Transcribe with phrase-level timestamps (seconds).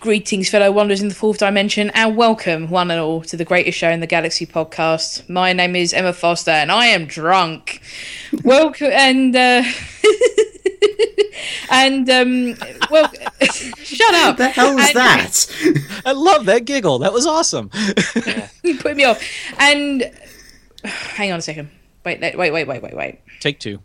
[0.00, 3.76] Greetings, fellow wanderers in the fourth dimension, and welcome, one and all, to the greatest
[3.76, 5.28] show in the galaxy podcast.
[5.28, 7.80] My name is Emma Foster, and I am drunk.
[8.44, 9.64] welcome, and uh,
[11.72, 12.54] and um,
[12.92, 13.10] well,
[13.82, 14.36] shut up.
[14.36, 16.02] the hell was And- that?
[16.06, 17.00] I love that giggle.
[17.00, 17.70] That was awesome.
[18.62, 19.22] You put me off.
[19.58, 20.10] And
[20.84, 21.70] hang on a second.
[22.04, 23.18] Wait, wait, wait, wait, wait, wait.
[23.40, 23.80] Take two.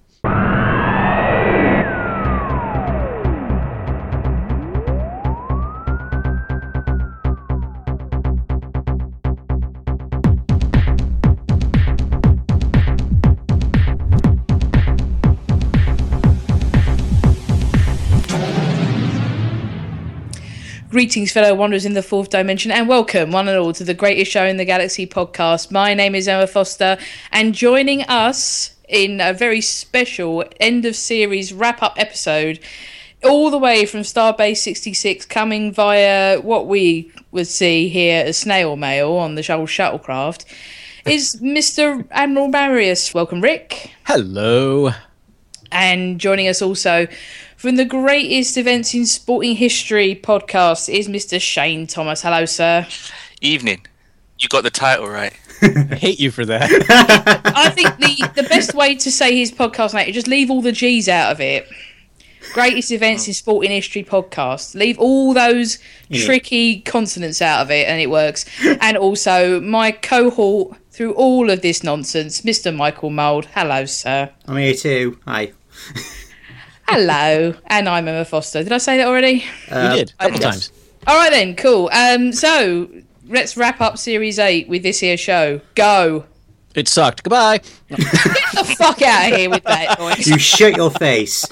[21.04, 24.32] Greetings, fellow wanderers in the fourth dimension, and welcome, one and all, to the greatest
[24.32, 25.70] show in the galaxy podcast.
[25.70, 26.98] My name is Emma Foster,
[27.30, 32.58] and joining us in a very special end of series wrap up episode,
[33.22, 38.78] all the way from Starbase 66, coming via what we would see here as snail
[38.78, 40.46] mail on the shuttle shuttlecraft,
[41.06, 42.08] is Mr.
[42.12, 43.14] Admiral Marius.
[43.14, 43.92] Welcome, Rick.
[44.06, 44.92] Hello.
[45.70, 47.08] And joining us also
[47.64, 51.42] from the greatest events in sporting history podcast is Mr.
[51.42, 52.22] Shane Thomas.
[52.22, 52.86] Hello, sir.
[53.40, 53.88] Evening.
[54.38, 55.32] You got the title right.
[55.62, 56.70] I hate you for that.
[57.56, 60.62] I think the, the best way to say his podcast name is just leave all
[60.62, 61.66] the G's out of it.
[62.52, 64.76] Greatest events in sporting history podcast.
[64.76, 65.80] Leave all those
[66.14, 68.44] tricky consonants out of it and it works.
[68.82, 72.76] And also my cohort through all of this nonsense, Mr.
[72.76, 73.46] Michael Mould.
[73.54, 74.30] Hello, sir.
[74.48, 75.18] I'm here too.
[75.26, 75.54] Hi.
[76.88, 77.56] Hello.
[77.68, 78.64] And I'm Emma Foster.
[78.64, 79.46] Did I say that already?
[79.72, 80.42] Uh, you did a couple yes.
[80.42, 80.72] times.
[81.08, 81.90] All right then, cool.
[81.92, 82.90] Um, so
[83.28, 85.62] let's wrap up series eight with this here show.
[85.76, 86.26] Go.
[86.76, 87.24] It sucked.
[87.24, 87.60] Goodbye.
[87.90, 90.28] Get the fuck out of here with that noise.
[90.28, 91.46] You shut your face.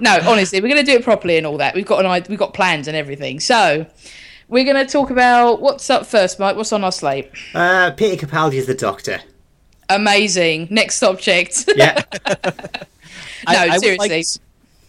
[0.00, 1.74] No, honestly, we're going to do it properly and all that.
[1.74, 3.40] We've got an idea, we've got plans and everything.
[3.40, 3.86] So
[4.48, 6.56] we're going to talk about what's up first, Mike.
[6.56, 7.30] What's on our slate?
[7.54, 9.20] Uh, Peter Capaldi is the Doctor.
[9.88, 10.68] Amazing.
[10.70, 11.68] Next subject.
[11.76, 12.02] Yeah.
[13.52, 14.22] No, I, I Would like seriously.
[14.24, 14.40] to,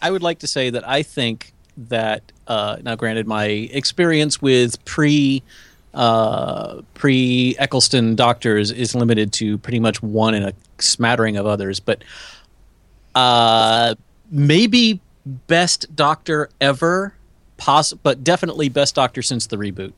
[0.01, 4.83] I would like to say that I think that uh, now, granted, my experience with
[4.85, 5.43] pre
[5.93, 11.79] uh, pre Eccleston doctors is limited to pretty much one and a smattering of others,
[11.79, 12.03] but
[13.15, 13.95] uh,
[14.29, 14.99] maybe
[15.47, 17.15] best doctor ever,
[17.57, 19.93] poss- but definitely best doctor since the reboot.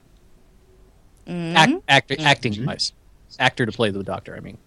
[1.27, 2.93] Act, actor, acting wise,
[3.39, 4.35] actor to play the doctor.
[4.35, 4.57] I mean.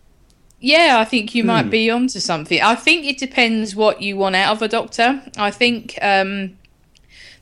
[0.60, 2.60] Yeah, I think you might be onto something.
[2.60, 5.22] I think it depends what you want out of a doctor.
[5.38, 6.59] I think um,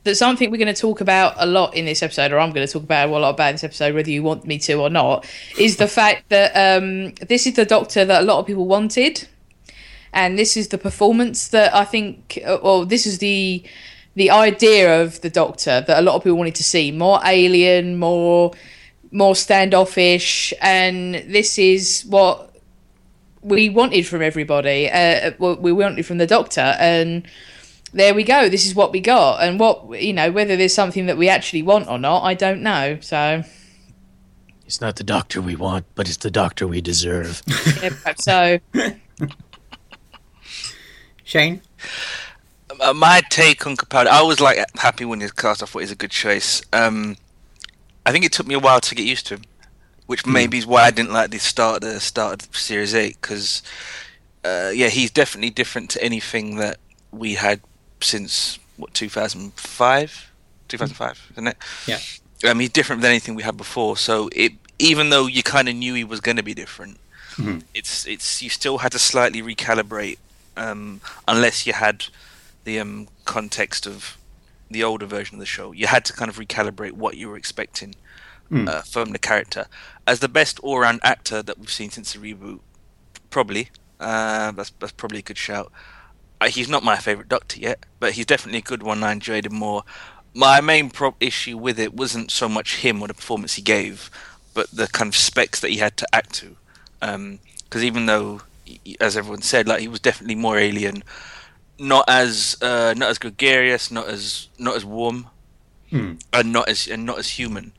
[0.05, 2.65] that something we're going to talk about a lot in this episode, or I'm going
[2.65, 5.29] to talk about a lot about this episode, whether you want me to or not,
[5.59, 9.27] is the fact that um, this is the doctor that a lot of people wanted,
[10.13, 13.63] and this is the performance that I think, or this is the
[14.15, 17.97] the idea of the doctor that a lot of people wanted to see more alien,
[17.97, 18.53] more
[19.11, 22.48] more standoffish, and this is what
[23.41, 24.89] we wanted from everybody.
[24.89, 27.27] Uh, what we wanted from the doctor, and
[27.93, 28.49] there we go.
[28.49, 31.63] This is what we got, and what you know, whether there's something that we actually
[31.63, 32.99] want or not, I don't know.
[33.01, 33.43] So,
[34.65, 37.41] It's not the doctor we want, but it's the doctor we deserve.
[37.81, 38.59] yeah, so
[41.23, 41.61] Shane?
[42.81, 45.61] Uh, my take on Capaldi, I was like happy when he was cast.
[45.61, 46.61] I thought he was a good choice.
[46.73, 47.17] Um,
[48.05, 49.41] I think it took me a while to get used to him,
[50.09, 53.61] which maybe is why I didn't like the start the start of Series Eight because,
[54.43, 56.79] uh, yeah, he's definitely different to anything that
[57.11, 57.61] we had
[58.01, 60.31] since what 2005,
[60.67, 61.57] 2005, isn't it?
[61.85, 61.99] Yeah.
[62.49, 63.97] Um, he's different than anything we had before.
[63.97, 66.97] So it, even though you kind of knew he was going to be different,
[67.75, 70.17] it's it's you still had to slightly recalibrate,
[70.57, 72.05] um, unless you had
[72.63, 74.17] the um, context of
[74.71, 75.71] the older version of the show.
[75.71, 77.93] You had to kind of recalibrate what you were expecting
[78.51, 79.67] uh, from the character.
[80.07, 82.59] As the best all-round actor that we've seen since the reboot,
[83.29, 85.71] probably uh, that's that's probably a good shout.
[86.41, 89.03] Uh, he's not my favorite Doctor yet, but he's definitely a good one.
[89.03, 89.83] I enjoyed him more.
[90.33, 94.09] My main pro- issue with it wasn't so much him or the performance he gave,
[94.53, 96.55] but the kind of specs that he had to act to.
[97.63, 101.03] Because even though, y- as everyone said, like he was definitely more alien,
[101.77, 105.27] not as uh, not as gregarious, not as not as warm,
[106.33, 107.73] and not as and not as human.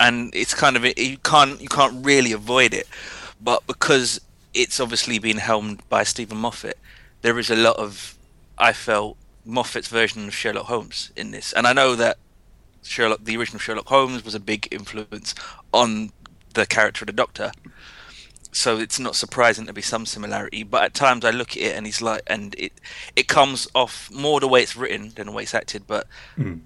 [0.00, 2.86] And it's kind of you can't you can't really avoid it,
[3.40, 4.20] but because
[4.54, 6.78] it's obviously been helmed by Steven Moffat,
[7.22, 8.16] there is a lot of
[8.58, 12.18] I felt Moffat's version of Sherlock Holmes in this, and I know that
[12.82, 15.34] Sherlock, the original Sherlock Holmes, was a big influence
[15.72, 16.12] on
[16.54, 17.52] the character of the Doctor.
[18.56, 20.62] So it's not surprising to be some similarity.
[20.62, 22.72] But at times I look at it and he's like, and it
[23.14, 25.86] it comes off more the way it's written than the way it's acted.
[25.86, 26.06] But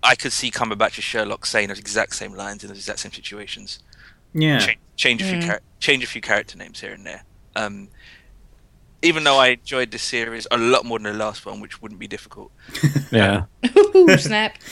[0.02, 3.12] I could see Cumberbatch as Sherlock saying those exact same lines in those exact same
[3.12, 3.80] situations.
[4.32, 4.58] Yeah.
[4.60, 7.24] Change, change a few char- change a few character names here and there.
[7.56, 7.88] Um,
[9.02, 11.98] even though I enjoyed this series a lot more than the last one, which wouldn't
[12.00, 12.52] be difficult.
[13.10, 13.46] Yeah.
[13.76, 14.56] Ooh, snap.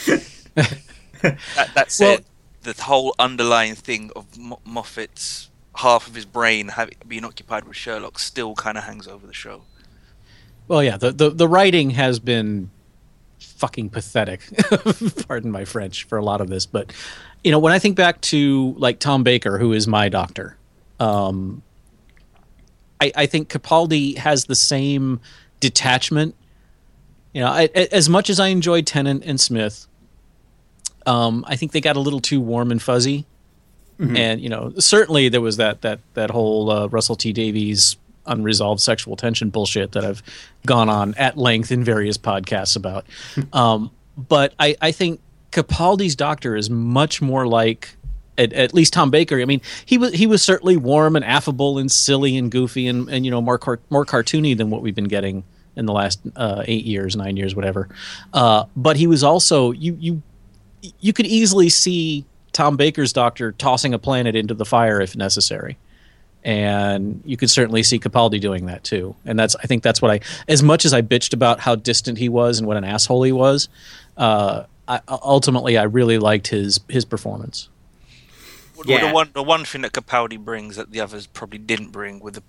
[1.21, 2.23] That, that said,
[2.63, 6.71] the whole underlying thing of Mo- Moffat's half of his brain
[7.07, 9.63] being occupied with Sherlock still kind of hangs over the show.
[10.67, 12.69] Well, yeah, the, the, the writing has been
[13.39, 14.41] fucking pathetic.
[15.27, 16.93] Pardon my French for a lot of this, but
[17.43, 20.57] you know, when I think back to like Tom Baker, who is my doctor,
[20.99, 21.61] um,
[23.01, 25.21] I, I think Capaldi has the same
[25.59, 26.35] detachment.
[27.33, 29.87] You know, I, as much as I enjoyed Tennant and Smith,
[31.05, 33.25] um, I think they got a little too warm and fuzzy.
[33.99, 38.79] And you know, certainly there was that that that whole uh, Russell T Davies unresolved
[38.79, 40.23] sexual tension bullshit that I've
[40.65, 43.05] gone on at length in various podcasts about.
[43.53, 45.19] um, but I, I think
[45.51, 47.95] Capaldi's Doctor is much more like.
[48.37, 49.41] At, at least Tom Baker.
[49.41, 53.09] I mean, he was he was certainly warm and affable and silly and goofy and,
[53.09, 55.43] and you know more car- more cartoony than what we've been getting
[55.75, 57.89] in the last uh, eight years, nine years, whatever.
[58.31, 60.21] Uh, but he was also you you
[61.01, 65.77] you could easily see Tom Baker's doctor tossing a planet into the fire if necessary.
[66.43, 69.15] And you could certainly see Capaldi doing that too.
[69.25, 72.17] And that's I think that's what I as much as I bitched about how distant
[72.17, 73.67] he was and what an asshole he was,
[74.15, 77.69] uh, I, ultimately I really liked his his performance.
[78.75, 79.07] Well, Yeah.
[79.07, 82.35] The one the one thing that Capaldi brings that the others probably didn't bring, with
[82.35, 82.43] the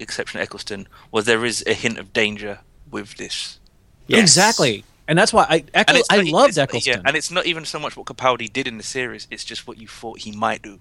[0.00, 2.60] exception of Eccleston, was there is a hint of danger
[2.90, 3.60] with this.
[4.06, 4.20] Yes.
[4.20, 4.84] Exactly.
[5.06, 6.94] And that's why I Eccl- it's I not- loved Eccleston.
[6.94, 9.66] Yeah, and it's not even so much what Capaldi did in the series; it's just
[9.66, 10.80] what you thought he might do.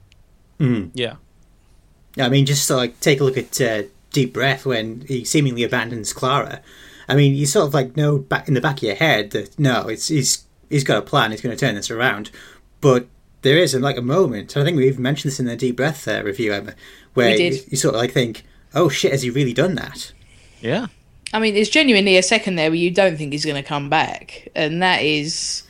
[0.93, 1.15] yeah.
[2.17, 5.63] I mean, just to, like take a look at uh, Deep Breath when he seemingly
[5.63, 6.61] abandons Clara.
[7.09, 9.57] I mean, you sort of like know back in the back of your head that
[9.59, 11.31] no, it's he's he's got a plan.
[11.31, 12.29] He's going to turn this around.
[12.81, 13.07] But
[13.41, 14.55] there is like a moment.
[14.55, 16.75] I think we even mentioned this in the Deep Breath uh, review, Emma,
[17.13, 18.43] where You, you sort of like think,
[18.73, 20.13] oh shit, has he really done that?
[20.61, 20.87] Yeah.
[21.33, 23.89] I mean, there's genuinely a second there where you don't think he's going to come
[23.89, 25.63] back, and that is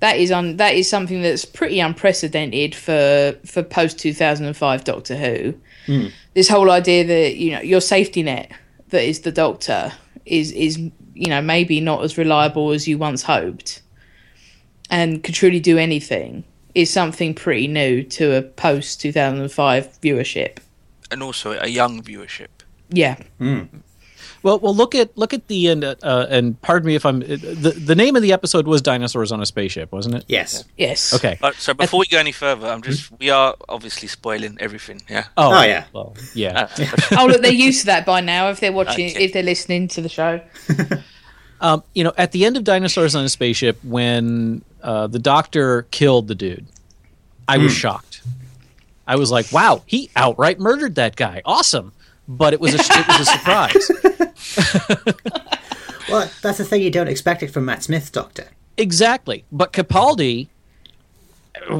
[0.00, 5.54] that is un, that is something that's pretty unprecedented for for post 2005 Doctor Who.
[5.86, 6.06] Hmm.
[6.34, 8.52] This whole idea that you know your safety net
[8.90, 9.92] that is the Doctor
[10.26, 10.76] is is
[11.14, 13.80] you know maybe not as reliable as you once hoped,
[14.90, 20.58] and could truly do anything is something pretty new to a post 2005 viewership.
[21.10, 22.48] and also a young viewership.
[22.90, 23.62] Yeah, hmm.
[24.46, 25.82] Well, well, look at look at the end.
[25.84, 27.18] Uh, and pardon me if I'm.
[27.18, 30.24] The the name of the episode was "Dinosaurs on a Spaceship," wasn't it?
[30.28, 30.62] Yes.
[30.76, 31.36] yes, Okay.
[31.42, 35.02] Uh, so before we go any further, I'm just we are obviously spoiling everything.
[35.08, 35.24] Yeah.
[35.36, 35.86] Oh, Oh, yeah.
[35.92, 36.68] Well, yeah.
[37.18, 40.00] oh look, they're used to that by now if they're watching, if they're listening to
[40.00, 40.40] the show.
[41.58, 45.86] Um, you know, at the end of Dinosaurs on a Spaceship, when uh, the Doctor
[45.90, 46.66] killed the dude,
[47.48, 48.20] I was shocked.
[49.06, 51.40] I was like, "Wow, he outright murdered that guy!
[51.46, 51.92] Awesome!"
[52.28, 53.90] But it was a, it was a surprise.
[56.08, 58.46] Well, that's the thing you don't expect it from Matt Smith's Doctor.
[58.76, 59.44] Exactly.
[59.50, 60.48] But Capaldi,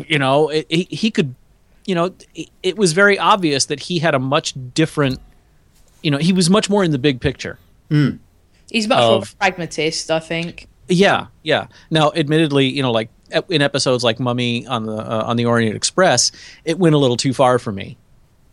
[0.08, 1.34] you know, it, he, he could,
[1.84, 5.20] you know, it, it was very obvious that he had a much different,
[6.02, 7.58] you know, he was much more in the big picture.
[8.70, 10.69] He's much more of a pragmatist, I think.
[10.88, 11.69] Yeah, yeah.
[11.90, 13.10] Now, admittedly, you know, like
[13.48, 16.32] in episodes like Mummy on the uh, on the Orient Express,
[16.65, 17.96] it went a little too far for me.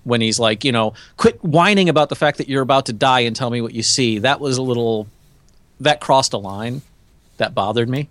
[0.03, 3.21] When he's like, you know, quit whining about the fact that you're about to die
[3.21, 4.19] and tell me what you see.
[4.19, 5.07] That was a little,
[5.79, 6.81] that crossed a line.
[7.37, 8.09] That bothered me.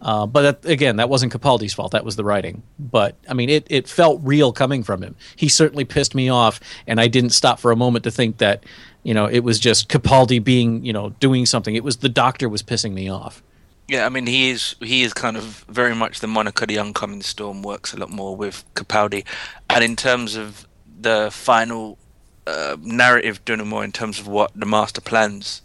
[0.00, 1.92] Uh, but that, again, that wasn't Capaldi's fault.
[1.92, 2.62] That was the writing.
[2.78, 5.16] But I mean, it, it felt real coming from him.
[5.36, 8.64] He certainly pissed me off, and I didn't stop for a moment to think that,
[9.02, 11.74] you know, it was just Capaldi being, you know, doing something.
[11.74, 13.42] It was the doctor was pissing me off.
[13.88, 17.22] Yeah, I mean he is he is kind of very much the Monica the oncoming
[17.22, 19.24] storm works a lot more with Capaldi,
[19.70, 20.65] and in terms of
[20.98, 21.98] the final
[22.46, 25.62] uh, narrative denouement, in terms of what the master plans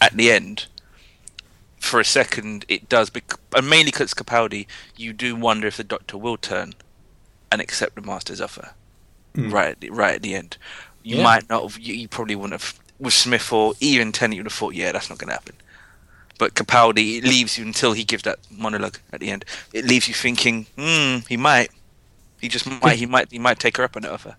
[0.00, 0.66] at the end,
[1.78, 5.84] for a second it does, bec- and mainly because Capaldi, you do wonder if the
[5.84, 6.74] Doctor will turn
[7.50, 8.70] and accept the master's offer
[9.34, 10.56] right at the, right at the end.
[11.02, 11.22] You Yeah.
[11.24, 14.36] might not have, you, you probably wouldn't have with Smith or even Tennant.
[14.36, 15.54] You would have thought, yeah, that's not going to happen
[16.38, 19.44] but Capaldi it leaves you until he gives that monologue at the end.
[19.74, 21.68] It leaves you thinking, hmm, he might,
[22.40, 24.36] he just might, he might, he might take her up on that offer.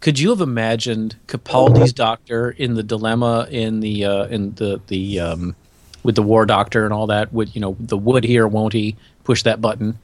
[0.00, 5.20] Could you have imagined Capaldi's doctor in the dilemma in the uh, in the the
[5.20, 5.56] um,
[6.02, 7.32] with the war doctor and all that?
[7.32, 9.98] Would you know the would he or won't he push that button?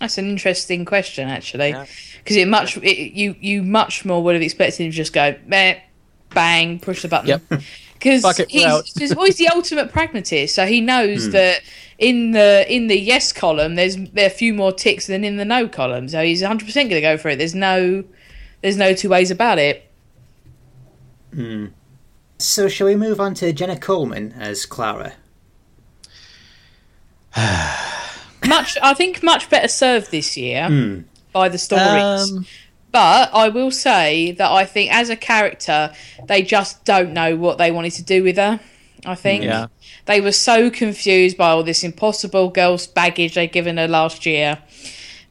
[0.00, 1.86] That's an interesting question, actually, Yeah.
[2.18, 5.36] because it much it, you you much more would have expected him to just go,
[5.46, 5.78] meh,
[6.30, 7.28] bang, push the button.
[7.28, 7.42] Yep.
[7.94, 8.84] Because Fuck he's, out.
[8.98, 11.62] he's, well, he's the ultimate pragmatist, so he knows that
[11.98, 15.38] in the in the yes column, there's there are a few more ticks than in
[15.38, 16.08] the no column.
[16.10, 17.38] So he's 100 percent going to go for it.
[17.38, 18.04] There's no
[18.64, 19.90] there's no two ways about it.
[21.34, 21.66] Hmm.
[22.38, 25.12] So, shall we move on to Jenna Coleman as Clara?
[28.46, 31.00] Much, I think, much better served this year hmm.
[31.32, 32.32] by the stories.
[32.32, 32.46] Um,
[32.90, 35.92] But I will say that I think as a character,
[36.26, 38.60] they just don't know what they wanted to do with her.
[39.04, 39.50] I think hmm.
[39.50, 39.66] Yeah.
[40.06, 44.58] they were so confused by all this impossible girl's baggage they'd given her last year,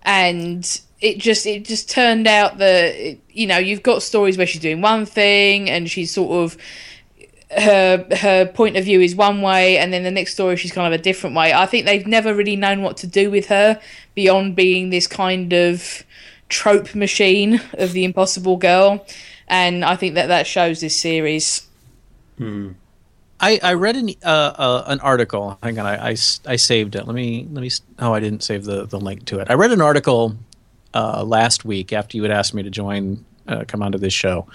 [0.04, 4.62] and it just it just turned out that you know you've got stories where she's
[4.62, 6.58] doing one thing and she's sort of
[7.52, 10.92] her her point of view is one way and then the next story she's kind
[10.92, 11.54] of a different way.
[11.54, 13.80] I think they've never really known what to do with her
[14.16, 16.04] beyond being this kind of
[16.50, 19.06] trope machine of the impossible girl
[19.48, 21.68] and I think that that shows this series.
[22.38, 22.72] hmm.
[23.40, 25.58] I, I read an uh, uh, an article.
[25.62, 27.06] Hang on, I, I, s- I saved it.
[27.06, 27.70] Let me let me.
[28.00, 29.50] Oh, I didn't save the, the link to it.
[29.50, 30.38] I read an article
[30.94, 34.48] uh, last week after you had asked me to join, uh, come onto this show,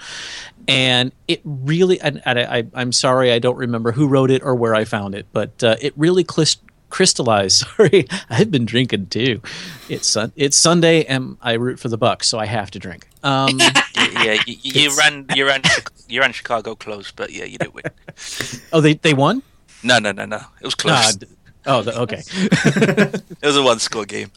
[0.67, 1.99] and it really.
[2.01, 5.15] And, and I, I'm sorry, I don't remember who wrote it or where I found
[5.15, 6.57] it, but uh, it really clis-
[6.89, 7.65] crystallized.
[7.77, 9.41] Sorry, I've been drinking too.
[9.87, 13.07] It's sun, it's Sunday, and I root for the Bucks, so I have to drink.
[13.23, 13.59] Um,
[13.95, 15.61] yeah, you, you ran, you ran,
[16.07, 17.85] you ran Chicago close, but yeah, you did win.
[18.73, 19.43] oh, they they won.
[19.83, 20.41] No, no, no, no.
[20.61, 21.17] It was close.
[21.65, 22.21] oh, the, okay.
[22.27, 24.31] It was a one-score game.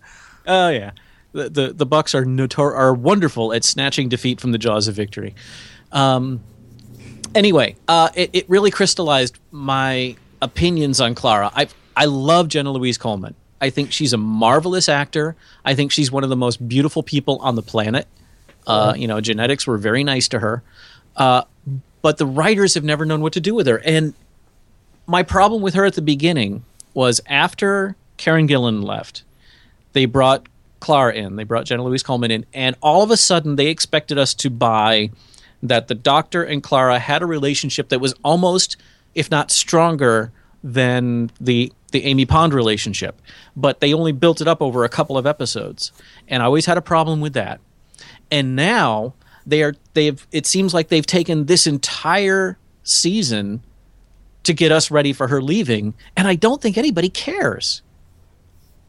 [0.47, 0.93] Oh yeah,
[1.33, 4.95] the the, the Bucks are notor- are wonderful at snatching defeat from the jaws of
[4.95, 5.35] victory.
[5.91, 6.41] Um,
[7.35, 11.51] anyway, uh, it it really crystallized my opinions on Clara.
[11.55, 13.35] I I love Jenna Louise Coleman.
[13.61, 15.37] I think she's a marvelous actor.
[15.65, 18.09] I think she's one of the most beautiful people on the planet.
[18.67, 20.63] Uh, you know, genetics were very nice to her,
[21.17, 21.43] uh,
[22.01, 23.79] but the writers have never known what to do with her.
[23.85, 24.15] And
[25.07, 29.25] my problem with her at the beginning was after Karen Gillan left,
[29.95, 30.47] they brought
[30.83, 31.37] Clara in.
[31.37, 34.51] They brought Jenna Louise Coleman in, and all of a sudden they expected us to
[34.51, 35.11] buy
[35.63, 38.77] that the Doctor and Clara had a relationship that was almost,
[39.15, 40.33] if not stronger,
[40.65, 43.23] than the the Amy Pond relationship.
[43.55, 45.93] But they only built it up over a couple of episodes,
[46.27, 47.61] and I always had a problem with that.
[48.33, 49.15] And now
[49.47, 53.63] they are they've it seems like they've taken this entire season
[54.43, 57.83] to get us ready for her leaving, and I don't think anybody cares.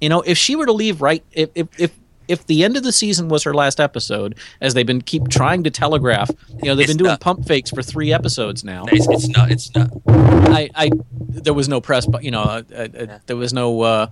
[0.04, 1.92] You know, if she were to leave right, if if if,
[2.28, 5.64] if the end of the season was her last episode, as they've been keep trying
[5.64, 6.30] to telegraph,
[6.62, 7.22] you know, they've It's been doing not.
[7.22, 8.84] pump fakes for three episodes now.
[8.92, 9.50] It's, it's not.
[9.50, 9.90] It's not.
[10.08, 13.82] I, I there was no press, but you know, uh, uh, uh, there was no.
[13.82, 14.08] Uh,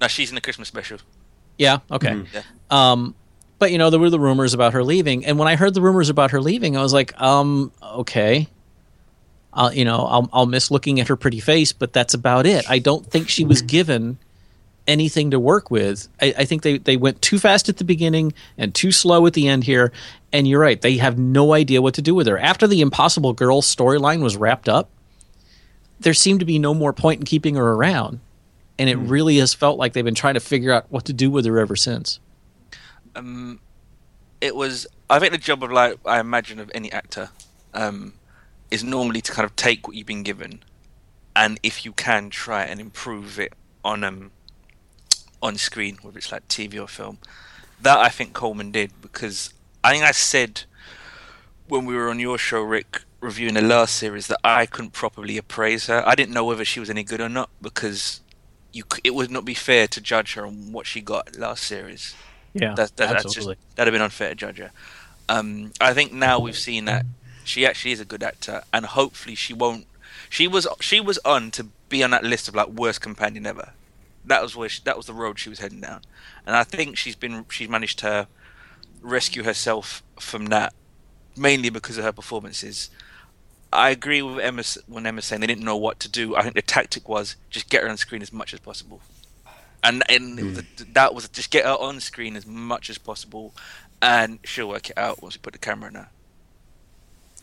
[0.00, 0.98] No, she's in the Christmas special.
[1.58, 2.22] yeah, okay.
[2.34, 2.42] Yeah.
[2.70, 3.14] Um,
[3.60, 5.82] but you know, there were the rumors about her leaving, and when I heard the
[5.82, 8.48] rumors about her leaving, I was like, um, okay.
[9.52, 12.64] I'll, you know, I'll, I'll miss looking at her pretty face, but that's about it.
[12.70, 14.18] I don't think she was given
[14.90, 16.08] anything to work with.
[16.20, 19.34] I, I think they, they went too fast at the beginning and too slow at
[19.34, 19.92] the end here.
[20.32, 22.38] And you're right, they have no idea what to do with her.
[22.38, 24.90] After the Impossible Girl storyline was wrapped up,
[26.00, 28.20] there seemed to be no more point in keeping her around.
[28.78, 31.30] And it really has felt like they've been trying to figure out what to do
[31.30, 32.18] with her ever since.
[33.14, 33.60] Um,
[34.40, 34.86] it was.
[35.08, 37.30] I think the job of like I imagine of any actor,
[37.74, 38.14] um,
[38.70, 40.62] is normally to kind of take what you've been given,
[41.36, 43.52] and if you can try and improve it
[43.84, 44.30] on um
[45.42, 47.18] on screen, whether it's like TV or film.
[47.80, 50.64] That I think Coleman did because I think I said
[51.68, 55.36] when we were on your show, Rick, reviewing the last series, that I couldn't properly
[55.36, 56.02] appraise her.
[56.06, 58.20] I didn't know whether she was any good or not because
[58.72, 62.14] you it would not be fair to judge her on what she got last series.
[62.52, 63.56] Yeah, That, that, that's just, absolutely.
[63.76, 64.72] that'd have been unfair to judge her.
[65.28, 67.06] Um, I think now we've seen that
[67.44, 69.86] she actually is a good actor, and hopefully she won't.
[70.28, 73.72] She was she was on to be on that list of like worst companion ever.
[74.24, 76.02] That was where she, that was the road she was heading down,
[76.46, 78.28] and I think she's been she's managed to
[79.00, 80.74] rescue herself from that
[81.36, 82.90] mainly because of her performances.
[83.72, 86.36] I agree with Emma when Emma's saying they didn't know what to do.
[86.36, 89.00] I think the tactic was just get her on screen as much as possible
[89.82, 92.98] and and it was a, that was just get her on screen as much as
[92.98, 93.54] possible,
[94.00, 96.08] and she'll work it out once we put the camera in her.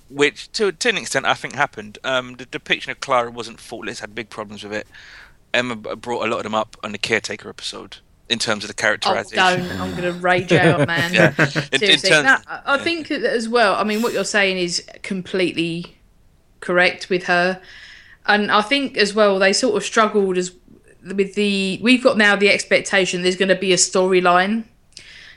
[0.09, 1.97] Which, to to an extent, I think happened.
[2.03, 4.87] Um, the depiction of Clara wasn't faultless; had big problems with it.
[5.57, 7.97] Emma brought a lot of them up on the caretaker episode
[8.29, 9.37] in terms of the Oh, characterization.
[9.67, 9.79] don't!
[9.81, 11.13] I'm going to rage out, man.
[11.13, 11.33] Yeah.
[11.37, 13.75] In- in Seriously, terms- No, I think as well.
[13.75, 15.97] I mean, what you're saying is completely
[16.59, 17.61] correct with her,
[18.25, 20.51] and I think as well they sort of struggled as
[21.03, 21.79] with the.
[21.81, 24.65] We've got now the expectation there's going to be a storyline,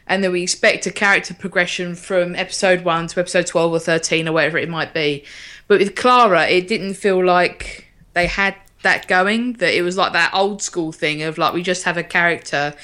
[0.07, 4.27] and then we expect a character progression from episode one to episode 12 or 13
[4.29, 5.25] or whatever it might be.
[5.69, 10.13] But with Clara, it didn't feel like they had that going, that it was like
[10.13, 12.75] that old school thing of like we just have a character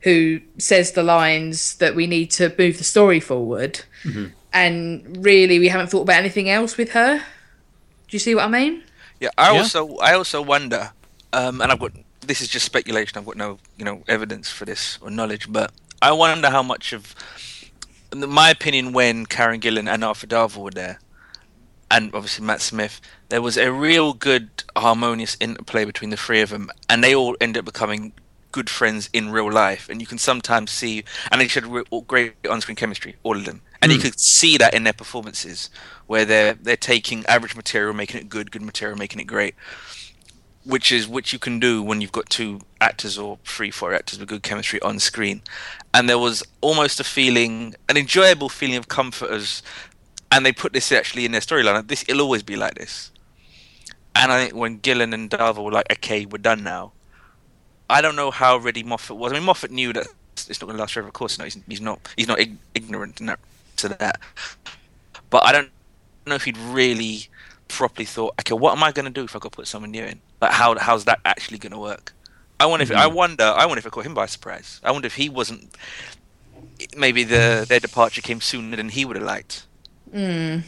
[0.00, 3.80] who says the lines that we need to move the story forward.
[4.52, 7.18] And really, we haven't thought about anything else with her.
[7.18, 7.22] Do
[8.10, 8.82] you see what I mean?
[9.20, 9.58] Yeah, I Yeah.
[9.60, 10.92] also I also wonder,
[11.32, 11.92] um, and I've got
[12.22, 13.18] this is just speculation.
[13.18, 16.92] I've got no you know evidence for this or knowledge, but I wonder how much
[16.92, 17.14] of
[18.14, 20.98] my opinion when Karen Gillan and Arthur Darvill were there,
[21.90, 26.50] and obviously Matt Smith, there was a real good harmonious interplay between the three of
[26.50, 28.12] them, and they all ended up becoming
[28.52, 29.88] good friends in real life.
[29.88, 33.62] And you can sometimes see, and they showed re- great on-screen chemistry, all of them,
[33.80, 34.02] and you hmm.
[34.02, 35.70] could see that in their performances,
[36.06, 39.54] where they're they're taking average material, making it good, good material, making it great
[40.68, 44.18] which is which you can do when you've got two actors or three, four actors
[44.18, 45.40] with good chemistry on screen.
[45.94, 49.62] And there was almost a feeling, an enjoyable feeling of comfort as,
[50.30, 51.86] and they put this actually in their storyline.
[51.86, 53.10] This it'll always be like this.
[54.14, 56.92] And I think when Gillan and Darvill were like, "Okay, we're done now,"
[57.88, 59.32] I don't know how ready Moffat was.
[59.32, 61.08] I mean, Moffat knew that it's not going to last forever.
[61.08, 62.00] Of course, no, he's, he's not.
[62.16, 63.38] He's not ig- ignorant that,
[63.76, 64.20] to that.
[65.30, 65.70] But I don't
[66.26, 67.28] know if he'd really
[67.68, 70.04] properly thought, okay, what am I going to do if I could put someone new
[70.04, 70.20] in?
[70.40, 72.12] Like, how how's that actually going to work?
[72.60, 73.14] I wonder if I mm-hmm.
[73.14, 74.80] wonder I wonder if it caught him by surprise.
[74.82, 75.74] I wonder if he wasn't.
[76.96, 79.66] Maybe the their departure came sooner than he would have liked,
[80.12, 80.58] Hmm.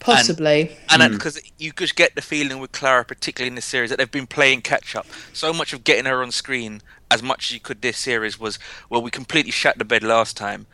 [0.00, 0.76] Possibly.
[0.90, 1.12] and hmm.
[1.12, 4.26] because you just get the feeling with Clara, particularly in this series, that they've been
[4.26, 5.06] playing catch up.
[5.32, 8.58] So much of getting her on screen as much as you could this series was
[8.88, 10.66] well, we completely shut the bed last time,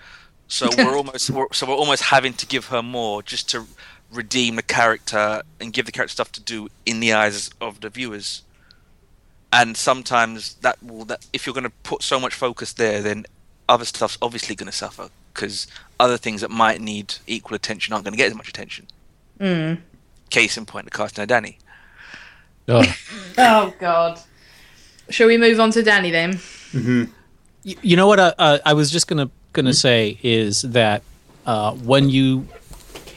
[0.47, 3.67] so we're almost we're, so we're almost having to give her more just to
[4.13, 7.89] redeem the character and give the character stuff to do in the eyes of the
[7.89, 8.43] viewers.
[9.53, 13.25] And sometimes that will that if you're going to put so much focus there, then
[13.69, 15.67] other stuff's obviously going to suffer because
[16.01, 18.87] other things that might need equal attention aren't going to get as much attention.
[20.31, 21.59] Case in point, the casting of Danny.
[22.69, 22.87] Ugh.
[23.39, 24.21] Oh God.
[25.11, 26.41] Shall we move on to Danny then?
[26.73, 27.07] Y-
[27.83, 31.03] you know what uh, uh, I was just gonna gonna say is that
[31.47, 32.47] uh, when you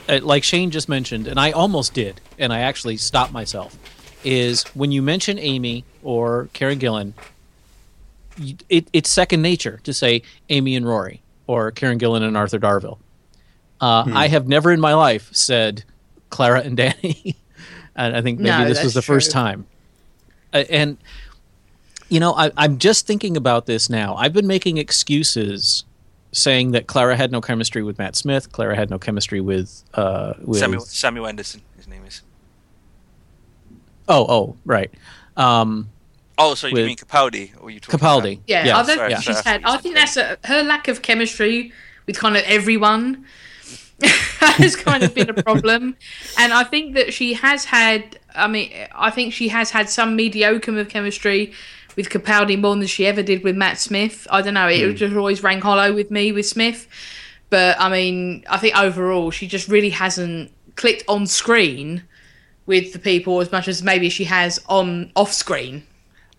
[0.10, 3.78] uh, like Shane just mentioned, and I almost did, and I actually stopped myself,
[4.24, 7.13] is when you mention Amy or Karen Gillan,
[8.70, 13.00] it, it's second nature to say Amy and Rory or Karen Gillan and Arthur Darvill.
[13.80, 15.84] Uh, I have never in my life said
[16.30, 17.36] Clara and Danny,
[17.96, 19.66] and I think maybe No, this was the that's first time.
[20.54, 20.98] Uh, and
[22.10, 24.16] you know, I, I'm just thinking about this now.
[24.16, 25.84] I've been making excuses
[26.32, 28.52] saying that Clara had no chemistry with Matt Smith.
[28.52, 32.22] Clara had no chemistry with uh, with Samuel Samuel Anderson, his name is.
[34.08, 34.92] oh oh right
[35.38, 35.90] um,
[36.38, 37.52] Oh, so you With- mean Capaldi?
[37.60, 38.34] Or you talking Capaldi.
[38.34, 39.63] about- Yeah, Yeah, I don't think she's had.
[39.63, 41.71] I think that's a, her lack of chemistry
[42.06, 43.26] with kind of everyone
[44.04, 45.97] has kind of been a problem,
[46.38, 48.19] and I think that she has had.
[48.36, 51.54] I mean, I think she has had some mediocre of chemistry
[51.95, 54.28] with Capaldi more than she ever did with Matt Smith.
[54.30, 54.67] I don't know.
[54.67, 54.95] It hmm.
[54.95, 56.88] just always rang hollow with me with Smith,
[57.50, 62.04] but I mean, I think overall she just really hasn't clicked on screen
[62.67, 65.84] with the people as much as maybe she has on off screen.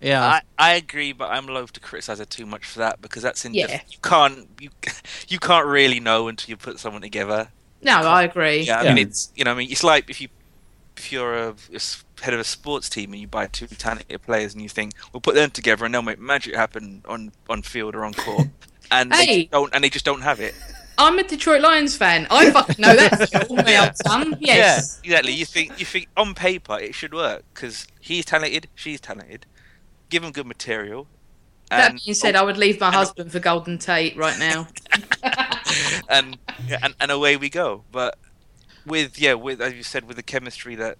[0.00, 3.22] Yeah I, I agree, but I'm loath to criticize her too much for that because
[3.22, 3.80] that's in Yeah.
[3.90, 4.70] you can't you
[5.28, 7.48] you can't really know until you put someone together.
[7.82, 8.60] No, I agree.
[8.62, 8.94] Yeah, I Yeah.
[8.94, 10.28] mean it's you know I mean it's like if you
[10.96, 11.54] if you're a
[12.22, 15.20] head of a sports team and you buy two talented players and you think we'll
[15.20, 18.48] put them together and they'll make magic happen on on field or on court,
[18.90, 19.38] and they Hey.
[19.42, 20.54] just don't and they just don't have it.
[21.00, 22.26] I'm a Detroit Lions fan.
[22.28, 23.30] I fucking know that.
[23.30, 24.36] Joel, my old son.
[24.40, 25.00] Yes.
[25.04, 25.32] Yeah, exactly.
[25.32, 29.46] You think you think on paper it should work because he's talented, she's talented.
[30.08, 31.06] Give them good material.
[31.70, 34.68] That and- being said, I would leave my husband for Golden Tate right now.
[36.08, 36.38] and,
[36.82, 37.84] and and away we go.
[37.92, 38.18] But
[38.86, 40.98] with yeah, with as you said, with the chemistry that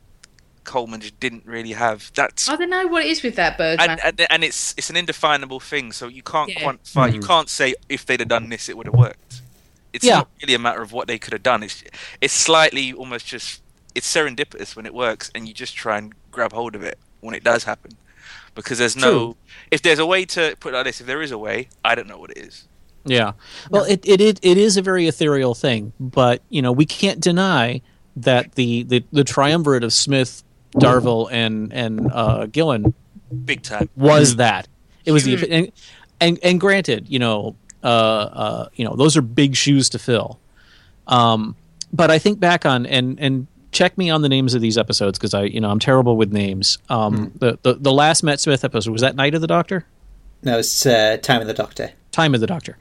[0.69, 2.13] Coleman just didn't really have.
[2.15, 4.91] That's I don't know what it is with that bird, and, and and it's it's
[4.91, 5.93] an indefinable thing.
[5.93, 6.61] So you can't Yeah.
[6.61, 7.13] quantify.
[7.13, 7.27] You mm-hmm.
[7.27, 9.41] can't say if they'd have done this, it would have worked.
[9.95, 10.17] It's Yeah.
[10.17, 11.63] not really a matter of what they could have done.
[11.63, 11.83] It's
[12.21, 13.63] it's slightly almost just
[13.95, 17.35] it's serendipitous when it works, and you just try and grab hold of it when
[17.35, 17.93] it does happen.
[18.59, 19.37] Because there's no, True.
[19.71, 21.95] if there's a way to put it like this, if there is a way, I
[21.95, 22.67] don't know what it is.
[23.05, 23.33] Yeah.
[23.71, 27.21] Well, it, it it it is a very ethereal thing, but you know we can't
[27.21, 27.81] deny
[28.17, 30.43] that the the, the triumvirate of Smith,
[30.75, 32.93] Darvill, and and uh, Gillan
[33.45, 33.89] Big time.
[33.97, 34.69] was that.
[35.05, 35.73] It was the and,
[36.21, 40.41] and and granted, you know, uh, uh, you know, those are big shoes to fill.
[41.07, 41.57] Um,
[41.93, 45.19] but I think back on and and check me on the names of these episodes
[45.19, 46.79] because I you know I'm terrible with names.
[46.89, 49.85] Um, the, the the last Matt Smith episode was that Night of the Doctor.
[50.43, 51.91] No, it's uh, Time of the Doctor.
[52.13, 52.79] Time of the Doctor.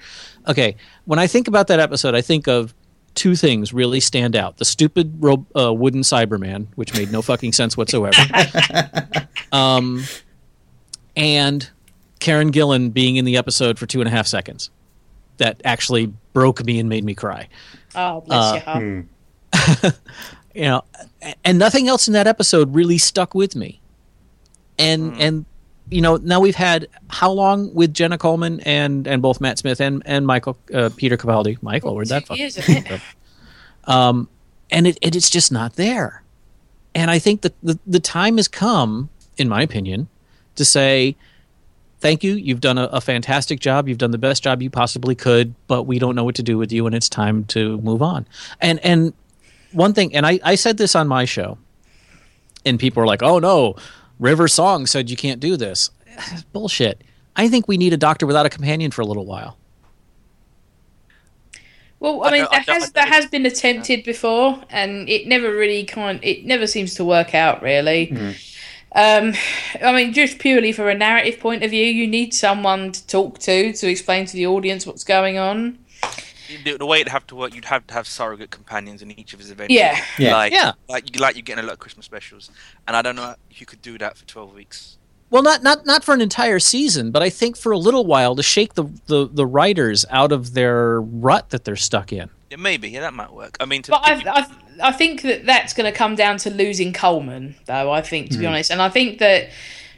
[0.48, 2.74] Okay, when I think about that episode, I think of
[3.16, 7.54] two things really stand out: the stupid ro- uh, wooden Cyberman, which made no fucking
[7.54, 8.22] sense whatsoever,
[9.52, 10.04] um,
[11.16, 11.70] and
[12.20, 14.70] Karen Gillan being in the episode for two and a half seconds.
[15.38, 17.48] That actually broke me and made me cry.
[17.94, 19.06] Oh, bless your heart.
[19.54, 19.88] Hmm.
[20.58, 20.84] you know
[21.46, 23.80] and nothing else in that episode really stuck with me.
[24.80, 25.46] And and
[25.90, 29.80] you know now we've had how long with jenna coleman and and both matt smith
[29.80, 31.62] and and michael uh, peter capaldi?
[31.62, 33.02] Michael where'd that Two fuck years, isn't it?
[33.86, 34.28] um
[34.70, 36.24] and it, it it's just not there.
[36.94, 40.08] And i think that the, the time has come in my opinion
[40.56, 41.16] to say
[42.00, 42.34] thank you.
[42.34, 43.88] You've done a, a fantastic job.
[43.88, 46.58] You've done the best job you possibly could but we don't know what to do
[46.58, 48.28] with you and it's time to move on.
[48.60, 49.14] And and
[49.74, 51.58] one thing and i, I said this on my show
[52.66, 53.76] and people are like oh no
[54.20, 55.90] river song said you can't do this
[56.54, 57.02] bullshit
[57.36, 59.58] i think we need a doctor without a companion for a little while
[62.00, 65.10] Well, I I mean, don't- I that has I that has been attempted before, and
[65.10, 66.20] it never really kind.
[66.22, 68.12] It never seems to work out really.
[68.94, 69.34] Um,
[69.84, 73.40] I mean, just purely for a narrative point of view, you need someone to talk
[73.40, 75.80] to to explain to the audience what's going on.
[76.64, 79.34] The, the way it'd have to work, you'd have to have surrogate companions in each
[79.34, 79.74] of his events.
[79.74, 80.04] Yeah.
[80.18, 80.36] Yeah.
[80.36, 80.72] Like, Yeah.
[80.88, 82.50] like you like you're getting a lot of Christmas specials,
[82.88, 84.98] and I don't know if you could do that for twelve weeks.
[85.30, 88.36] Well, not not not for an entire season, but I think for a little while
[88.36, 92.30] to shake the the, the writers out of their rut that they're stuck in.
[92.50, 93.58] Yeah, maybe, yeah, that might work.
[93.60, 96.38] I mean, to, But to- I, I, I think that that's going to come down
[96.38, 97.92] to losing Coleman, though.
[97.92, 98.52] I think, to be hmm.
[98.52, 99.50] honest, and I think that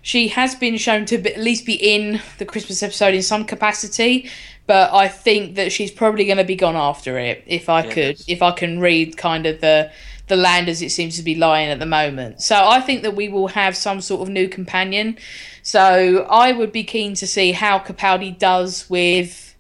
[0.02, 3.46] she has been shown to be, at least be in the Christmas episode in some
[3.46, 4.30] capacity.
[4.70, 7.44] But I think that she's probably going to be gone after it.
[7.48, 7.94] If I Yes.
[7.96, 9.90] could, if I can read kind of the
[10.28, 12.40] the land as it seems to be lying at the moment.
[12.40, 15.18] So I think that we will have some sort of new companion.
[15.64, 19.56] So I would be keen to see how Capaldi does with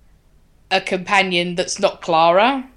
[0.69, 2.69] a companion that's not Clara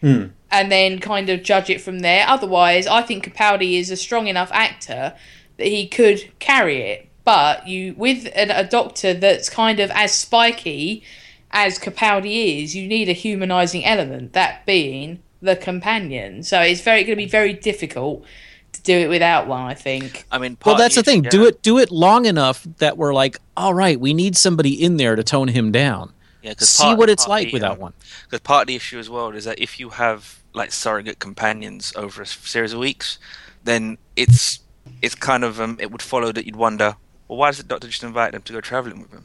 [0.00, 0.24] Hmm.
[0.50, 2.24] and then kind of judge it from there.
[2.26, 5.14] Otherwise, I think Capaldi is a strong enough actor
[5.58, 7.08] that he could carry it.
[7.22, 11.04] But you, with a, a doctor that's kind of as spiky
[11.52, 14.32] as Capaldi is, you need a humanizing element.
[14.32, 16.42] That being the companion.
[16.42, 18.24] So it's very going to be very difficult
[18.72, 19.62] to do it without one.
[19.62, 20.24] I think.
[20.30, 21.24] I mean, Well, that's the thing.
[21.24, 21.30] yeah.
[21.30, 24.96] Do it do it long enough that we're like, all right, we need somebody in
[24.96, 26.12] there to tone him down.
[26.42, 27.92] Yeah, 'cause See part- what it's like the, without um, one.
[28.24, 31.92] Because part of the issue as well is that if you have like surrogate companions
[31.96, 33.18] over a series of weeks,
[33.64, 34.58] then it's
[35.00, 36.96] it's kind of um, it would follow that you'd wonder,
[37.28, 39.24] well, why does the doctor just invite them to go traveling with him?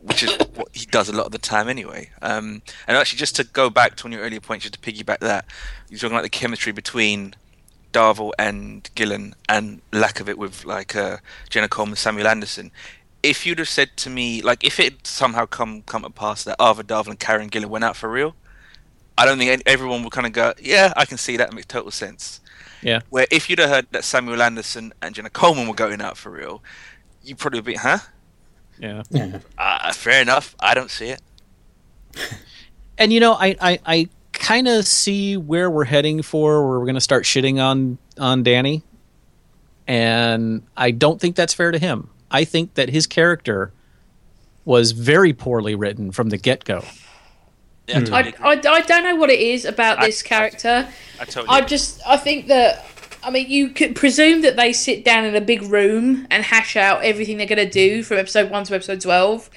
[0.00, 2.10] Which is what he does a lot of the time anyway.
[2.22, 4.92] Um, and actually, just to go back to one of your earlier points, just to
[4.92, 5.46] piggyback that,
[5.88, 7.34] you're talking about the chemistry between
[7.92, 12.70] Darvill and Gillan and lack of it with like uh, Jenna Coleman, Samuel Anderson.
[13.22, 16.56] If you'd have said to me, like, if it somehow come come to pass that
[16.58, 18.36] Arthur Darvill and Karen Gillan went out for real,
[19.18, 21.48] I don't think everyone would kind of go, yeah, I can see that.
[21.48, 22.40] It makes total sense.
[22.82, 23.00] Yeah.
[23.08, 26.30] Where if you'd have heard that Samuel Anderson and Jenna Coleman were going out for
[26.30, 26.62] real,
[27.22, 27.98] you would probably be, huh?
[28.78, 29.02] Yeah.
[29.10, 29.38] Yeah.
[29.56, 30.54] Uh, fair enough.
[30.60, 31.20] I don't see it.
[32.98, 36.86] And you know, I I, I kind of see where we're heading for, where we're
[36.86, 38.82] going to start shitting on on Danny,
[39.86, 42.08] and I don't think that's fair to him.
[42.30, 43.72] I think that his character
[44.64, 46.84] was very poorly written from the get go.
[47.86, 48.54] Yeah, I, totally I.
[48.54, 50.88] I, I don't know what it is about I- this character.
[51.20, 52.82] I totally I just I think that
[53.26, 56.76] I mean you could presume that they sit down in a big room and hash
[56.76, 59.50] out everything they're gonna do from episode one to episode twelve.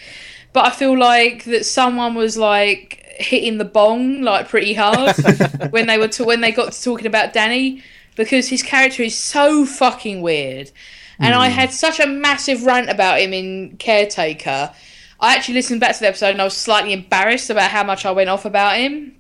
[0.54, 5.16] But I feel like that someone was like hitting the bong like pretty hard
[5.70, 7.84] when they were to when they got to talking about Danny
[8.16, 10.72] because his character is so fucking weird.
[11.20, 11.56] And I hmm.
[11.56, 14.74] had such a massive rant about him in Caretaker.
[15.20, 18.06] I actually listened back to the episode and I was slightly embarrassed about how much
[18.06, 19.16] I went off about him.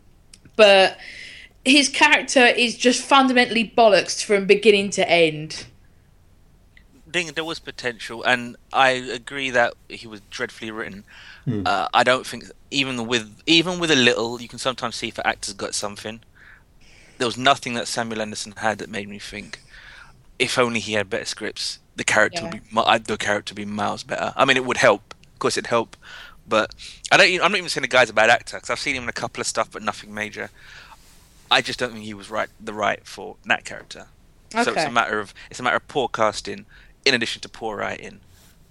[0.55, 0.97] But
[1.69, 5.65] his character is just fundamentally bollocks from beginning to end.
[7.11, 11.03] think there was potential, and I agree that he was dreadfully written.
[11.65, 15.17] Uh, I don't think even with even with a little, you can sometimes see if
[15.17, 16.21] an actor's got something.
[17.17, 19.59] There was nothing that Samuel Anderson had that made me think,
[20.37, 24.03] if only he had better scripts, the character would be the character would be miles
[24.03, 24.33] better.
[24.35, 25.97] I mean, it would help, of course, it'd help,
[26.47, 26.73] but
[27.11, 27.43] I don't.
[27.43, 29.13] I'm not even saying the guy's a bad actor because I've seen him in a
[29.13, 30.49] couple of stuff, but nothing major.
[31.51, 34.07] I just don't think he was right, the right for that character.
[34.53, 34.63] Okay.
[34.63, 36.65] So it's a matter of it's a matter of poor casting,
[37.05, 38.19] in addition to poor writing.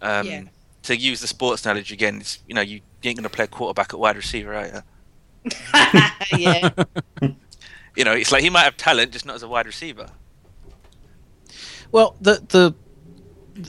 [0.03, 0.43] Um, Yeah.
[0.85, 3.47] To use the sports analogy again, it's you know you, you ain't going to play
[3.47, 5.51] quarterback at wide receiver, are you?
[6.39, 6.71] yeah.
[7.97, 10.09] You know, it's like he might have talent, just not as a wide receiver.
[11.91, 12.75] Well, the the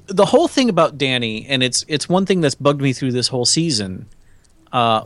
[0.06, 3.30] the whole thing about Danny, and it's it's one thing that's bugged me through this
[3.30, 4.08] whole season.
[4.72, 5.06] Uh,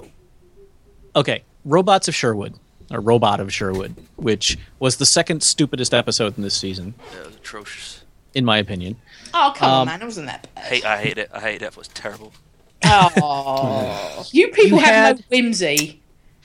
[1.16, 2.56] okay, Robots of Sherwood,
[2.92, 7.36] or Robot of Sherwood, which was the second stupidest episode in this season, That was
[7.36, 8.04] atrocious.
[8.34, 8.98] in my opinion.
[9.34, 10.02] Oh come on, Um, man!
[10.02, 10.66] It wasn't that I bad.
[10.70, 11.30] hate, I hate it.
[11.34, 11.66] I hate it.
[11.66, 12.34] It was terrible.
[12.86, 16.02] Oh, you people You have had- no whimsy.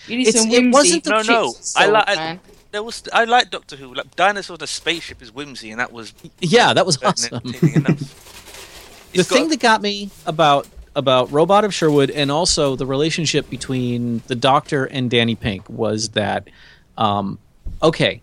[0.07, 0.71] You need It's- some it whimsy.
[0.71, 1.49] wasn't- for No, no.
[1.49, 2.07] I salt, like.
[2.17, 2.41] man.
[2.71, 3.03] There was.
[3.13, 3.95] I like Doctor Who.
[3.95, 7.41] Like dinosaurs, a spaceship is whimsy, and that was Yeah, that was awesome.
[7.43, 7.99] than entertaining enough.
[9.13, 10.67] the It's got- thing that got me about
[10.99, 16.09] about Robot of Sherwood and also the relationship between the Doctor and Danny Pink was
[16.11, 16.49] that
[16.99, 17.39] um,
[17.81, 18.21] okay,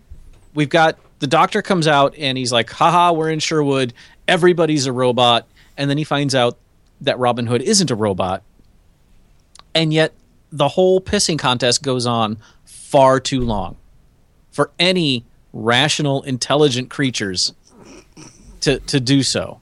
[0.53, 3.93] we've got the Doctor comes out and he's like, haha, we're in Sherwood,
[4.27, 6.57] everybody's a robot, and then he finds out
[6.99, 8.43] that Robin Hood isn't a robot.
[9.73, 10.13] And yet
[10.51, 13.77] the whole pissing contest goes on far too long
[14.51, 17.53] for any rational, intelligent creatures
[18.59, 19.61] to to do so.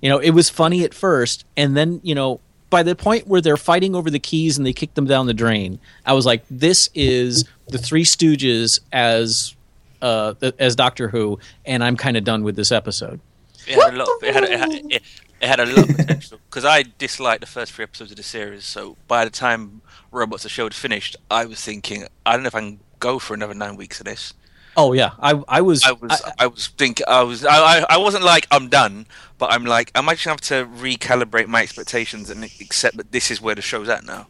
[0.00, 3.40] You know, it was funny at first, and then you know, by the point where
[3.40, 6.44] they're fighting over the keys and they kick them down the drain, I was like,
[6.50, 9.54] "This is the Three Stooges as
[10.00, 13.20] uh, as Doctor Who," and I'm kind of done with this episode.
[13.66, 14.08] It had a lot.
[14.08, 14.44] Of, it had.
[14.44, 15.02] It had, it,
[15.40, 18.22] it had a lot of potential because I disliked the first three episodes of the
[18.22, 18.64] series.
[18.64, 19.80] So by the time
[20.12, 23.18] Robots the show had finished, I was thinking, I don't know if I can go
[23.18, 24.34] for another nine weeks of this.
[24.76, 26.22] Oh yeah, I I was I was.
[26.38, 27.04] I, was thinking.
[27.08, 27.44] I was.
[27.44, 27.86] I, I.
[27.90, 29.06] I wasn't like I'm done,
[29.38, 33.30] but I'm like I might just have to recalibrate my expectations and accept that this
[33.30, 34.28] is where the show's at now.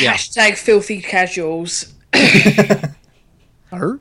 [0.00, 0.14] Yeah.
[0.14, 1.92] Hashtag filthy casuals.
[3.70, 4.00] Her?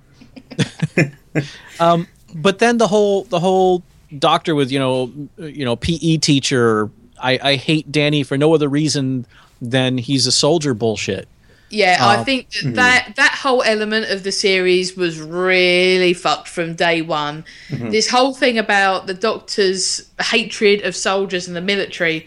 [1.80, 3.84] um, but then the whole the whole
[4.18, 6.90] doctor with you know you know PE teacher.
[7.20, 9.26] I, I hate Danny for no other reason
[9.60, 11.28] than he's a soldier bullshit.
[11.70, 16.48] Yeah, I Uh, think that, that that whole element of the series was really fucked
[16.48, 17.44] from day one.
[17.70, 22.26] This whole thing about the Doctor's hatred of soldiers and the military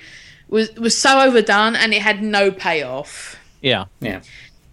[0.49, 3.37] was was so overdone, and it had no payoff.
[3.63, 3.87] Yeah.
[4.01, 4.21] Yeah.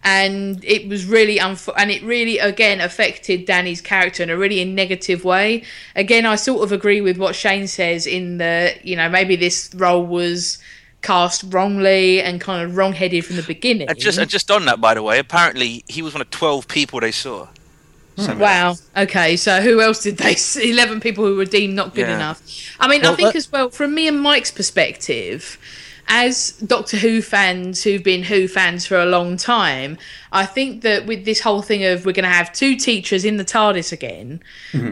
[0.03, 4.63] and it was really unf- and it really again affected Danny's character in a really
[4.63, 5.63] negative way.
[5.95, 9.69] Again, I sort of agree with what Shane says in the you know maybe this
[9.75, 10.59] role was
[11.01, 13.89] cast wrongly and kind of wrong-headed from the beginning.
[13.89, 16.67] And just and just on that, by the way, apparently he was one of twelve
[16.67, 17.47] people they saw.
[18.15, 18.21] Hmm.
[18.23, 18.75] So, Wow.
[18.95, 19.37] Okay.
[19.37, 20.71] So who else did they see?
[20.73, 22.15] Eleven people who were deemed not good Yeah.
[22.15, 22.41] enough.
[22.79, 25.57] I mean, I think let- as well from me and Mike's perspective,
[26.09, 29.97] as Doctor Who fans who've been Who fans for a long time,
[30.31, 33.37] I think that with this whole thing of we're going to have two teachers in
[33.37, 34.41] the TARDIS again,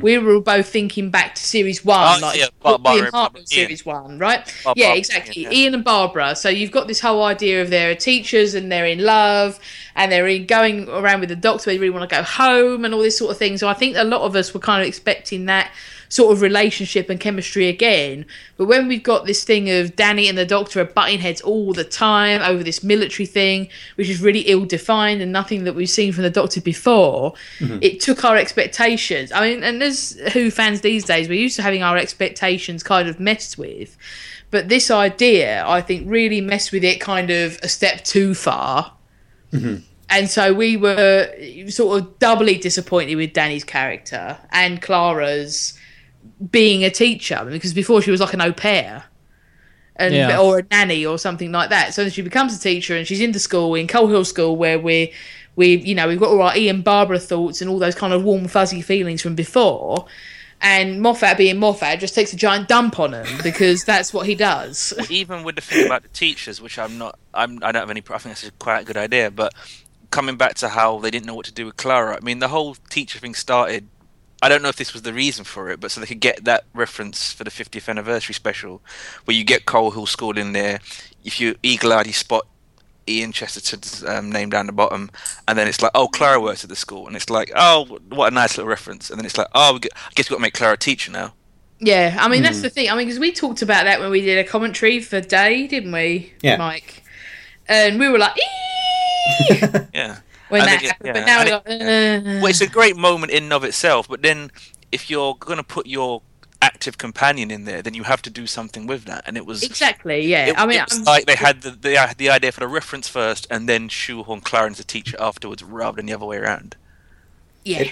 [0.02, 2.24] we were all both thinking back to series one, Mm-hmm.
[2.24, 3.46] Oh, like yeah, Bar- Barbara Ian and Hartnell Ian.
[3.48, 4.54] series one, right?
[4.64, 5.44] Bar- yeah, exactly.
[5.44, 5.52] yeah.
[5.52, 6.36] Ian and Barbara.
[6.36, 9.60] So you've got this whole idea of they're teachers and they're in love
[9.96, 11.70] and they're in going around with the doctor.
[11.70, 13.58] They really want to go home and all this sort of thing.
[13.58, 15.72] So I think a lot of us were kind of expecting that
[16.10, 18.26] sort of relationship and chemistry again.
[18.58, 21.74] But when we've got this thing of Danny and the doctor are butting heads all
[21.74, 25.90] the time over this military thing, which is really ill defined and nothing that we've
[25.90, 27.80] seen from the doctor before, mm-hmm.
[27.82, 29.32] it took our expectations.
[29.32, 33.08] I mean, and as Who fans these days, we're used to having our expectations kind
[33.08, 33.98] of messed with.
[34.52, 38.94] But this idea, I think, really messed with it kind of a step too far.
[39.52, 39.84] Mm-hmm.
[40.10, 41.34] And so we were
[41.70, 45.78] sort of doubly disappointed with Danny's character and Clara's
[46.52, 49.06] being a teacher because before she was like an au pair.
[49.98, 50.40] And, Yeah.
[50.40, 51.94] or a nanny or something like that.
[51.94, 54.58] So then she becomes a teacher and she's in the school in Coal Hill School
[54.58, 55.14] where we
[55.56, 58.22] we you know we've got all our Ian Barbara thoughts and all those kind of
[58.24, 60.06] warm fuzzy feelings from before.
[60.62, 64.36] And Moffat being Moffat just takes a giant dump on him because that's what he
[64.36, 64.94] does.
[65.10, 68.02] even with the thing about the teachers, which I'm not, I'm, I don't have any.
[68.02, 69.32] I think that's a quite a good idea.
[69.32, 69.54] But
[70.12, 72.48] coming back to how they didn't know what to do with Clara, I mean, the
[72.48, 73.88] whole teacher thing started.
[74.42, 76.44] I don't know if this was the reason for it, but so they could get
[76.46, 78.82] that reference for the 50th anniversary special,
[79.26, 80.80] where you get Coal Hill scored in there.
[81.24, 82.46] If you eagle-eyed, you spot
[83.08, 85.10] Ian Chesterton's um, name down the bottom,
[85.48, 88.32] and then it's like, oh, Clara works at the school, and it's like, oh, what
[88.32, 90.38] a nice little reference, and then it's like, oh, we get, I guess we've got
[90.38, 91.34] to make Clara a teacher now.
[91.80, 92.90] Yeah, I mean that's the thing.
[92.90, 95.92] I mean because we talked about that when we did a commentary for Day, didn't
[95.92, 96.56] we, Yeah.
[96.56, 97.04] Mike?
[97.68, 99.60] And we were like, "Eee!"
[99.94, 100.20] Yeah.
[100.50, 101.08] When that think it- happened.
[101.08, 103.64] yeah, But now we're it- like, uh, well, it's a great moment in and of
[103.64, 104.52] itself, but then
[104.92, 106.22] if you're going to put your
[106.62, 109.24] active companion in there, then you have to do something with that.
[109.28, 110.22] And it was exactly.
[110.26, 112.62] Yeah, It, I mean, it was I'm- like they had the, the the idea for
[112.62, 116.26] the reference first, and then shoehorn Clara as a teacher afterwards, rather than the other
[116.26, 116.76] way around.
[117.64, 117.84] yeah,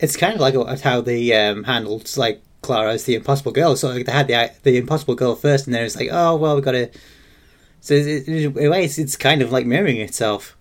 [0.00, 3.76] It's kind of like how they um, handled like Clara as the Impossible Girl.
[3.76, 6.56] So like, they had the the Impossible Girl first, and then it's like, oh well,
[6.56, 6.88] we got to.
[7.80, 10.56] So it, it, in a way, it's, it's kind of like mirroring itself.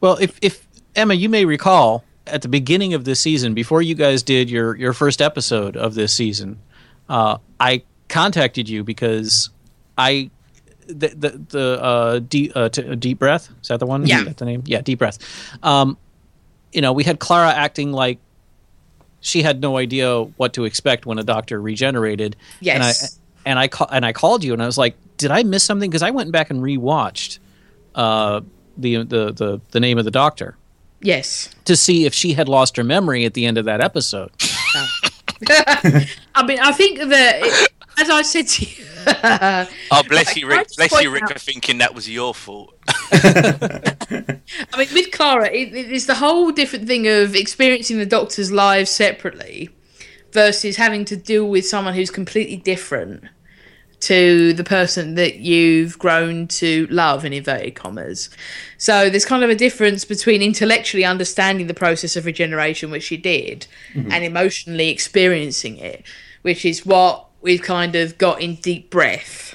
[0.00, 3.94] Well, if if Emma, you may recall at the beginning of this season, before you
[3.94, 6.60] guys did your your first episode of this season,
[7.08, 9.50] uh, I contacted you because
[9.98, 10.30] I
[10.86, 14.06] the the, the uh, deep uh, t- uh, deep breath is that the one?
[14.06, 14.20] Yeah.
[14.20, 14.62] Is that the name?
[14.66, 15.18] Yeah, deep breath.
[15.62, 15.96] Um,
[16.72, 18.18] you know, we had Clara acting like
[19.20, 22.36] she had no idea what to expect when a doctor regenerated.
[22.60, 22.74] Yes.
[22.74, 25.42] And I and I ca- and I called you and I was like, did I
[25.42, 25.88] miss something?
[25.88, 27.38] Because I went back and rewatched
[27.94, 28.40] uh,
[28.76, 30.56] the the the the name of the doctor
[31.00, 31.50] Yes.
[31.66, 34.30] to see if she had lost her memory at the end of that episode.
[35.48, 38.84] I mean, I think that, it, as I said to you,
[39.90, 40.68] Oh, bless you, Rick.
[40.76, 42.74] Bless you, Rick, out- for thinking that was your fault.
[43.12, 44.38] I
[44.78, 49.68] mean, with Clara, it, it's the whole different thing of experiencing the Doctor's lives separately
[50.32, 53.24] versus having to deal with someone who's completely different
[54.00, 58.28] to the person that you've grown to love in inverted commas.
[58.78, 63.16] So there's kind of a difference between intellectually understanding the process of regeneration, which she
[63.16, 64.12] did, mm-hmm.
[64.12, 66.04] and emotionally experiencing it,
[66.42, 69.54] which is what we've kind of got in deep breath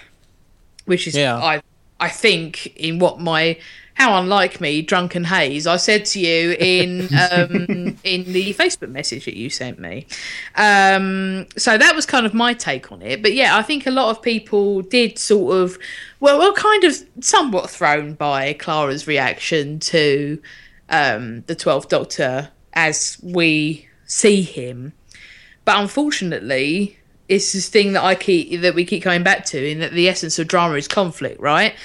[0.89, 1.38] which is Yeah.
[1.38, 1.62] I
[1.99, 3.58] I think in what my
[3.99, 9.25] how unlike me drunken haze I said to you in um, in the Facebook message
[9.25, 10.07] that you sent me.
[10.55, 13.21] Um, so that was kind of my take on it.
[13.21, 15.77] But yeah, I think a lot of people did sort of
[16.21, 20.41] well, well, kind of somewhat thrown by Clara's reaction to
[20.89, 24.93] um, the Twelfth Doctor as we see him.
[25.65, 29.79] But unfortunately, it's this thing that I keep that we keep coming back to, in
[29.79, 31.75] that the essence of drama is conflict, right?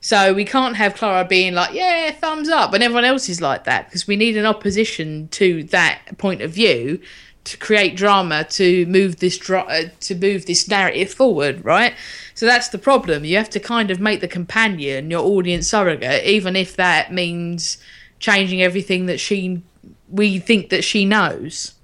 [0.00, 3.64] So we can't have Clara being like, "Yeah, thumbs up," and everyone else is like
[3.64, 7.00] that because we need an opposition to that point of view
[7.44, 11.94] to create drama to move this uh, to move this narrative forward, right?
[12.34, 13.24] So that's the problem.
[13.24, 17.78] You have to kind of make the companion your audience surrogate, even if that means
[18.18, 19.62] changing everything that she
[20.08, 21.74] we think that she knows.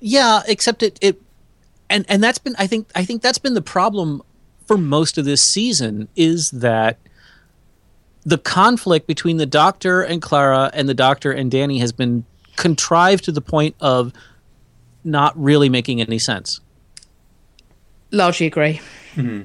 [0.00, 1.20] Yeah, except it it
[1.88, 4.22] and and that's been I think I think that's been the problem
[4.66, 6.98] for most of this season is that
[8.24, 12.24] the conflict between the doctor and Clara and the doctor and Danny has been
[12.56, 14.12] contrived to the point of
[15.04, 16.60] not really making any sense.
[18.10, 18.80] Largely agree.
[19.16, 19.42] Mm-hmm.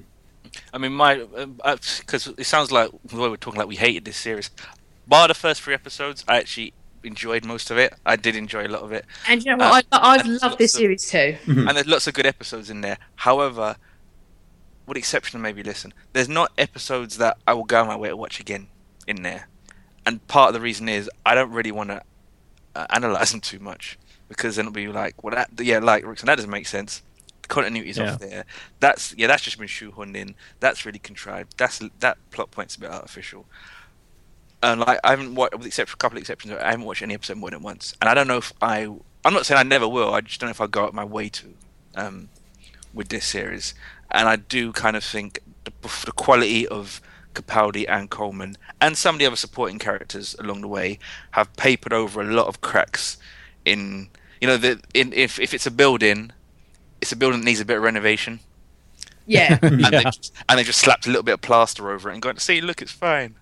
[0.73, 3.75] I mean, my uh, uh, because it sounds like the way we're talking like we
[3.75, 4.49] hated this series.
[5.07, 7.93] Bar the first three episodes, I actually enjoyed most of it.
[8.05, 9.85] I did enjoy a lot of it, And you know uh, what?
[9.91, 11.37] Uh, I, I've loved this of- series too.
[11.47, 12.97] and there's lots of good episodes in there.
[13.15, 13.77] However,
[14.87, 18.09] with the exception of maybe listen, there's not episodes that I will go my way
[18.09, 18.67] to watch again
[19.05, 19.47] in there.
[20.05, 22.01] And part of the reason is I don't really want to
[22.75, 26.25] uh, analyze them too much because then it'll be like, well, that yeah, like Rickson,
[26.25, 27.01] that doesn't make sense.
[27.43, 28.13] The continuity's Yeah.
[28.13, 28.45] off there.
[28.79, 30.35] That's yeah, that's just been shoehorned in.
[30.61, 31.57] That's really contrived.
[31.57, 33.45] That's that plot point's a bit artificial.
[34.63, 37.01] And like I haven't watched, with the exception a couple of exceptions, I haven't watched
[37.03, 37.93] any episode more than once.
[38.01, 38.87] And I don't know if I,
[39.23, 40.13] I'm not saying I never will.
[40.13, 41.53] I just don't know if I'll go out my way to,
[41.95, 42.29] um,
[42.93, 43.73] with this series.
[44.11, 45.71] And I do kind of think the,
[46.05, 47.01] the quality of
[47.33, 50.97] Capaldi and Coleman and some of the other supporting characters along the way
[51.31, 53.17] have papered over a lot of cracks
[53.63, 54.09] in
[54.41, 56.31] you know the in if if it's a building,
[57.01, 58.39] it's a building that needs a bit of renovation.
[59.27, 59.59] Yeah.
[59.61, 62.21] and, they just, and they just slapped a little bit of plaster over it and
[62.21, 63.35] gone, see, look, it's fine.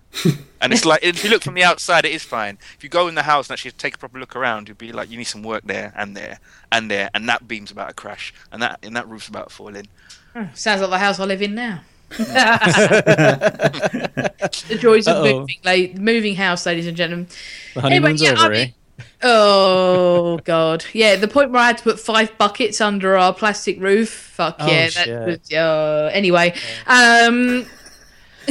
[0.60, 2.58] and it's like, if you look from the outside, it is fine.
[2.76, 4.92] If you go in the house and actually take a proper look around, you'd be
[4.92, 6.40] like, you need some work there and there
[6.72, 9.54] and there, and that beam's about to crash, and that and that roof's about to
[9.54, 9.86] fall in.
[10.54, 11.82] Sounds like the house I live in now.
[12.08, 12.24] the
[14.78, 15.40] joys of Uh-oh.
[15.40, 17.26] moving, la- moving house, ladies and gentlemen.
[17.74, 18.70] The honeymoon's yeah, I mean- eh?
[19.22, 21.16] Oh god, yeah.
[21.16, 24.10] The point where I had to put five buckets under our plastic roof.
[24.10, 24.88] Fuck Oh, yeah.
[24.90, 26.54] That was, uh, anyway,
[26.86, 27.66] um,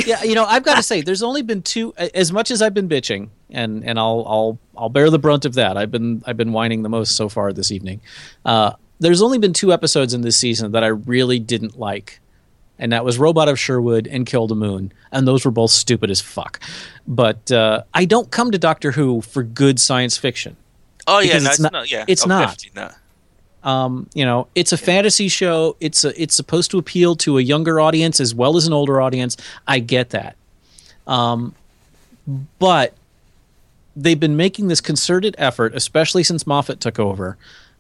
[0.05, 1.93] yeah, you know, I've got to say, there's only been two.
[1.95, 5.53] As much as I've been bitching, and and I'll I'll I'll bear the brunt of
[5.53, 5.77] that.
[5.77, 8.01] I've been I've been whining the most so far this evening.
[8.43, 12.19] Uh, there's only been two episodes in this season that I really didn't like,
[12.79, 16.09] and that was Robot of Sherwood and Kill the Moon, and those were both stupid
[16.11, 16.59] as fuck.
[17.07, 20.55] But uh, I don't come to Doctor Who for good science fiction.
[21.07, 22.57] Oh yeah, no, it's not- not, Yeah, it's oh, not.
[22.57, 22.95] definitely not.
[23.63, 25.75] Um, you know, it's a fantasy show.
[25.79, 29.01] It's a, it's supposed to appeal to a younger audience as well as an older
[29.01, 29.37] audience.
[29.67, 30.35] I get that.
[31.07, 31.55] Um,
[32.59, 32.93] but
[33.95, 37.37] they've been making this concerted effort, especially since Moffat took over,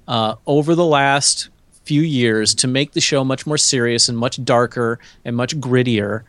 [0.07, 1.49] uh, over the last
[1.85, 6.23] few years to make the show much more serious and much darker and much grittier.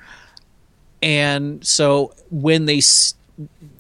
[1.03, 2.83] And so when they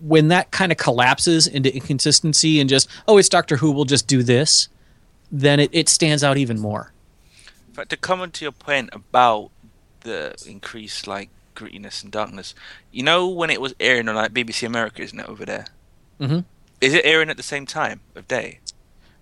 [0.00, 4.06] when that kind of collapses into inconsistency and just oh it's Doctor Who we'll just
[4.06, 4.68] do this,
[5.30, 6.92] then it, it stands out even more.
[7.74, 9.50] But to come on to your point about
[10.00, 12.54] the increased like grittiness and darkness,
[12.90, 15.66] you know when it was airing on like BBC America, isn't it over there?
[16.20, 16.40] Mm-hmm.
[16.80, 18.60] Is it airing at the same time of day?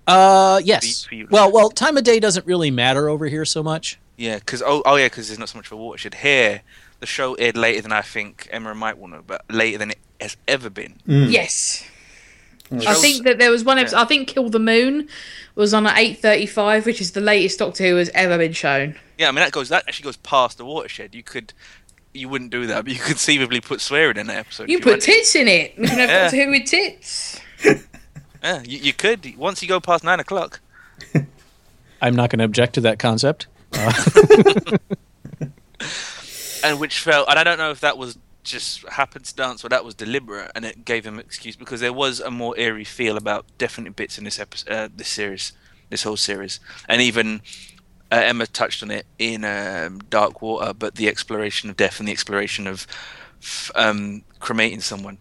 [0.06, 1.04] Uh, yes.
[1.04, 1.28] For- for you.
[1.30, 3.98] Well, well, time of day doesn't really matter over here so much.
[4.16, 6.62] Yeah, because oh, oh yeah, because there's not so much of a watershed here.
[7.00, 9.98] the show aired later than I think Emma might want to, but later than it
[10.20, 10.94] has ever been.
[11.06, 11.84] Yes.
[12.72, 13.96] I think that there was one episode.
[13.98, 15.08] I think Kill the Moon
[15.54, 18.96] was on at eight thirty-five, which is the latest Doctor Who has ever been shown.
[19.18, 21.14] Yeah, I mean that goes that actually goes past the watershed.
[21.14, 21.52] You could,
[22.14, 24.68] you wouldn't do that, but you could conceivably put swearing in that episode.
[24.70, 25.04] You if put wanted.
[25.04, 25.76] tits in it.
[25.78, 26.22] We can have Yeah.
[26.22, 27.40] Doctor Who with tits.
[28.44, 30.60] Yeah, you, you could once you go past nine o'clock.
[32.02, 33.46] I'm not going to object to that concept.
[36.62, 39.94] and which felt and I don't know if that was just happenstance or that was
[39.94, 43.46] deliberate and it gave him an excuse because there was a more eerie feel about
[43.58, 45.52] definite bits in this episode uh, this series
[45.88, 47.40] this whole series and even
[48.12, 52.06] uh, Emma touched on it in um, Dark Water but the exploration of death and
[52.06, 52.86] the exploration of
[53.42, 55.18] f- um, cremating someone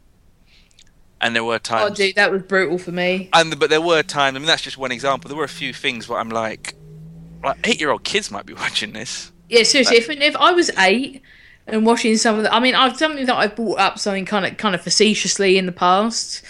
[1.23, 1.91] and there were oh, times.
[1.91, 3.29] Oh, dude, that was brutal for me.
[3.33, 5.73] and but there were times I mean that's just one example there were a few
[5.73, 6.75] things where I'm like
[7.43, 9.97] like eight year old kids might be watching this Yeah, seriously.
[9.97, 11.21] If, if I was eight
[11.65, 14.45] and watching some of the, I mean, I've something that I've brought up something kind
[14.45, 16.43] of kind of facetiously in the past,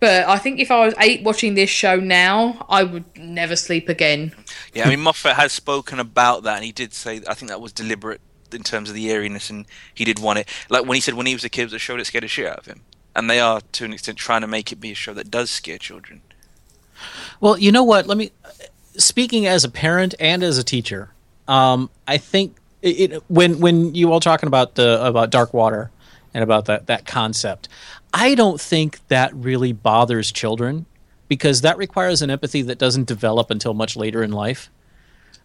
[0.00, 3.88] but I think if I was eight watching this show now, I would never sleep
[3.88, 4.32] again.
[4.74, 7.60] Yeah, I mean Moffat has spoken about that, and he did say I think that
[7.60, 8.20] was deliberate
[8.52, 10.48] in terms of the eeriness, and he did want it.
[10.68, 12.24] Like when he said when he was a kid, it was a show that scared
[12.24, 12.82] the shit out of him,
[13.16, 15.50] and they are to an extent trying to make it be a show that does
[15.50, 16.20] scare children.
[17.40, 18.06] Well, you know what?
[18.06, 18.30] Let me.
[18.96, 21.10] Speaking as a parent and as a teacher,
[21.48, 25.90] um, I think it, when when you all talking about the about dark water
[26.34, 27.68] and about that that concept,
[28.12, 30.86] I don't think that really bothers children
[31.26, 34.70] because that requires an empathy that doesn't develop until much later in life.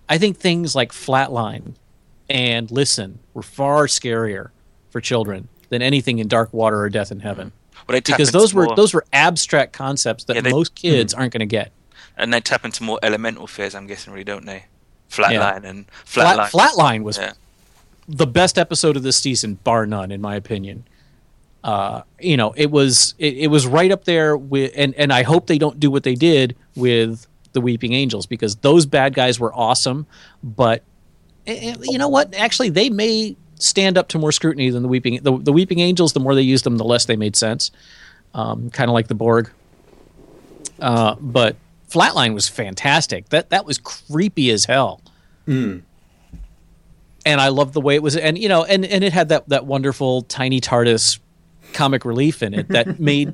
[0.09, 1.76] I think things like flatline
[2.30, 4.49] and listen were far scarier
[4.89, 7.53] for children than anything in dark water or death in heaven
[7.91, 11.13] They tap because those were more- those were abstract concepts that Yeah, they- most kids
[11.13, 11.71] aren't going to get.
[12.17, 13.73] and they tap into more elemental fears.
[13.73, 14.65] I'm guessing, really, don't they?
[15.09, 15.59] Flatline Yeah.
[15.63, 16.51] and Flat, flatline.
[16.69, 17.33] Flatline was Yeah.
[18.07, 20.83] the best episode of this season, bar none, in my opinion.
[21.63, 25.21] Uh, you know, it was it, it was right up there with, and and I
[25.23, 29.39] hope they don't do what they did with the Weeping Angels because those bad guys
[29.39, 30.07] were awesome,
[30.43, 30.81] but
[31.45, 32.33] eh, eh, you know what?
[32.35, 36.14] Actually, they may stand up to more scrutiny than the Weeping the, the Weeping Angels.
[36.14, 37.72] The more they used them, the less they made sense.
[38.34, 39.49] Um, kind of like the Borg.
[40.80, 41.55] Uh, but
[41.89, 43.30] Flatline was fantastic.
[43.30, 45.01] That that was creepy as hell
[47.26, 49.49] and I loved the way it was, and you know, and and it had that
[49.49, 51.20] that wonderful tiny TARDIS
[51.74, 53.34] comic relief in it that made,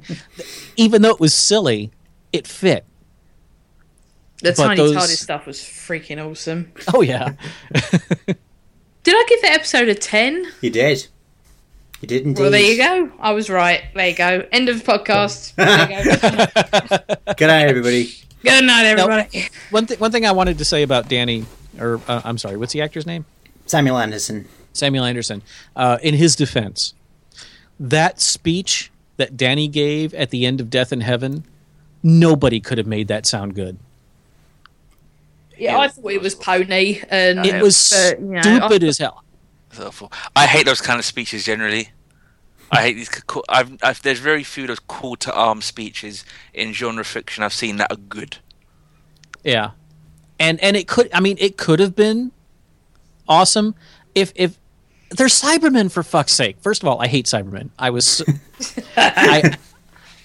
[0.76, 1.92] even though it was silly,
[2.34, 2.86] it fit.
[4.42, 6.72] The But tiny those- TARDIS stuff was freaking awesome.
[6.94, 7.34] Oh yeah,
[9.08, 10.52] Did I give the episode a ten?
[10.60, 11.08] You did.
[12.02, 12.42] You did indeed.
[12.42, 13.10] Well, there you go.
[13.22, 13.84] I was right.
[13.96, 14.46] There you go.
[14.52, 15.56] End of podcast.
[17.26, 17.34] Go.
[17.36, 18.14] Good night, everybody.
[18.44, 19.48] Good night, everybody.
[19.70, 21.46] one thing one thing I wanted to say about Danny,
[21.80, 23.24] or uh, I'm sorry, what's the actor's name?
[23.66, 24.46] Samuel Anderson.
[24.74, 25.42] Samuel Anderson.
[25.74, 26.94] Uh, in his defense,
[27.80, 31.46] that speech that Danny gave at the end of Death in Heaven,
[32.04, 33.80] nobody could have made that sound good.
[35.58, 39.24] Yeah, I thought it was pony, and It was but, you know, stupid as hell.
[39.70, 40.12] It's awful.
[40.36, 41.90] I hate those kind of speeches generally.
[42.72, 43.10] I hate these.
[43.10, 47.44] Cool, I've, I've, there's very few of those call to arms speeches in genre fiction
[47.44, 48.38] I've seen that are good.
[49.44, 49.72] Yeah,
[50.40, 51.10] and and it could.
[51.14, 52.32] I mean, it could have been
[53.28, 53.76] awesome
[54.16, 54.60] if if
[55.12, 56.58] they're Cybermen for fuck's sake.
[56.62, 57.70] First of all, I hate Cybermen.
[57.80, 58.22] I was
[58.98, 59.56] I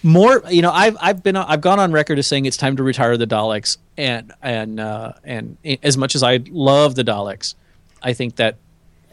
[0.03, 0.43] more.
[0.51, 3.17] You know, I've I've been I've gone on record as saying it's time to retire
[3.17, 7.55] the Daleks, and and uh, and as much as I love the Daleks,
[8.03, 8.57] I think that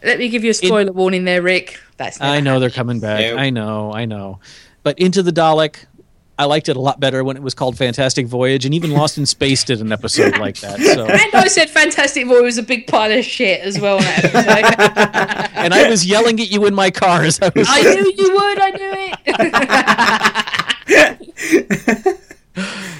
[0.03, 1.79] Let me give you a spoiler warning there, Rick.
[1.97, 3.19] That's I know they're coming back.
[3.21, 3.39] Nope.
[3.39, 4.39] I know, I know.
[4.83, 5.85] But Into the Dalek,
[6.39, 9.17] I liked it a lot better when it was called Fantastic Voyage, and even Lost
[9.17, 10.79] in Space did an episode like that.
[10.79, 13.97] So, And I said Fantastic Voyage was a big pile of shit as well.
[13.97, 17.67] in that and I was yelling at you in my car as I was.
[17.69, 18.59] I knew you would.
[18.59, 20.58] I knew it.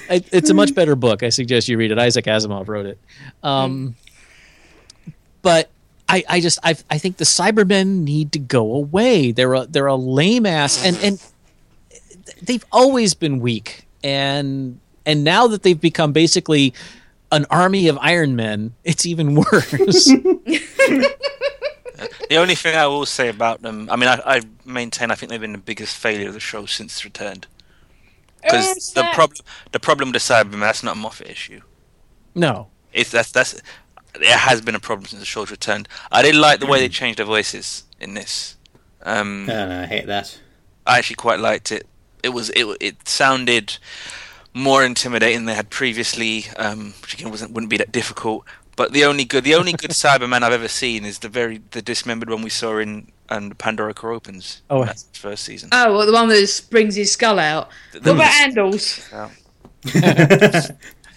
[0.09, 1.21] It, it's a much better book.
[1.21, 1.99] I suggest you read it.
[1.99, 2.97] Isaac Asimov wrote it.
[3.43, 3.95] Um,
[5.41, 5.69] but
[6.07, 9.31] I, I just I, I think the Cybermen need to go away.
[9.31, 11.23] They're a they're a lame ass and and
[12.41, 16.73] they've always been weak and and now that they've become basically
[17.31, 20.05] an army of Iron Men, it's even worse.
[22.29, 25.29] The only thing I will say about them, I mean, I, I maintain I think
[25.31, 27.47] they've been the biggest failure of the show since returned.
[28.43, 29.37] Because the problem,
[29.71, 31.61] the problem with the Cybermen, that's not a Moffat issue.
[32.35, 33.61] no, It's that's that's
[34.19, 35.87] there has been a problem since the show's returned.
[36.11, 38.57] I did like the way they changed their voices in this.
[39.03, 40.39] Um, I don't I hate that.
[40.85, 41.85] I actually quite liked it.
[42.23, 43.77] It was it it sounded
[44.53, 48.45] more intimidating than they had previously, um, which again wasn't wouldn't be that difficult.
[48.75, 51.81] But the only good the only good Cyberman I've ever seen is the very the
[51.81, 54.61] dismembered one we saw in and Pandorica opens.
[54.69, 54.83] Oh.
[54.85, 55.69] that's the first season.
[55.71, 57.69] Oh, well, the one that brings his skull out.
[57.91, 59.07] The- What about Andals?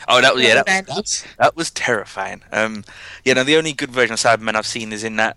[0.08, 2.42] oh, that was yeah, What that, that was terrifying.
[2.52, 2.84] Um,
[3.24, 5.36] yeah, no, the only good version of Cybermen I've seen is in that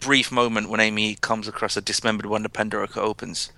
[0.00, 3.52] brief moment when Amy comes across a dismembered one that Pandorica opens,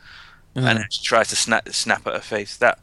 [0.55, 2.57] and she tries to snap snap at her face.
[2.57, 2.79] That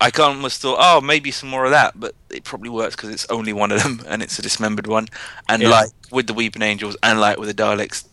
[0.00, 2.96] I kind of almost thought, oh, maybe some more of that, but it probably works
[2.96, 5.06] because it's only one of them and it's a dismembered one.
[5.48, 5.68] And Yeah.
[5.70, 8.04] like with the Weeping Angels and like with the Daleks,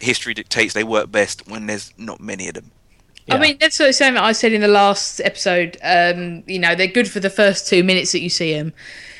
[0.00, 2.70] history dictates they work best when there's not many of them.
[3.26, 3.34] Yeah.
[3.34, 5.76] I mean, that's the same I said in the last episode.
[5.82, 8.72] Um, you know, they're good for the first two minutes that you see them,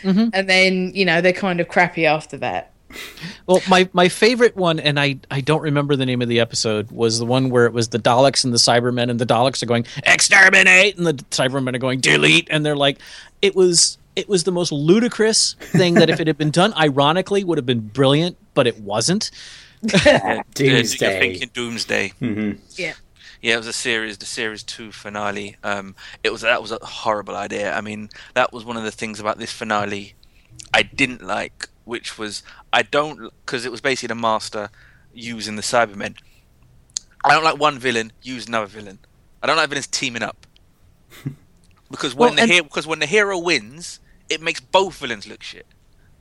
[0.03, 0.29] Mm-hmm.
[0.33, 2.73] and then you know they're kind of crappy after that.
[3.47, 6.91] Well, my, my favorite one, and I, I don't remember the name of the episode,
[6.91, 9.67] was the one where it was the Daleks and the Cybermen, and the Daleks are
[9.67, 12.99] going exterminate, and the Cybermen are going delete, and they're like,
[13.43, 17.45] it was it was the most ludicrous thing that if it had been done ironically
[17.45, 19.31] would have been brilliant, but it wasn't.
[20.05, 21.11] Yeah, Doomsday.
[21.11, 22.13] You're thinking Doomsday.
[22.77, 22.95] Yeah.
[23.41, 25.57] Yeah, it was a series, the series two finale.
[25.63, 27.73] Um, it was that was a horrible idea.
[27.73, 30.15] I mean, that was one of the things about this finale
[30.75, 34.71] I didn't like, which was I don't because it was basically the master
[35.15, 36.17] using the Cybermen.
[37.25, 38.99] I don't like one villain use another villain.
[39.41, 40.45] I don't like villains teaming up
[41.91, 45.27] because when Well, the and- hero because when the hero wins, it makes both villains
[45.29, 45.67] look shit.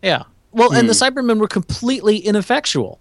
[0.03, 0.23] Yeah.
[0.51, 2.99] Well, and the Cybermen were completely ineffectual.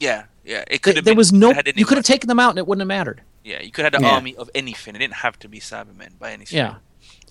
[0.00, 0.64] Yeah, yeah.
[0.68, 1.04] It could have.
[1.04, 1.52] there been, was no.
[1.52, 3.20] had You could have taken them out, and it wouldn't have mattered.
[3.44, 4.14] Yeah, you could have had an Yeah.
[4.14, 4.94] army of anything.
[4.96, 6.56] It didn't have to be Cybermen by any stretch.
[6.58, 6.74] Yeah.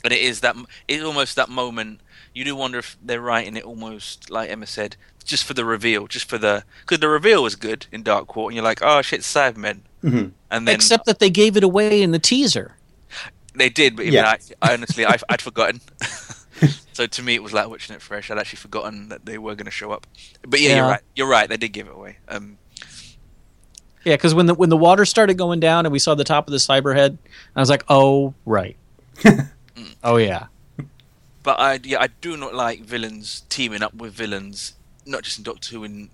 [0.02, 0.56] But it is that
[0.88, 2.00] it's almost that moment.
[2.34, 4.96] You do wonder if they're writing it almost like Emma said,
[5.26, 8.52] just for the reveal, just for the because the reveal was good in Dark Court,
[8.52, 9.82] and you're like, oh shit, Cybermen.
[10.04, 10.32] Mhm.
[10.50, 12.76] And then Except that they gave it away in the teaser.
[13.54, 14.36] they did, but even Yeah.
[14.62, 15.82] I, I honestly, I, I'd forgotten.
[16.94, 18.30] so to me, it was like watching it fresh.
[18.30, 20.08] I'd actually forgotten that they were going to show up.
[20.48, 21.02] But yeah, you're right.
[21.16, 21.50] You're right.
[21.50, 22.18] They did give it away.
[22.28, 22.58] Um,
[24.06, 26.48] Yeah, because when the when the water started going down and we saw the top
[26.48, 27.18] of the cyberhead,
[27.56, 28.78] I was like, oh right,
[30.04, 30.48] oh yeah,
[31.44, 35.44] But I yeah I do not like villains teaming up with villains, not just in
[35.44, 35.84] Doctor Who.
[35.84, 36.10] In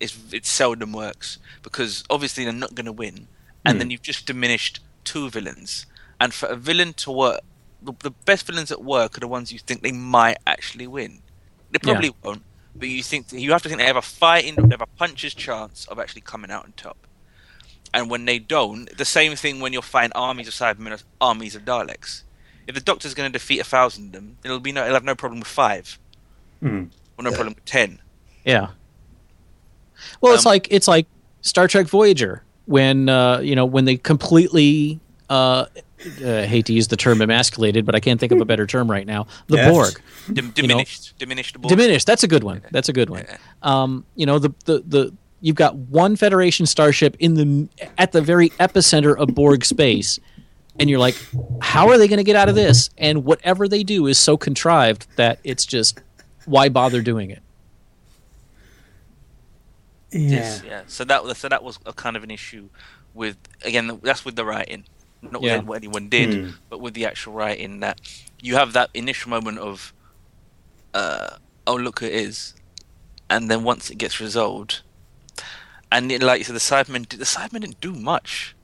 [0.00, 3.28] it's it seldom works because obviously they're not going to win,
[3.64, 5.86] and then you've just diminished two villains.
[6.20, 7.40] And for a villain to work,
[7.82, 11.20] the, the best villains at work are the ones you think they might actually win.
[11.70, 11.92] They Yeah.
[11.92, 12.42] probably won't,
[12.74, 15.34] but you think you have to think they have a fighting, they have a puncher's
[15.34, 16.96] chance of actually coming out on top.
[17.94, 21.54] And when they don't, the same thing when you're fighting armies of Cybermen or armies
[21.54, 22.22] of Daleks.
[22.66, 25.04] If the Doctor's going to defeat a thousand of them, it'll be no, he'll have
[25.04, 25.98] no problem with five,
[26.62, 26.90] Mhm.
[27.16, 28.00] or no problem with ten.
[28.44, 28.68] yeah.
[30.20, 31.06] Well, it's Um, like it's like
[31.40, 35.00] Star Trek Voyager when uh, you know when they completely.
[35.30, 35.66] Uh,
[36.24, 38.90] uh, hate to use the term emasculated, but I can't think of a better term
[38.90, 39.26] right now.
[39.48, 39.70] The Yes.
[39.72, 40.00] Borg.
[40.32, 41.68] Dim- diminished, diminished the Borg.
[41.70, 43.24] diminished that's a good one that's a good one
[43.62, 48.20] um you know the the the you've got one federation starship in the at the
[48.20, 50.18] very epicenter of borg space
[50.80, 51.14] and you're like
[51.62, 54.36] how are they going to get out of this and whatever they do is so
[54.36, 56.00] contrived that it's just
[56.46, 57.40] why bother doing it
[60.10, 60.30] Yeah.
[60.30, 60.82] Yes, yeah.
[60.88, 62.68] So that so that was a kind of an issue
[63.14, 64.84] with again that's with the writing,
[65.22, 65.56] not Yeah.
[65.58, 66.50] with what anyone did, Hmm.
[66.70, 68.00] but with the actual writing that
[68.40, 69.92] you have that initial moment of,
[70.94, 71.36] uh,
[71.66, 72.54] oh look it is,
[73.28, 74.80] and then once it gets resolved,
[75.90, 78.54] and it, like you said, the Cybermen the Cybermen didn't do much.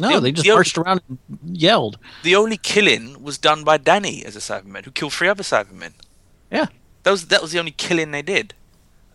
[0.00, 3.78] no The- they just the- marched around and yelled The only killing was done by
[3.78, 5.92] Danny as a Cyberman, who killed three other Cybermen.
[6.52, 6.66] Yeah.
[7.02, 8.54] that was that was the only killing they did.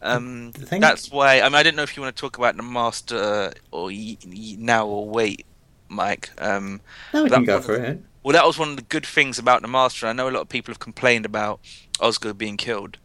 [0.02, 1.39] Um, The that's why.
[1.39, 3.86] I mean, I didn't know if you want to talk about the Master uh, or
[3.86, 5.46] y- y- now or wait,
[5.94, 6.30] Mike.
[6.39, 6.82] Um,
[7.14, 8.02] No, we that can go for it.
[8.24, 10.08] well, that was one of the good things about the Master.
[10.08, 11.60] I know a lot of people have complained about
[12.00, 12.98] Osgood being killed,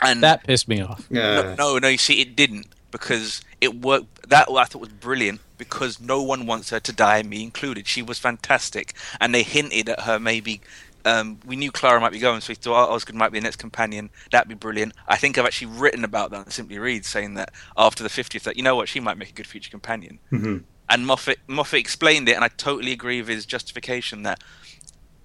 [0.00, 1.88] and that pissed me off no, no, no.
[1.88, 4.28] You see, it didn't because it worked.
[4.28, 7.86] That I thought was brilliant because no one wants her to die, me included.
[7.86, 10.60] She was fantastic, and they hinted at her maybe.
[11.04, 13.42] Um, we knew Clara might be going, so we thought oh, Osgood might be the
[13.42, 14.10] next companion.
[14.30, 14.92] That'd be brilliant.
[15.08, 18.44] I think I've actually written about that on Simply Read, saying that after the 50th,
[18.44, 20.20] that you know what, she might make a good future companion.
[20.30, 20.62] mhm.
[20.92, 24.42] And Moffat Moffat explained it, and I totally agree with his justification that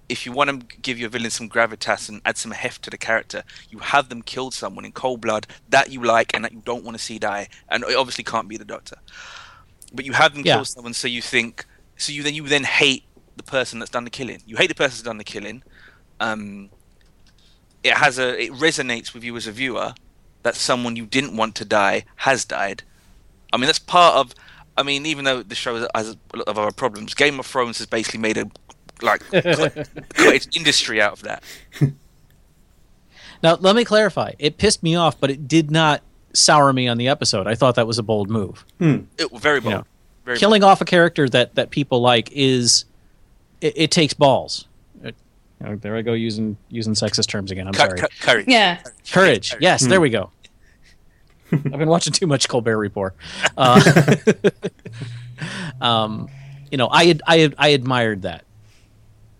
[0.08, 2.96] if you want to give your villain some gravitas and add some heft to the
[2.96, 6.62] character, you have them kill someone in cold blood that you like and that you
[6.64, 8.96] don't want to see die, and it obviously can't be the Doctor.
[9.92, 10.54] But you have them Yeah.
[10.56, 11.66] kill someone, so you think,
[11.98, 13.04] so you then you then hate
[13.36, 14.40] the person that's done the killing.
[14.46, 15.62] You hate the person that's done the killing.
[16.18, 16.70] Um,
[17.84, 19.92] it has a it resonates with you as a viewer
[20.44, 22.84] that someone you didn't want to die has died.
[23.52, 24.34] I mean, that's part of.
[24.78, 27.78] I mean, even though the show has a lot of other problems, Game of Thrones
[27.78, 28.48] has basically made a
[29.02, 31.42] like cut, cut its industry out of that.
[33.42, 36.02] now let me clarify it pissed me off but it did not
[36.32, 37.46] sour me on the episode.
[37.46, 38.64] I thought that was a bold move.
[38.78, 39.00] Hmm.
[39.18, 39.74] It, very bold.
[39.74, 39.84] know,
[40.24, 42.84] very Killing off a character that that people like is
[43.60, 44.66] it, it takes balls.
[45.02, 45.16] It-
[45.64, 47.66] oh, there I go using using sexist terms again.
[47.66, 47.88] I'm bold.
[47.88, 48.00] sorry.
[48.00, 48.44] Cu- cu- courage.
[48.48, 48.80] Yeah.
[49.10, 49.56] Courage.
[49.60, 49.90] Yes, hmm.
[49.90, 50.30] there we go.
[51.52, 53.14] I've been watching too much Colbert Report.
[53.56, 54.14] Uh,
[55.80, 56.28] um,
[56.70, 58.44] you know, I I I admired that,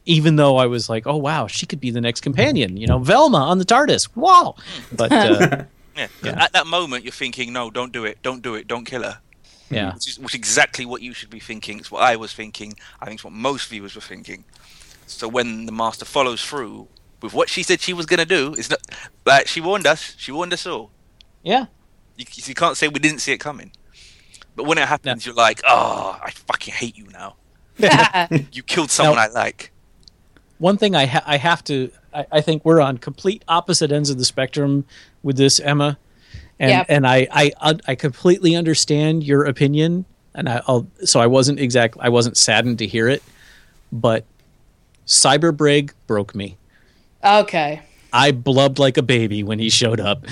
[0.06, 2.76] even though I was like, oh wow, she could be the next companion.
[2.76, 4.08] You know, Velma on the TARDIS.
[4.16, 4.54] Wow.
[4.92, 5.64] But uh,
[5.96, 6.06] Yeah.
[6.06, 6.44] 'cause Yeah.
[6.44, 9.18] At that moment, you're thinking, no, don't do it, don't do it, don't kill her.
[9.68, 11.78] yeah, Which is, which is exactly what you should be thinking.
[11.80, 12.74] It's what I was thinking.
[13.00, 14.44] I think it's what most viewers were thinking.
[15.08, 16.86] So when the master follows through
[17.20, 18.78] with what she said she was going to do, it's not
[19.26, 20.14] like she warned us.
[20.18, 20.90] She warned us all.
[21.42, 21.66] yeah.
[22.18, 23.70] You, you can't say we didn't see it coming.
[24.56, 27.36] But when it happens, you're like, oh, I fucking hate you now.
[28.52, 29.72] You killed someone Now- I like.
[30.58, 34.10] One thing I ha- I have to I, I think we're on complete opposite ends
[34.10, 34.84] of the spectrum
[35.22, 35.96] with this, Emma,
[36.58, 36.86] and Yep.
[36.88, 40.04] and I I uh, I completely understand your opinion,
[40.34, 43.22] and I, I'll so I wasn't exact I wasn't saddened to hear it,
[43.92, 44.24] but
[45.06, 46.56] Cyberbrig broke me.
[47.22, 47.82] okay.
[48.12, 50.24] I blubbed like a baby when he showed up,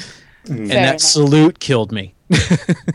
[0.48, 1.00] and Fair that enough.
[1.00, 2.14] salute killed me.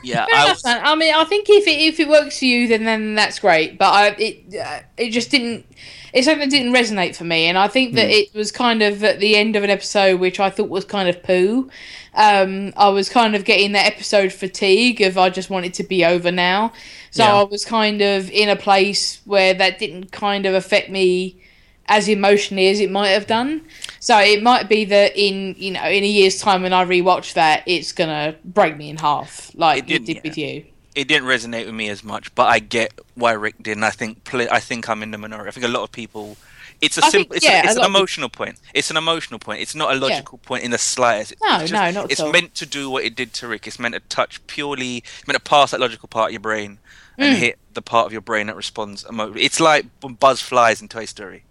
[0.03, 0.61] Yeah, I was.
[0.65, 3.77] I mean, I think if it, if it works for you, then then that's great.
[3.77, 5.65] But I it uh, it just didn't.
[6.13, 9.01] It's something that didn't resonate for me, and I think that it was kind of
[9.03, 11.69] at the end of an episode, which I thought was kind of poo.
[12.13, 15.83] Um, I was kind of getting that episode fatigue of I just want it to
[15.83, 16.73] be over now.
[17.11, 17.35] So Yeah.
[17.35, 21.40] I was kind of in a place where that didn't kind of affect me
[21.87, 23.61] as emotionally as it might have done.
[23.99, 27.33] So it might be that in you know in a year's time when I rewatch
[27.33, 30.21] that, it's gonna break me in half, like It it, did, did yeah.
[30.23, 30.65] with you.
[30.95, 33.83] it didn't resonate with me as much, but I get why Rick didn't.
[33.83, 35.47] I think I think I'm in the minority.
[35.49, 36.37] I think a lot of people.
[36.81, 37.35] It's a I think- simple.
[37.35, 38.55] It's, yeah, a, a it's an lot of people- emotional point.
[38.73, 39.61] It's an emotional point.
[39.61, 41.35] It's not a logical point in the slightest.
[41.43, 42.31] No, it's no, not at It's all.
[42.31, 43.67] meant to do what it did to Rick.
[43.67, 44.97] It's meant to touch purely.
[45.19, 46.79] It's meant to pass that logical part of your brain
[47.19, 47.39] and Mm.
[47.39, 49.43] hit the part of your brain that responds emotionally.
[49.43, 49.85] It's like
[50.19, 51.43] Buzz flies in Toy Story.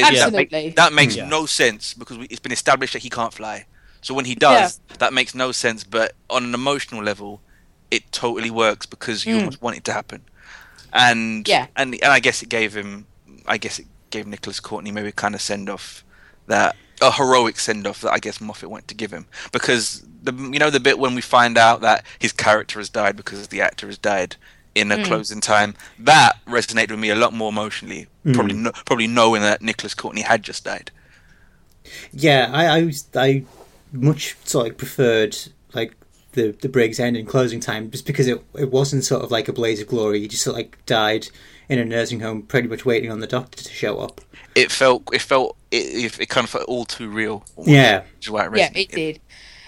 [0.00, 0.66] There's- That, Absolutely.
[0.66, 1.28] make- that makes Yeah.
[1.28, 3.66] no sense because we, it's been established that he can't fly.
[4.02, 5.82] So when he does, that makes no sense.
[5.84, 7.40] But on an emotional level,
[7.90, 9.38] it totally works because you Mm.
[9.40, 10.22] almost want it to happen.
[10.92, 11.66] And Yeah.
[11.76, 13.06] and and I guess it gave him,
[13.46, 16.04] I guess it gave Nicholas Courtney maybe kind of send off
[16.46, 20.32] that a heroic send off that I guess Moffat wanted to give him because the
[20.32, 23.60] you know the bit when we find out that his character has died because the
[23.60, 24.36] actor has died
[24.76, 25.04] in a mm.
[25.04, 28.64] closing time that resonated with me a lot more emotionally probably mm.
[28.64, 30.90] no, probably knowing that Nicholas Courtney had just died
[32.12, 33.44] Yeah, I I, was, I
[33.92, 35.36] much sort of like preferred
[35.72, 35.94] like
[36.32, 39.48] the the Brig's end and closing time just because it it wasn't sort of like
[39.48, 40.20] a blaze of glory.
[40.20, 41.28] He just sort of like died
[41.68, 44.20] in a nursing home, pretty much waiting on the doctor to show up.
[44.54, 48.02] it felt it felt it, it, it kind of felt all too real almost, Yeah.
[48.16, 49.20] which is why it Yeah, it did.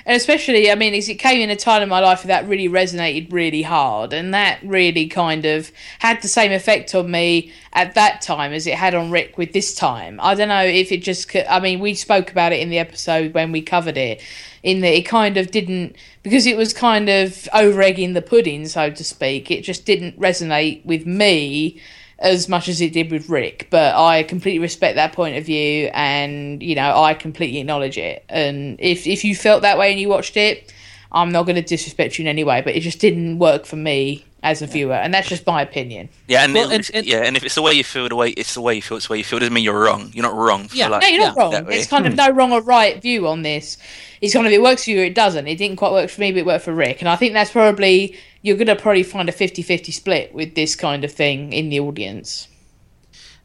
[0.08, 3.30] And especially, I mean, it came in a time in my life that really resonated
[3.30, 8.22] really hard, and that really kind of had the same effect on me at that
[8.22, 10.18] time as it had on Rick with this time.
[10.22, 13.34] I don't know if it just, I mean, we spoke about it in the episode
[13.34, 14.22] when we covered it,
[14.62, 18.66] in that it kind of didn't, because it was kind of over egging the pudding,
[18.66, 21.82] so to speak, it just didn't resonate with me
[22.18, 25.90] as much as it did with Rick, but I completely respect that point of view,
[25.92, 28.24] and you know I completely acknowledge it.
[28.28, 30.72] And if if you felt that way and you watched it,
[31.12, 33.76] I'm not going to disrespect you in any way, but it just didn't work for
[33.76, 36.08] me as a viewer, and that's just my opinion.
[36.28, 38.14] Yeah, and, Well, it- and- and- yeah, and if it's the way you feel, the
[38.16, 39.38] way it's the way you feel, it's the way you feel.
[39.38, 40.10] It Doesn't mean you're wrong.
[40.14, 40.68] You're not wrong.
[40.68, 40.88] For Yeah.
[40.88, 41.72] like, No, you're not Yeah, wrong.
[41.72, 43.78] It's kind of no wrong or right view on this.
[44.20, 45.46] It's kind of it works for you or it doesn't.
[45.48, 47.50] It didn't quite work for me, but it worked for Rick, and I think that's
[47.50, 51.68] probably you're going to probably find a 50-50 split with this kind of thing in
[51.70, 52.46] the audience.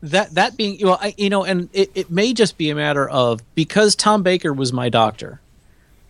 [0.03, 3.07] that that being well I, you know and it, it may just be a matter
[3.09, 5.39] of because tom baker was my doctor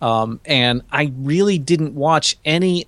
[0.01, 2.87] um, and i really didn't watch any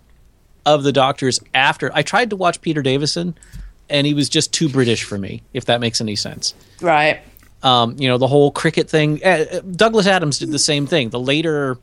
[0.65, 3.35] of the doctors after i tried to watch peter davison
[3.89, 7.21] and he was just too british for me if that makes any sense Right.
[7.63, 11.09] um, you know the whole cricket thing uh, uh, douglas adams did the same thing
[11.09, 11.77] the later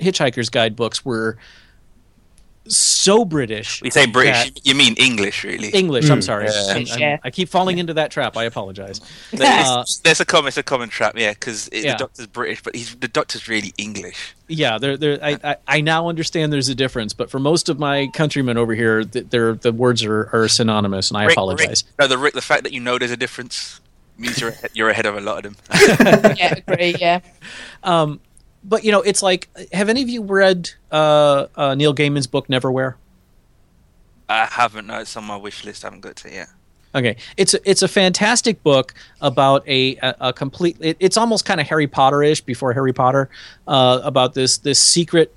[0.00, 1.38] hitchhiker's guide books were
[2.68, 5.68] so british We say British, that- you mean English, really.
[5.68, 6.74] english i'm sorry Yeah.
[6.74, 9.00] I'm- I'm- i keep falling into that trap i apologize
[9.32, 11.92] There's, Uh, there's a common, it's a common trap, yeah, because Yeah.
[11.92, 14.34] the doctor's British, but he's the doctor's really English.
[14.48, 15.18] Yeah, there, there.
[15.22, 18.74] I, I, I now understand there's a difference, but for most of my countrymen over
[18.74, 21.84] here, th- they're, the words are, are synonymous, and I Rick- apologize.
[21.86, 23.80] Rick- no, the Rick, the fact that you know there's a difference
[24.18, 26.34] means you're ahead, you're ahead of a lot of them.
[26.38, 26.94] Yeah, agree.
[26.98, 27.20] Yeah.
[28.68, 32.48] But you know, it's like, have any of you read uh, uh, Neil Gaiman's book
[32.48, 32.94] Neverwhere?
[34.28, 34.88] I haven't.
[34.88, 35.84] No, it's on my wish list.
[35.84, 36.48] I haven't got to it yet.
[36.94, 40.76] Okay, it's a, it's a fantastic book about a a, a complete.
[40.80, 43.28] It, it's almost kind of Harry Potter-ish before Harry Potter,
[43.68, 45.32] uh, about this this secret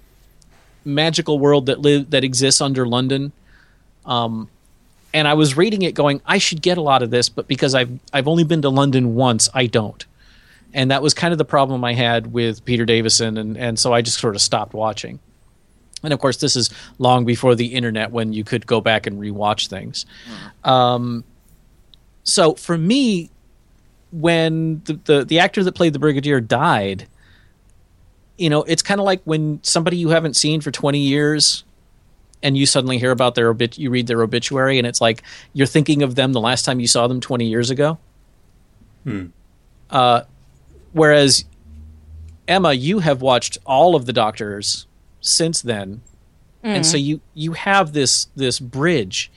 [0.86, 3.32] magical world that live that exists under London.
[4.06, 4.50] Um,
[5.14, 7.76] and I was reading it, going, I should get a lot of this, but because
[7.76, 10.06] I've I've only been to London once, I don't.
[10.74, 13.94] And that was kind of the problem I had with Peter Davison, and and so
[13.94, 15.20] I just sort of stopped watching.
[16.04, 19.20] And of course, this is long before the internet when you could go back and
[19.20, 20.06] rewatch things.
[20.64, 21.26] Um,
[22.24, 23.32] so for me,
[24.12, 27.08] when the, the the actor that played the brigadier died,
[28.38, 31.64] you know, it's kind of like when somebody you haven't seen for twenty years
[32.42, 35.68] and you suddenly hear about their obit you read their obituary and it's like you're
[35.68, 37.98] thinking of them the last time you saw them 20 years ago
[39.04, 39.26] hmm.
[39.90, 40.22] uh,
[40.94, 41.46] whereas
[42.48, 44.88] emma you have watched all of the doctors
[45.22, 46.02] since then
[46.64, 49.32] and so you you have this this bridge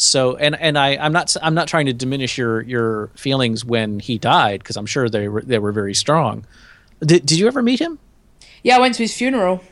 [0.00, 4.00] so and and I I'm not I'm not trying to diminish your your feelings when
[4.00, 6.46] he died because I'm sure they were they were very strong.
[7.00, 7.98] Did did you ever meet him?
[8.62, 9.62] Yeah, I went to his funeral.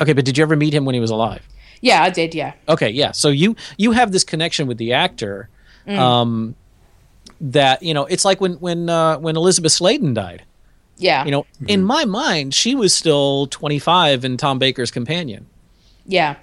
[0.00, 1.46] Okay, but did you ever meet him when he was alive?
[1.80, 2.34] Yeah, I did.
[2.34, 2.54] Yeah.
[2.68, 3.12] Okay, yeah.
[3.12, 5.48] So you you have this connection with the actor,
[5.86, 6.56] um,
[7.40, 10.44] that you know it's like when when uh, when Elizabeth Sladen died.
[10.96, 11.24] Yeah.
[11.24, 15.46] You know, in my mind, she was still 25 and Tom Baker's companion,
[16.06, 16.36] Yeah.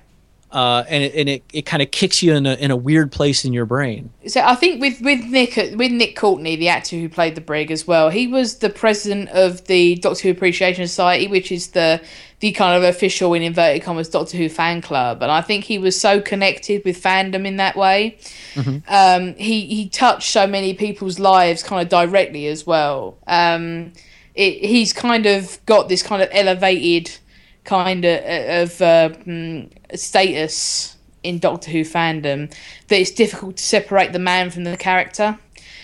[0.51, 3.11] Uh, and it, and it, it kind of kicks you in a in a weird
[3.11, 4.09] place in your brain.
[4.27, 7.71] So I think with with Nick with Nick Courtney, the actor who played the Brig
[7.71, 12.01] as well, he was the president of the Doctor Who Appreciation Society, which is the
[12.41, 15.77] the kind of official in inverted commas Doctor Who fan club, and I think he
[15.77, 18.17] was so connected with fandom in that way.
[18.87, 23.17] Um, he he touched so many people's lives kind of directly as well.
[23.25, 23.93] Um,
[24.35, 27.11] it, he's kind of got this kind of elevated
[27.63, 32.51] kind of of uh, mm, status in Doctor Who fandom
[32.87, 35.37] that it's difficult to separate the man from the character.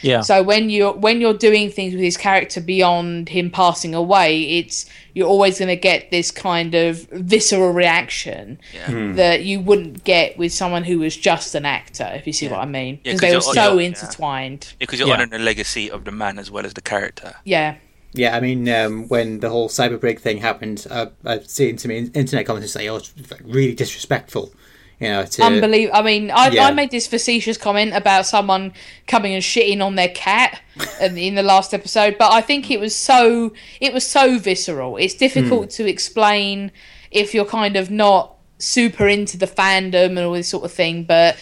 [0.04, 0.22] Yeah.
[0.22, 4.86] So when you're when you're doing things with his character beyond him passing away, it's
[5.16, 9.14] you're always going to get this kind of visceral reaction Yeah.
[9.14, 12.60] that you wouldn't get with someone who was just an actor, if you see what
[12.60, 14.74] I mean, Yeah, because 'cause they were you're- so you're- intertwined.
[14.78, 15.16] Because you're Yeah.
[15.16, 17.34] honouring the legacy of the man as well as the character.
[17.44, 17.76] Yeah,
[18.14, 22.46] Yeah, I mean, um, when the whole cyberbrig thing happened, uh, I've seen some internet
[22.46, 24.52] comments say, "Oh, it's really disrespectful,"
[25.00, 25.26] you know.
[25.26, 25.98] To, unbelievable.
[25.98, 26.68] I mean, I, Yeah.
[26.68, 28.74] I made this facetious comment about someone
[29.08, 30.62] coming and shitting on their cat
[31.02, 34.98] in, in the last episode, but I think it was so it was so visceral.
[34.98, 36.72] It's difficult to explain
[37.12, 41.04] if you're kind of not super into the fandom and all this sort of thing,
[41.04, 41.38] but.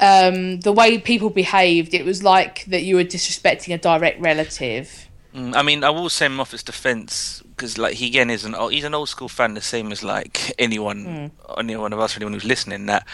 [0.00, 5.07] Um, the way people behaved, it was like that you were disrespecting a direct relative.
[5.38, 8.54] Mm, I mean, I will say in Moffat's defense because, like, he again is an
[8.54, 12.16] old, he's an old school fan, the same as like anyone, any one of us,
[12.16, 12.86] anyone who's listening.
[12.86, 13.06] That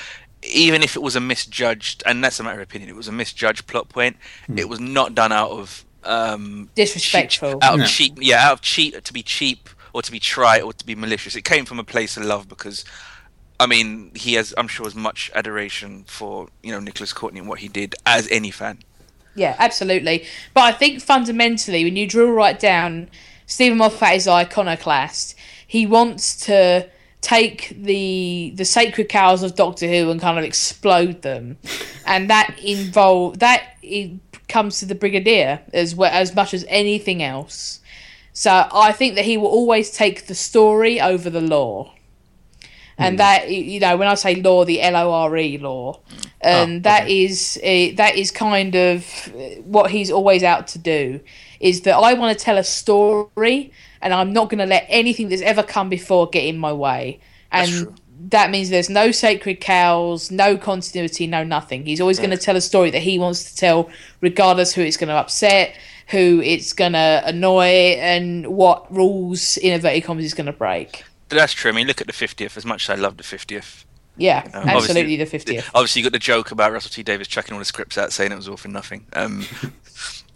[0.43, 3.13] even if it was a misjudged, and that's a matter of opinion, it was a
[3.13, 4.17] misjudged plot point.
[4.57, 7.53] It was not done out of um, Disrespectful.
[7.55, 7.87] cheap, out of No.
[7.87, 10.95] cheap, yeah, out of cheap to be cheap or to be trite or to be
[10.95, 11.35] malicious.
[11.37, 12.85] It came from a place of love because.
[13.61, 17.49] I mean, he has, I'm sure, as much adoration for you know Nicholas Courtney and
[17.49, 18.81] what he did as any fan.
[19.35, 20.27] Yeah, absolutely.
[20.53, 23.09] But I think fundamentally, when you drill right down,
[23.47, 25.35] Steven Moffat is iconoclast.
[25.67, 26.89] He wants to
[27.21, 31.59] take the the sacred cows of Doctor Who and kind of explode them,
[32.07, 34.13] and that involve that it
[34.49, 37.81] comes to the Brigadier as well as much as anything else.
[38.33, 41.94] So I think that he will always take the story over the lore.
[42.97, 46.01] And that you know, when I say law, the L O R E law,
[46.41, 51.21] and that is uh, that is kind of uh, what he's always out to do.
[51.59, 55.29] Is that I want to tell a story, and I'm not going to let anything
[55.29, 57.21] that's ever come before get in my way.
[57.51, 61.85] And that means there's no sacred cows, no continuity, no nothing.
[61.85, 63.91] He's always going to tell a story that he wants to tell,
[64.21, 65.77] regardless who it's going to upset,
[66.09, 71.05] who it's going to annoy, and what rules in inverted commas is going to break.
[71.29, 71.71] But that's true.
[71.71, 72.57] I mean, look at the 50th.
[72.57, 73.85] As much as I love the 50th,
[74.17, 75.65] Yeah, Um, absolutely the 50th.
[75.75, 78.31] Obviously, you got the joke about Russell T Davies chucking all the scripts out, saying
[78.31, 79.07] it was all for nothing.
[79.15, 79.45] Um,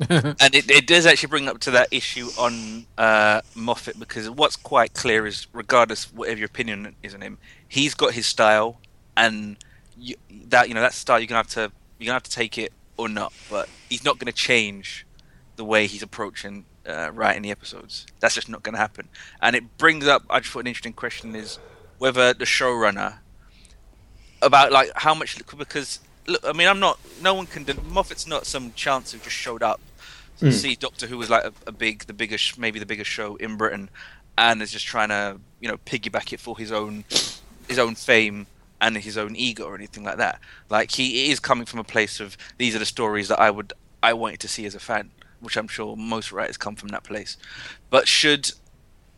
[0.10, 4.56] and it, it does actually bring up to that issue on uh, Moffat because what's
[4.56, 8.80] quite clear is, regardless whatever your opinion is on him, he's got his style,
[9.16, 9.56] and
[9.96, 10.16] you,
[10.48, 12.72] that you know that style you're gonna have to you're gonna have to take it
[12.96, 13.32] or not.
[13.50, 15.06] But he's not gonna change
[15.56, 18.06] the way he's approaching uh, writing the episodes.
[18.20, 19.08] That's just not gonna happen.
[19.40, 21.58] And it brings up, I just thought an interesting question is
[21.98, 23.18] whether the showrunner
[24.40, 28.46] about like how much because look, I mean I'm not no one can Moffat's not
[28.46, 29.80] some chance who just showed up
[30.38, 33.36] to see Doctor Who was like a, a big the biggest maybe the biggest show
[33.36, 33.90] in Britain
[34.36, 37.04] and is just trying to you know piggyback it for his own
[37.68, 38.46] his own fame
[38.80, 40.38] and his own ego or anything like that
[40.70, 43.72] like he is coming from a place of these are the stories that I would
[44.00, 45.10] I wanted to see as a fan
[45.40, 47.36] which I'm sure most writers come from that place.
[47.90, 48.52] But should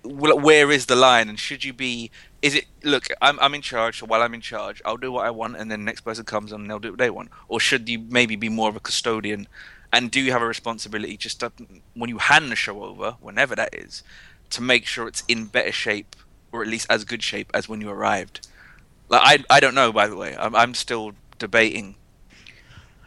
[0.03, 1.29] where is the line?
[1.29, 2.11] And should you be
[2.43, 5.27] is it look I'm I'm in charge so while I'm in charge I'll do what
[5.27, 7.31] I want and then the next person comes and they'll do what they want.
[7.49, 9.47] Or should you maybe be more of a custodian?
[9.93, 11.53] And do you have a responsibility just to,
[11.95, 14.03] when you hand the show over whenever that is
[14.51, 16.15] to make sure it's in better shape
[16.53, 18.47] or at least as good shape as when you arrived?
[19.09, 20.37] Like I I don't know by the way.
[20.39, 21.97] I'm I'm still debating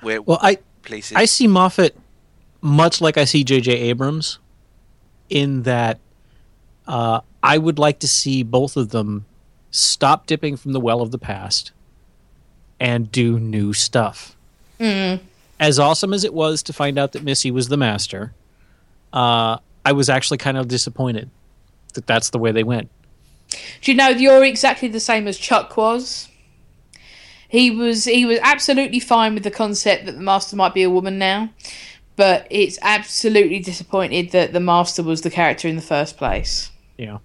[0.02, 1.14] where Well, I places.
[1.16, 1.96] I see Moffat
[2.64, 3.72] much like I see J.J.
[3.74, 4.40] Abrams,
[5.30, 6.00] in that
[6.88, 9.26] uh, I would like to see both of them
[9.70, 11.72] stop dipping from the well of the past
[12.80, 14.36] and do new stuff.
[15.60, 18.34] As awesome as it was to find out that Missy was the master,
[19.12, 21.30] uh, I was actually kind of disappointed
[21.94, 22.90] that that's the way they went.
[23.82, 26.30] Do you know you're exactly the same as Chuck was?
[27.48, 30.90] He was he was absolutely fine with the concept that the master might be a
[30.90, 31.52] woman now,
[32.16, 36.72] but it's absolutely disappointed that the master was the character in the first place.
[36.98, 37.20] Yeah.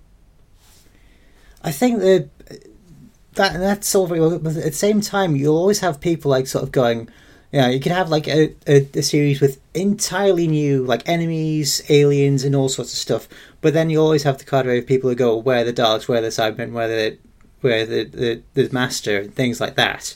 [1.62, 2.28] I think that
[3.34, 6.47] that that's all very well, but at the same time, you'll always have people like
[6.47, 7.09] sort of going,
[7.53, 11.82] you know, you could have like a, a, a series with entirely new like enemies,
[11.89, 13.28] aliens, and all sorts of stuff.
[13.61, 16.09] But then you always have the cadre of people who go, where are the dogs,
[16.09, 17.18] where are the Cybermen, where are the
[17.61, 20.14] where the, the the master, and things like that.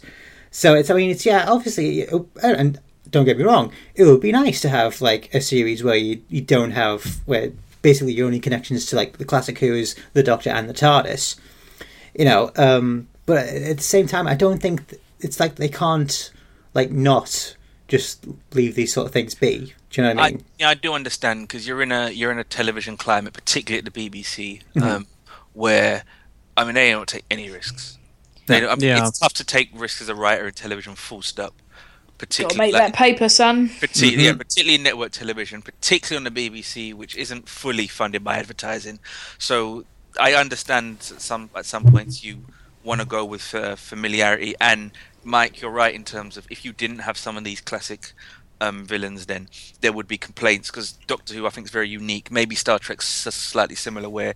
[0.50, 2.78] So it's, I mean, it's yeah, obviously, uh, and
[3.12, 6.20] don't get me wrong, it would be nice to have like a series where you
[6.28, 7.52] you don't have where
[7.82, 11.38] basically your only connections to like the classic Who is the Doctor and the TARDIS
[12.14, 15.68] you know um but at the same time i don't think th- it's like they
[15.68, 16.30] can't
[16.74, 17.56] like not
[17.88, 20.74] just leave these sort of things be do you know what i I, yeah, I
[20.74, 24.60] do understand because you're in a you're in a television climate, particularly at the BBC,
[24.76, 24.82] Mm-hmm.
[24.82, 25.06] um,
[25.54, 26.04] where
[26.56, 27.98] I mean they don't take any risks.
[28.46, 29.06] They don't, I mean, Yeah.
[29.08, 30.94] It's tough to take risks as a writer in television.
[30.96, 31.54] Full stop.
[32.22, 33.68] Got Particularly, to make like- that paper, son.
[33.68, 34.20] Partic- Mm-hmm.
[34.20, 39.00] yeah, particularly in network television, particularly on the BBC, which isn't fully funded by advertising.
[39.38, 39.84] So
[40.20, 42.44] I understand at some at some points you
[42.84, 44.54] want to go with uh, familiarity.
[44.60, 44.92] And
[45.24, 48.12] Mike, you're right in terms of if you didn't have some of these classic
[48.62, 49.48] um, villains, then
[49.80, 52.30] there would be complaints because Doctor Who I think is very unique.
[52.30, 54.34] Maybe Star Trek's slightly similar, where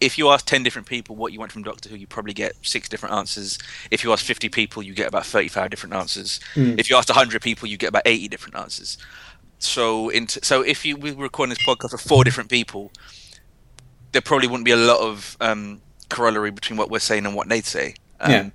[0.00, 2.52] if you ask ten different people what you want from Doctor Who, you probably get
[2.62, 3.58] six different answers.
[3.90, 6.40] If you ask fifty people, you get about thirty-five different answers.
[6.78, 8.98] If you ask hundred people, you get about eighty different answers.
[9.60, 12.90] So, in t- so if you we were recording this podcast for four different people,
[14.12, 17.48] there probably wouldn't be a lot of um, corollary between what we're saying and what
[17.48, 17.94] they'd say.
[18.20, 18.50] Um, Yeah.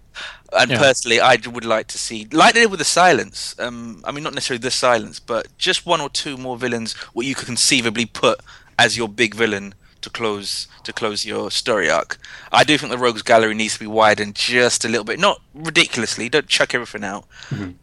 [0.52, 0.78] And Yeah.
[0.78, 3.56] personally, I would like to see, like they did with the silence.
[3.60, 7.26] Um, I mean, not necessarily the silence, but just one or two more villains what
[7.26, 8.40] you could conceivably put
[8.78, 12.18] as your big villain to close to close your story arc.
[12.52, 15.42] I do think the Rogues Gallery needs to be widened just a little bit, not
[15.54, 16.28] ridiculously.
[16.30, 17.26] Don't chuck everything out,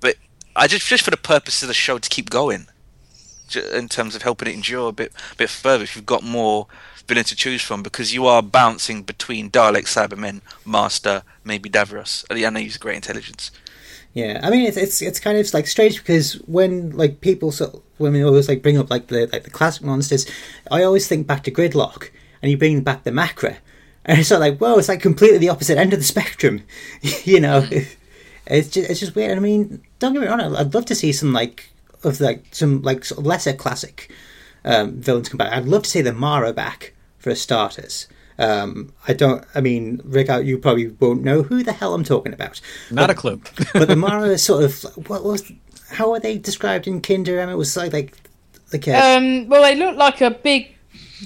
[0.01, 0.17] but
[0.55, 2.67] I just just for the purpose of the show to keep going
[3.73, 6.67] in terms of helping it endure a bit bit further if you've got more
[7.11, 12.25] villains to choose from because you are bouncing between Dalek, Cybermen, Master, maybe Davros.
[12.31, 13.51] I know he's great intelligence.
[14.13, 17.73] yeah i mean it's it's, it's kind of like strange because when like people sort
[17.99, 20.27] when we always like bring up like the like the classic monsters
[20.77, 22.11] i always think back to gridlock
[22.43, 23.55] and you bring back the macra
[24.05, 26.57] and it's sort of like whoa it's like completely the opposite end of the spectrum
[27.33, 27.59] you know
[28.57, 31.13] it's just it's just weird i mean don't get me wrong i'd love to see
[31.13, 31.71] some like
[32.03, 34.11] of like some like sort of lesser classic
[34.65, 35.53] um, villains come back.
[35.53, 38.09] I'd love to see the Mara back for starters.
[38.39, 39.45] Um, I don't.
[39.55, 42.61] I mean, Rick, you probably won't know who the hell I'm talking about.
[42.91, 43.41] Not but, a clue.
[43.75, 45.53] but the Mara is sort of what was
[45.91, 47.41] how are they described in Kinda?
[47.41, 47.53] Emma?
[47.53, 48.17] It was like like
[48.73, 50.75] like a, Um, well, they look like a big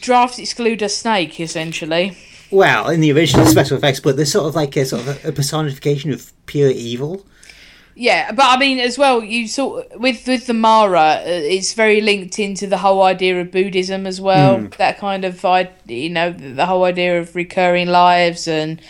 [0.01, 2.17] draft excluder snake, essentially.
[2.51, 5.33] well in the original special effects, but they're sort of like a sort of a
[5.33, 7.25] personification of pure evil.
[7.97, 12.01] Yeah, but I mean, as well, you sort with with the Mara, uh, it's very
[12.01, 14.69] linked into the whole idea of Buddhism as well.
[14.79, 18.81] That kind of, I you know, the whole idea of recurring lives and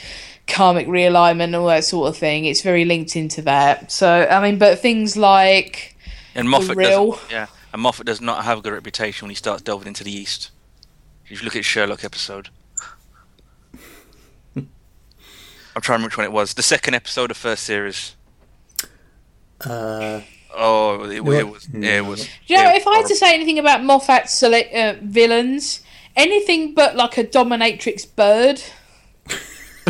[0.47, 2.47] karmic realignment and all that sort of thing.
[2.47, 3.93] It's very linked into that.
[3.93, 5.97] So I mean, but things like
[6.35, 7.13] And Moffat real.
[7.13, 10.03] does, yeah, and Moffat does not have a good reputation when he starts delving into
[10.05, 10.51] the East.
[11.27, 12.49] If you look at Sherlock episode,
[14.57, 14.69] I'm
[15.75, 16.55] trying to remember which one it was.
[16.55, 18.15] The second episode of first series.
[19.61, 20.21] Uh,
[20.57, 21.69] Oh, it, it was.
[21.73, 22.25] Yeah, it was.
[22.25, 25.83] Do you know, yeah, if I had to say anything about Moffat's select, uh, villains,
[26.15, 28.63] anything but like a dominatrix bird.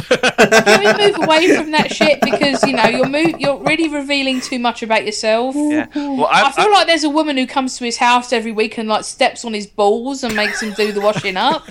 [0.09, 4.41] Can we move away from that shit because you know you're mo- you're really revealing
[4.41, 5.55] too much about yourself.
[5.57, 5.87] yeah.
[5.95, 8.53] Well, I I, feel I, like there's a woman who comes to his house every
[8.53, 11.65] week and like steps on his balls and makes him do the washing up.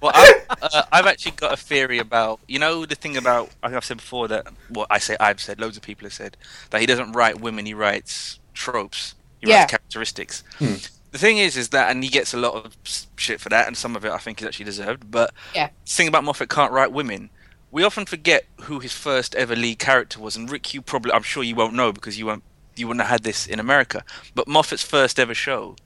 [0.00, 3.68] well, I, uh, I've actually got a theory about you know the thing about I
[3.68, 6.36] think I've said before that well I say I've said loads of people have said
[6.70, 9.60] that he doesn't write women he writes tropes he Yeah.
[9.60, 10.42] writes characteristics.
[10.58, 12.74] The thing is, is that and he gets a lot of
[13.16, 15.10] shit for that, and some of it I think is actually deserved.
[15.10, 15.68] But Yeah.
[15.84, 17.28] the thing about Moffat can't write women.
[17.72, 21.22] We often forget who his first ever lead character was, and Rick, you probably, I'm
[21.22, 22.44] sure you won't know because you won't,
[22.76, 24.04] you wouldn't have had this in America.
[24.34, 25.76] But Moffat's first ever show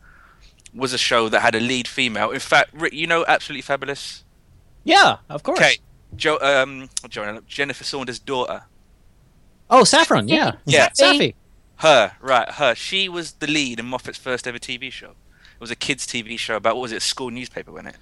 [0.74, 2.32] was a show that had a lead female.
[2.32, 4.24] In fact, Rick, you know, absolutely fabulous.
[4.82, 5.60] Yeah, of course.
[5.60, 5.78] Okay,
[6.16, 8.64] Joe, um, Joanna, Jennifer Saunders' daughter.
[9.70, 10.28] Oh, Saffron.
[10.28, 10.52] Yeah.
[10.64, 10.88] Yeah.
[10.90, 11.34] Safi.
[11.76, 12.74] Her, right, her.
[12.74, 15.10] She was the lead in Moffat's first ever TV show.
[15.10, 16.96] It was a kids' TV show about what was it?
[16.96, 17.96] A school newspaper, wasn't it?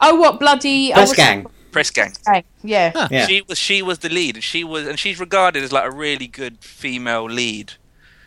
[0.00, 1.46] Oh, what bloody Press oh, gang.
[1.72, 2.12] Press gang.
[2.24, 2.44] gang.
[2.62, 2.92] Yeah.
[2.94, 3.08] Huh.
[3.10, 3.26] Yeah.
[3.26, 5.90] She was she was the lead, and she was and she's regarded as like a
[5.90, 7.74] really good female lead.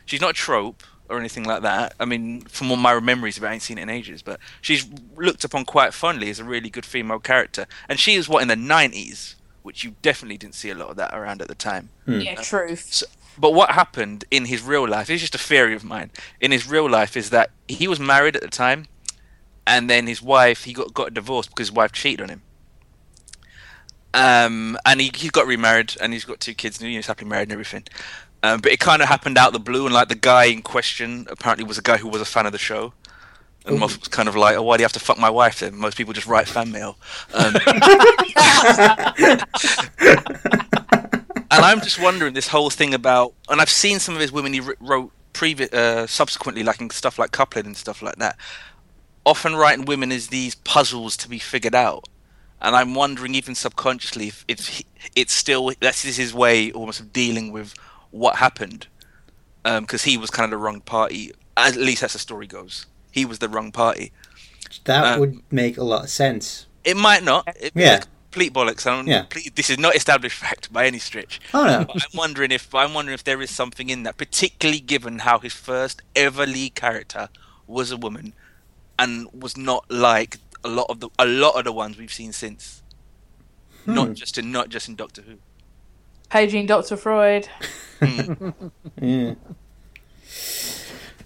[0.05, 1.93] She's not a trope or anything like that.
[1.99, 4.39] I mean, from all my memories of it, I ain't seen it in ages, but
[4.61, 4.87] she's
[5.17, 7.67] looked upon quite fondly as a really good female character.
[7.89, 10.95] And she was what in the nineties, which you definitely didn't see a lot of
[10.97, 11.89] that around at the time.
[12.05, 12.21] Hmm.
[12.21, 12.93] Yeah, truth.
[12.93, 13.05] So,
[13.37, 15.09] but what happened in his real life?
[15.09, 16.11] It's just a theory of mine.
[16.39, 18.87] In his real life, is that he was married at the time,
[19.67, 22.41] and then his wife he got got divorced because his wife cheated on him.
[24.14, 27.43] Um, and he he got remarried, and he's got two kids, and he's happily married
[27.43, 27.84] and everything.
[28.43, 30.62] Um, but it kind of happened out of the blue, and like the guy in
[30.62, 32.93] question apparently was a guy who was a fan of the show.
[33.64, 35.59] And Moffat was kind of like, "Oh, why do you have to fuck my wife?"
[35.59, 36.97] Then most people just write fan mail.
[37.34, 37.55] Um,
[41.51, 44.53] and I'm just wondering this whole thing about, and I've seen some of his women
[44.53, 48.36] he wrote previ- uh, subsequently, like in stuff like coupling and stuff like that.
[49.28, 52.07] Often writing women is these puzzles to be figured out,
[52.62, 54.86] and I'm wondering even subconsciously if, if he,
[55.16, 57.74] it's still that's is his way almost of dealing with
[58.12, 58.88] what happened,
[59.64, 61.32] because he was kind of the wrong party.
[61.57, 62.86] At least that's the story goes.
[63.12, 64.12] He was the wrong party.
[64.86, 66.66] That Um, would make a lot of sense.
[66.84, 67.47] It might not.
[67.59, 67.97] It, Yeah.
[67.97, 68.88] it's complete bollocks.
[68.88, 69.22] I don't, Yeah.
[69.22, 71.41] complete- this is not established fact by any stretch.
[71.53, 71.86] Oh no.
[71.86, 75.39] But I'm wondering if I'm wondering if there is something in that, particularly given how
[75.39, 77.28] his first ever lead character
[77.68, 78.34] was a woman,
[78.97, 82.32] and was not like a lot of the a lot of the ones we've seen
[82.32, 82.84] since.
[83.86, 83.93] Hmm.
[83.95, 85.38] Not just in not just in Doctor Who.
[86.30, 86.97] Paging Dr.
[86.97, 87.47] Freud.
[88.99, 89.36] Yeah.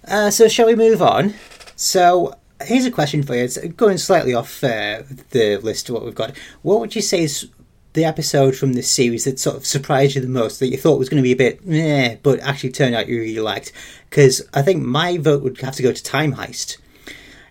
[0.06, 1.34] Uh, so shall we move on?
[1.74, 3.44] So here's a question for you.
[3.44, 6.36] It's going slightly off uh, the list of what we've got.
[6.62, 7.48] What would you say is
[7.94, 10.98] the episode from this series that sort of surprised you the most, that you thought
[10.98, 13.72] was going to be a bit eh, but actually turned out you really liked?
[14.08, 16.76] Because I think my vote would have to go to Time Heist.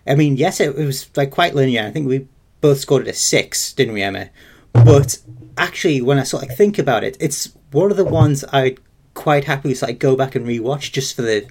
[0.06, 1.84] I mean, yes, it, it was like quite linear.
[1.84, 2.26] I think we
[2.60, 4.30] both scored it a six, didn't we, Emma?
[4.72, 5.18] But
[5.56, 8.78] actually, when I sort of think about it, it's one of the ones I'd
[9.14, 11.46] quite happily sort of go back and rewatch just for the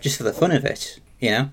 [0.00, 0.98] just for the fun of it.
[1.20, 1.50] You know?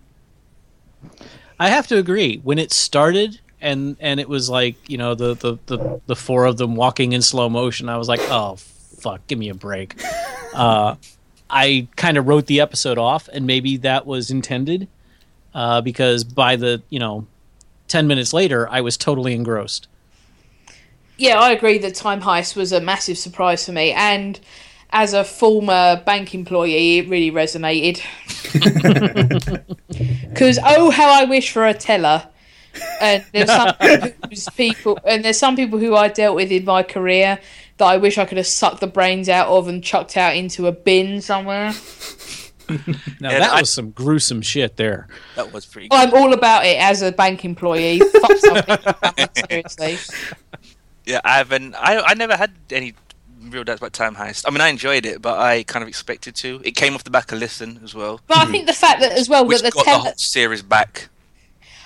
[1.59, 2.37] I have to agree.
[2.37, 6.45] When it started and and it was like you know the the the, the four
[6.45, 10.01] of them walking in slow motion, I was like, oh fuck, give me a break.
[10.53, 10.95] uh,
[11.49, 14.87] I kind of wrote the episode off, and maybe that was intended
[15.55, 17.25] uh, because by the you know
[17.87, 19.87] ten minutes later, I was totally engrossed.
[21.17, 24.39] Yeah, I agree that Time Heist was a massive surprise for me, and
[24.91, 28.01] as a former bank employee, it really resonated.
[30.35, 32.27] Because oh, how I wish for a teller.
[32.99, 33.73] And there's some
[34.29, 37.39] who's people, and there's some people who I dealt with in my career
[37.77, 40.67] that I wish I could have sucked the brains out of and chucked out into
[40.67, 41.73] a bin somewhere.
[43.19, 45.07] Now Yeah, that I- was some gruesome shit there.
[45.35, 45.89] That was pretty.
[45.89, 45.95] good.
[45.95, 47.99] I'm all about it as a bank employee.
[47.99, 49.97] Fuck something, seriously.
[51.05, 51.75] Yeah, I haven't.
[51.75, 52.95] I I never had any
[53.39, 54.45] real doubts about Time Heist.
[54.47, 56.61] I mean, I enjoyed it, but I kind of expected to.
[56.63, 59.11] It came off the back of Listen as well, But I think the fact that
[59.11, 61.09] as well which that the got the teller, whole series back.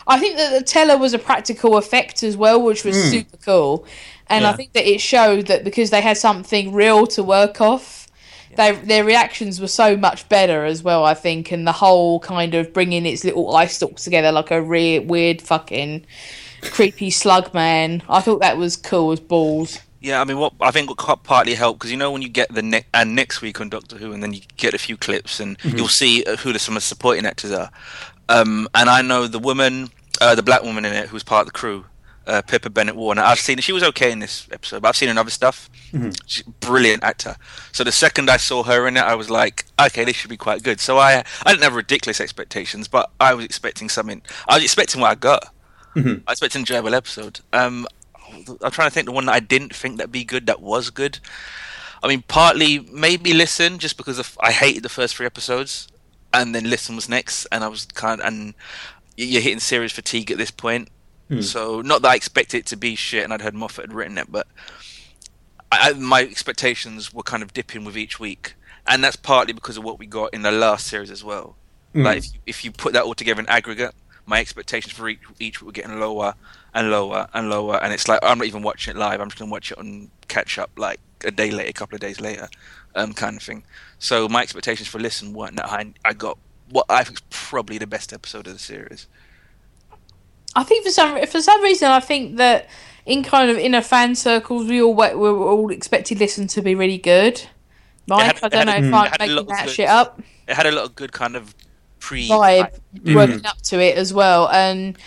[0.07, 3.09] I think that the teller was a practical effect as well, which was hmm.
[3.09, 3.85] super cool.
[4.27, 8.07] And I think that it showed that because they had something real to work off,
[8.55, 11.05] they, their reactions were so much better as well.
[11.05, 14.61] I think, and the whole kind of bringing its little eye stalks together like a
[14.61, 16.05] re- weird fucking
[16.63, 18.03] creepy slug man.
[18.09, 19.79] I thought that was cool as balls.
[20.01, 22.53] Yeah, I mean, what I think what partly helped because you know when you get
[22.53, 25.39] the ne- and next week on Doctor Who, and then you get a few clips,
[25.39, 27.69] and you'll see uh, who the, some of the supporting actors are.
[28.29, 29.89] Um, and I know the woman,
[30.21, 31.85] uh, the black woman in it, who's part of the crew,
[32.29, 33.23] uh, Pippa Bennett Warner.
[33.23, 35.69] I've seen she was okay in this episode, but I've seen her in other stuff.
[36.25, 37.35] She's a brilliant actor.
[37.71, 40.37] So the second I saw her in it, I was like, okay, this should be
[40.37, 40.79] quite good.
[40.79, 44.21] So I I didn't have ridiculous expectations, but I was expecting something.
[44.47, 45.53] I was expecting what I got.
[46.25, 47.39] I was expecting an enjoyable episode.
[47.51, 47.87] Um,
[48.61, 50.91] I'm trying to think the one that I didn't think that'd be good that was
[50.91, 51.19] good.
[52.03, 55.87] I mean, partly maybe listen just because of, I hated the first three episodes,
[56.31, 58.53] and then listen was next, and I was kind of, and
[59.17, 60.89] you're hitting series fatigue at this point.
[61.41, 64.17] So not that I expected it to be shit, and I'd heard Moffat had written
[64.17, 64.47] it, but
[65.71, 68.55] I, I, my expectations were kind of dipping with each week,
[68.87, 71.55] and that's partly because of what we got in the last series as well.
[72.03, 73.93] Like if you, if you put that all together in aggregate,
[74.25, 76.35] my expectations for each, each were getting lower
[76.73, 79.21] and lower and lower, and it's like I'm not even watching it live.
[79.21, 82.01] I'm just gonna watch it on catch up like a day later, a couple of
[82.01, 82.47] days later,
[82.95, 83.63] um, kind of thing.
[83.97, 85.93] So my expectations for listen weren't that high.
[86.05, 86.37] I got
[86.69, 89.07] what I think is probably the best episode of the series.
[90.59, 92.67] I think for some for some reason I think that
[93.05, 96.75] in kind of inner fan circles we all we were all expected listen to be
[96.75, 97.41] really good.
[98.07, 99.73] Mike, had- I don't know had- if I'm had a making lot of that good-
[99.73, 100.21] shit up.
[100.49, 101.55] It had a lot of good kind of
[101.99, 102.71] pre vibe
[103.05, 103.45] working mm.
[103.45, 104.49] up to it as well.
[104.49, 104.97] And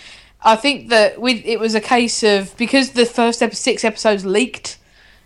[0.41, 4.25] I think that with it was a case of because the first ep- six episodes
[4.25, 4.79] leaked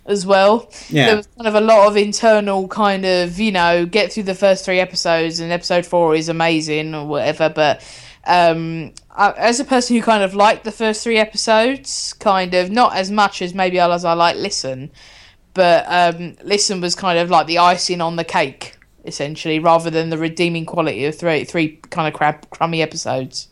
[0.04, 0.70] as well.
[0.90, 1.06] Yeah.
[1.06, 4.34] There was kind of a lot of internal kind of you know get through the
[4.34, 7.82] first three episodes and episode four is amazing or whatever, but.
[8.28, 12.70] Um, I, as a person who kind of liked the first three episodes, kind of
[12.70, 14.90] not as much as maybe as I like Listen,
[15.54, 20.10] but um, Listen was kind of like the icing on the cake, essentially, rather than
[20.10, 23.48] the redeeming quality of three three kind of crab, crummy episodes.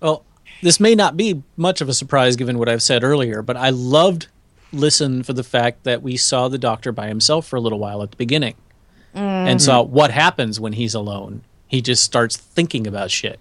[0.00, 0.24] Well,
[0.60, 3.70] this may not be much of a surprise given what I've said earlier, but I
[3.70, 4.26] loved
[4.72, 8.02] Listen for the fact that we saw the doctor by himself for a little while
[8.02, 8.56] at the beginning
[9.14, 11.42] and saw what happens when he's alone.
[11.74, 13.40] He just starts thinking about shit.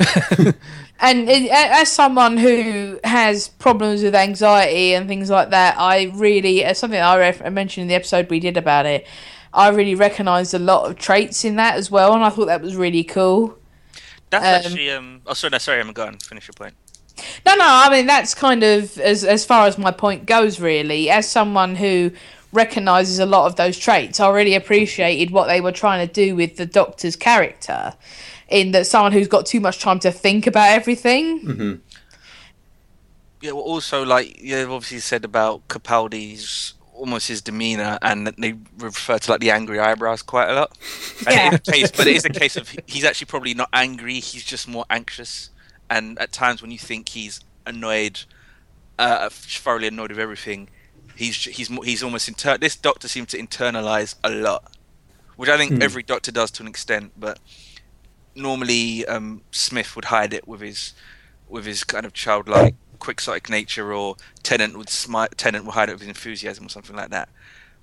[1.00, 6.64] And it, as someone who has problems with anxiety and things like that, I really,
[6.64, 9.06] as something I ref- I mentioned in the episode we did about it,
[9.52, 12.62] I really recognised a lot of traits in that as well, and I thought that
[12.62, 13.58] was really cool.
[14.30, 15.20] That's Um, actually um.
[15.26, 16.16] Oh, sorry, no, sorry, I'm going.
[16.16, 16.74] To finish your point.
[17.44, 20.60] No, no, I mean that's kind of as as far as my point goes.
[20.60, 22.12] Really, as someone who
[22.54, 26.34] recognizes a lot of those traits, I really appreciated what they were trying to do
[26.36, 27.94] with the Doctor's character,
[28.48, 31.82] in that someone who's got too much time to think about everything.
[33.40, 33.52] Yeah.
[33.52, 39.30] Well, also, like you've obviously said about Capaldi's almost his demeanor, and they refer to
[39.32, 40.72] like the angry eyebrows quite a lot.
[41.26, 41.54] And Yeah.
[41.54, 44.14] it is a case, but it is a case of he's actually probably not angry.
[44.20, 45.50] He's just more anxious.
[45.90, 48.20] And at times when you think he's annoyed,
[48.98, 50.68] uh, thoroughly annoyed with everything,
[51.16, 54.72] he's he's he's almost inter- This doctor seems to internalize a lot,
[55.36, 57.12] which I think every doctor does to an extent.
[57.16, 57.38] But
[58.34, 60.92] normally, um, Smith would hide it with his
[61.48, 65.98] with his kind of childlike, quixotic nature, or Tennant would smi- Tennant would hide it
[65.98, 67.28] with enthusiasm or something like that.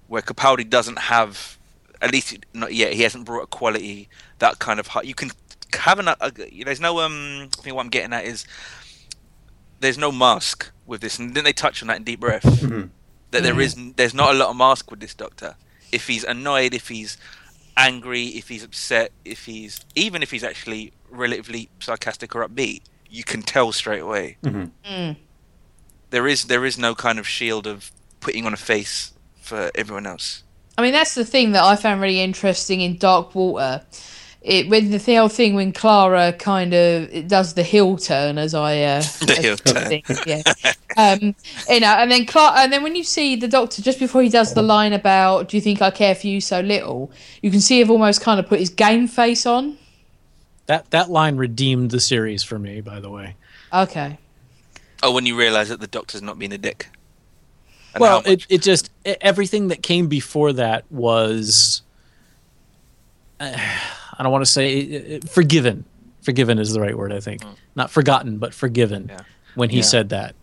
[0.07, 1.57] Where Capaldi doesn't have,
[2.01, 4.09] at least not yet, he hasn't brought a quality
[4.39, 4.89] that kind of.
[5.03, 5.31] You can
[5.73, 6.09] have an.
[6.09, 6.31] A,
[6.65, 7.47] there's no um.
[7.57, 8.45] I think what I'm getting at is
[9.79, 12.61] there's no mask with this, and didn't they touch on that in Deep Breath?
[13.31, 15.55] That there is, there's not a lot of mask with this Doctor.
[15.91, 17.17] If he's annoyed, if he's
[17.77, 23.23] angry, if he's upset, if he's even if he's actually relatively sarcastic or upbeat, you
[23.23, 24.37] can tell straight away.
[24.43, 25.17] Mm.
[26.09, 30.05] There is there is no kind of shield of putting on a face for everyone
[30.05, 30.43] else.
[30.77, 33.83] I mean, that's the thing that I found really interesting in Dark Water.
[34.41, 38.39] It when the th- whole thing when Clara kind of it does the heel turn,
[38.39, 39.87] as I uh, The as heel turn.
[39.87, 40.41] think, yeah.
[40.97, 41.35] um,
[41.69, 44.29] you know, and then Clara, and then when you see the Doctor just before he
[44.29, 47.11] does the line about "Do you think I care for you so little?"
[47.43, 49.77] you can see him almost kind of put his game face on.
[50.65, 53.35] That that line redeemed the series for me, by the way.
[53.71, 54.17] Okay.
[55.03, 56.89] Oh, when you realise that the Doctor's not being a dick.
[57.93, 61.81] And well, it, it just everything that came before that was
[63.39, 63.57] uh,
[64.21, 65.83] I don't want to say uh, forgiven.
[66.21, 67.41] Forgiven is the right word, I think.
[67.75, 69.07] Not forgotten, but forgiven.
[69.09, 69.21] Yeah.
[69.55, 69.81] When he Yeah.
[69.83, 70.35] said that,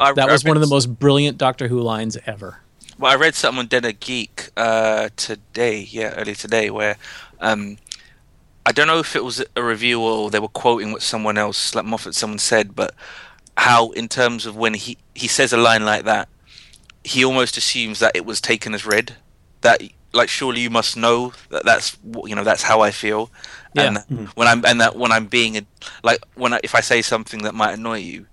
[0.00, 2.60] I- that I was one of the most brilliant Doctor Who lines ever.
[2.98, 6.96] Well, I read something on Den of Geek uh, today, yeah, earlier today, where
[7.38, 7.76] um,
[8.64, 11.74] I don't know if it was a review or they were quoting what someone else,
[11.74, 12.94] like Moffat, someone said, but
[13.58, 16.28] how in terms of when he he says a line like that,
[17.04, 19.16] he almost assumes that it was taken as read.
[19.60, 19.82] That
[20.12, 23.30] like surely you must know that that's you know that's how I feel,
[23.76, 24.24] and mm-hmm.
[24.34, 25.62] when I'm and that when I'm being a,
[26.02, 28.26] like when I, if I say something that might annoy you,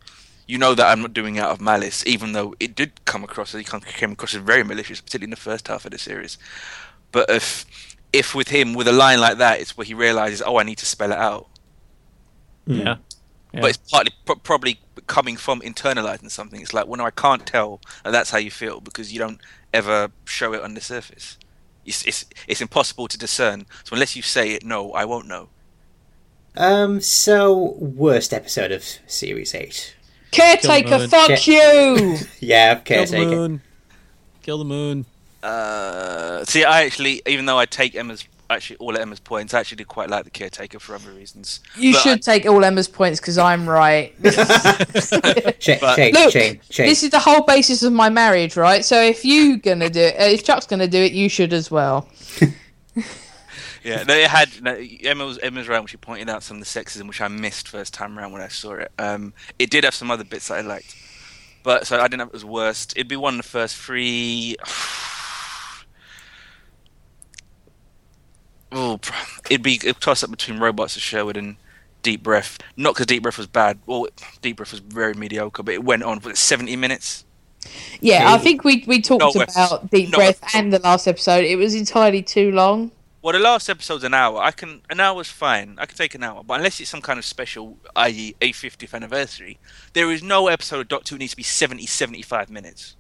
[0.48, 3.24] you know that I'm not doing it out of malice, even though it did come
[3.24, 6.38] across it came across as very malicious, particularly in the first half of the series.
[7.12, 7.66] But if
[8.14, 10.78] if with him with a line like that, it's where he realizes, oh, I need
[10.78, 11.48] to spell it out.
[12.68, 12.80] Mm.
[12.80, 12.96] Yeah.
[13.54, 13.62] Yeah.
[13.62, 16.62] But it's partly pro- probably coming from internalizing something.
[16.62, 19.40] It's like, well, no, I can't tell that that's how you feel because you don't
[19.74, 21.38] ever show it on the surface.
[21.86, 23.66] It's it's it's impossible to discern.
[23.84, 25.50] So unless you say it, no, I won't know.
[26.58, 29.96] Um, so worst episode of series eight.
[30.32, 31.10] Caretaker, moon.
[31.10, 31.48] fuck Shit.
[31.48, 32.18] you.
[32.40, 32.84] Yeah, caretaker.
[32.86, 33.30] Kill the caretaker.
[33.36, 33.62] moon.
[34.42, 35.06] Kill the moon.
[35.44, 39.60] Uh, see, I actually, even though I take Emma's actually all of Emma's points, I
[39.60, 41.60] actually did quite like the caretaker for other reasons.
[41.78, 44.14] You But should take all Emma's points because I'm right.
[45.60, 46.86] Shane, But- Shane, Look, Shane, Shane.
[46.88, 48.84] this is the whole basis of my marriage, right?
[48.86, 51.70] So if you're gonna do it, uh, if Chuck's gonna do it, you should as
[51.72, 52.08] well.
[53.84, 54.50] Yeah, no, it had.
[54.64, 54.74] No,
[55.04, 57.68] Emma was Emma's right when she pointed out some of the sexism which I missed
[57.68, 58.92] first time around when I saw it.
[58.98, 60.96] Um, it did have some other bits that I liked,
[61.62, 62.94] but so I didn't have it was worst.
[62.98, 64.56] It'd be one of the first three.
[68.72, 69.00] Oh,
[69.50, 71.58] it'd be a toss up between Robots of Sherwood and
[72.02, 72.58] Deep Breath.
[72.76, 73.80] Not because Deep Breath was bad.
[73.86, 74.08] Well,
[74.42, 77.26] Deep Breath was very mediocre, but it went on for seventy minutes.
[78.00, 81.46] Yeah, I think we we talked about Deep Breath and the last episode.
[81.46, 82.92] It was entirely too long.
[83.26, 84.38] Well, the last episode's an hour.
[84.40, 85.78] I can an hour's fine.
[85.80, 88.94] I can take an hour, but unless it's some kind of special, i.e., a 50th
[88.94, 89.58] anniversary,
[89.94, 92.96] there is no episode of Doctor Who needs to be 70, 75 minutes.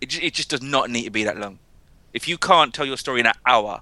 [0.00, 1.58] It it just does not need to be that long.
[2.14, 3.80] If you can't tell your story in an hour,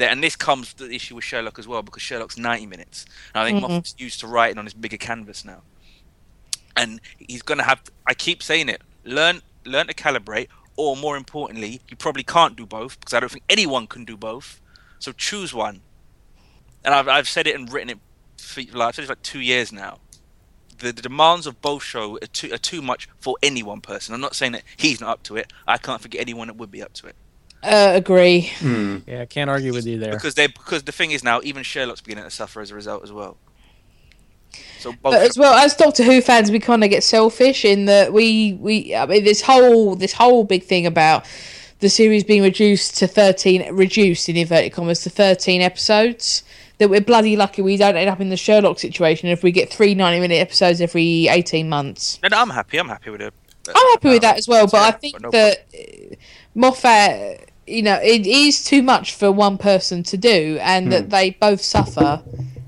[0.00, 3.06] then and this comes to the issue with Sherlock as well because Sherlock's 90 minutes,
[3.34, 3.72] and I think mm-hmm.
[3.72, 5.62] Moffat's used to writing on his bigger canvas now,
[6.76, 7.82] and he's gonna have.
[8.06, 8.82] I keep saying it.
[9.04, 13.30] Learn learn to calibrate, or more importantly, you probably can't do both because I don't
[13.30, 14.60] think anyone can do both.
[14.98, 15.80] So choose one.
[16.84, 17.98] And I've, I've said it and written it
[18.38, 19.98] for like, I've said it for like two years now.
[20.78, 24.14] The, the demands of both show are too, are too much for any one person.
[24.14, 25.52] I'm not saying that he's not up to it.
[25.66, 27.16] I can't forget anyone that would be up to it.
[27.62, 28.50] Uh, agree.
[29.06, 30.16] Yeah, I can't argue with you there.
[30.16, 33.02] Because they because the thing is now even Sherlock's beginning to suffer as a result
[33.04, 33.38] as well.
[34.76, 37.86] So both But as well as Doctor Who fans, we kind of get selfish in
[37.86, 41.26] that we we I mean this whole this whole big thing about
[41.80, 46.42] the series being reduced to thirteen reduced in inverted commas to thirteen episodes.
[46.78, 49.70] That we're bloody lucky we don't end up in the Sherlock situation if we get
[49.70, 52.20] three 90 minute episodes every eighteen months.
[52.22, 52.78] no, no, I'm happy.
[52.78, 53.34] I'm happy with it.
[53.74, 56.14] I'm happy with that as well, but I Yeah, think no that uh,
[56.54, 60.90] Moffat, you know, it is too much for one person to do, and Hmm.
[60.90, 62.22] that they both suffer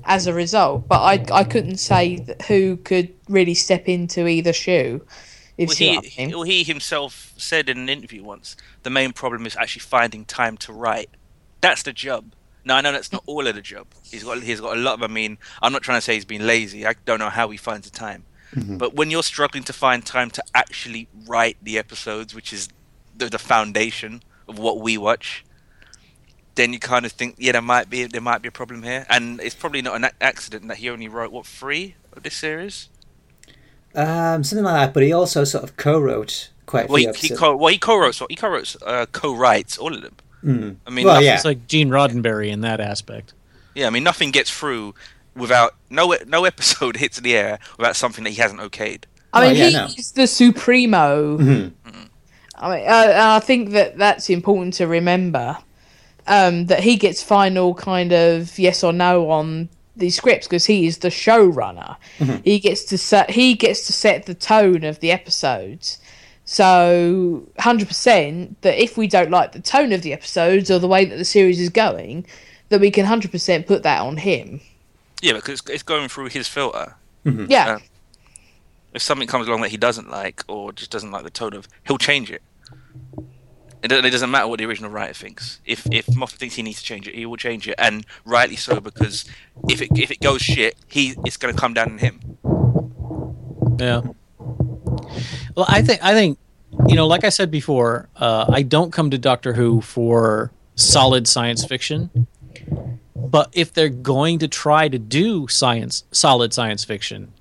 [0.05, 0.87] as a result.
[0.87, 5.05] But I, I couldn't say who could really step into either shoe.
[5.57, 6.31] If Well, you he, I mean.
[6.31, 10.57] well, he himself said in an interview once the main problem is actually finding time
[10.57, 11.09] to write.
[11.61, 12.33] That's the job.
[12.65, 13.87] Now I know that's not all of the job.
[14.09, 15.03] He's got he's got a lot of.
[15.03, 16.87] I mean, I'm not trying to say he's been lazy.
[16.87, 18.23] I don't know how he finds the time.
[18.55, 22.69] But when you're struggling to find time to actually write the episodes, which is
[23.17, 24.21] the, the foundation
[24.53, 25.43] of what we watch,
[26.55, 29.05] then you kind of think, yeah, there might be there might be a problem here,
[29.09, 32.89] and it's probably not an accident that he only wrote what three of this series.
[33.95, 34.93] Um, something like that.
[34.93, 37.77] But he also sort of co-wrote quite a Well, few he, he co well he
[37.77, 40.15] co-wrote he co-wrote uh, co-writes all of them.
[40.43, 40.75] Mm.
[40.85, 41.35] I mean, Well, nothing- yeah.
[41.35, 43.33] It's like Gene Roddenberry in that aspect.
[43.75, 43.87] yeah.
[43.87, 44.93] I mean, nothing gets through
[45.35, 49.03] without no no episode hits the air without something that he hasn't okayed.
[49.35, 49.87] I Oh, mean, yeah, no.
[49.87, 51.37] he's the supremo.
[51.37, 51.71] Mhm.
[52.63, 55.57] I mean, uh, and I think that that's important to remember.
[56.25, 59.67] Um, that he gets final kind of yes or no on
[59.97, 61.97] these scripts because he is the showrunner.
[62.45, 65.99] He gets to set he gets to set the tone of the episodes.
[66.45, 70.87] So, hundred percent that if we don't like the tone of the episodes or the
[70.87, 72.25] way that the series is going,
[72.69, 74.61] that we can hundred percent put that on him.
[75.21, 76.95] Yeah, because it's, it's going through his filter.
[77.25, 77.79] Yeah, Uh,
[78.93, 81.67] If something comes along that he doesn't like or just doesn't like the tone of,
[81.85, 82.41] he'll change it.
[83.83, 85.59] It, doesn't matter what the original writer thinks.
[85.65, 88.55] If if Moffat thinks he needs to change it, he will change it, and rightly
[88.55, 89.25] so because
[89.69, 92.37] if it if it goes shit, he it's going to come down on him.
[93.77, 94.01] Yeah.
[95.55, 96.39] Well, I think I think
[96.87, 101.27] you know, like I said before, uh, I don't come to Doctor Who for solid
[101.27, 102.27] science fiction.
[103.15, 107.33] But if they're going to try to do science, solid science fiction,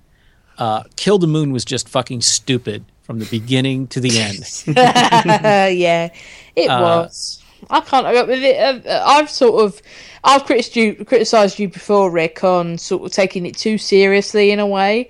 [0.58, 4.62] uh, Kill the Moon was just fucking stupid from the beginning to the end.
[5.76, 6.10] yeah,
[6.56, 7.42] it Uh, was.
[7.70, 8.06] I can't.
[8.06, 9.80] I mean, it- I've sort of,
[10.24, 14.58] I've criticised you, criticised you before, Rick, on sort of taking it too seriously in
[14.58, 15.08] a way.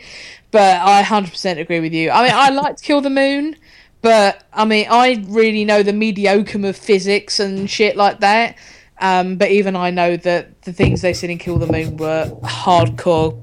[0.51, 2.11] But I hundred percent agree with you.
[2.11, 3.57] I mean, I liked Kill the Moon,
[4.03, 8.57] but I mean, I really know the mediocre of physics and shit like that.
[9.01, 12.31] Um, but even I know that the things they said in Kill the Moon were
[12.45, 13.43] hardcore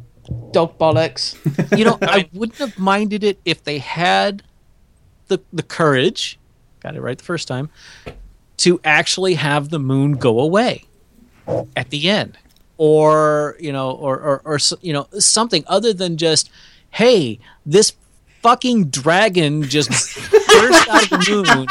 [0.51, 1.37] dog bollocks.
[1.77, 4.43] you know, I wouldn't have minded it if they had
[5.27, 6.39] the the courage,
[6.81, 7.69] got it right the first time,
[8.57, 10.85] to actually have the moon go away
[11.75, 12.37] at the end,
[12.77, 16.49] or you know, or or, or you know, something other than just,
[16.91, 17.93] hey, this
[18.41, 19.89] fucking dragon just
[20.31, 21.67] burst out of the moon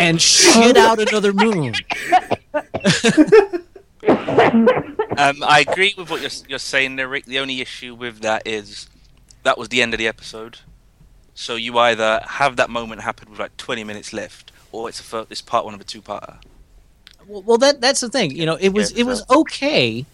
[0.00, 1.74] and shit out another moon.
[5.30, 7.24] Um, I agree with what you're you're saying there, Rick.
[7.26, 8.88] The only issue with that is
[9.42, 10.58] that was the end of the episode.
[11.34, 15.02] So you either have that moment happen with like 20 minutes left, or it's a
[15.02, 16.36] fir- it's part one of a two-parter.
[17.26, 18.36] Well, well, that that's the thing.
[18.36, 20.06] You know, it was Yeah, it was okay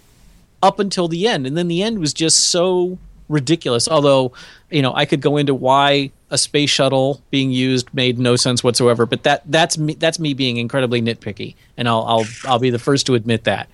[0.63, 3.89] up until the end, and then the end was just so ridiculous.
[3.89, 4.33] Although,
[4.71, 8.63] you know, I could go into why a space shuttle being used made no sense
[8.63, 9.07] whatsoever.
[9.07, 12.79] But that that's me that's me being incredibly nitpicky, and I'll I'll I'll be the
[12.79, 13.69] first to admit that.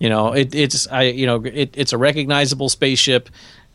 [0.00, 3.28] You know, it, it's I you know it, it's a recognizable spaceship.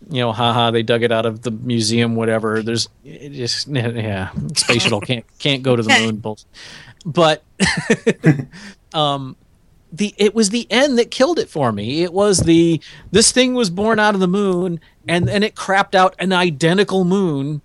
[0.10, 2.62] You know, haha, they dug it out of the museum, whatever.
[2.62, 6.22] There's it just yeah, space shuttle can't can't go to the moon,
[7.06, 7.44] but
[8.94, 9.38] um
[9.94, 12.02] the it was the end that killed it for me.
[12.02, 12.82] It was the
[13.12, 17.06] this thing was born out of the moon and then it crapped out an identical
[17.06, 17.62] moon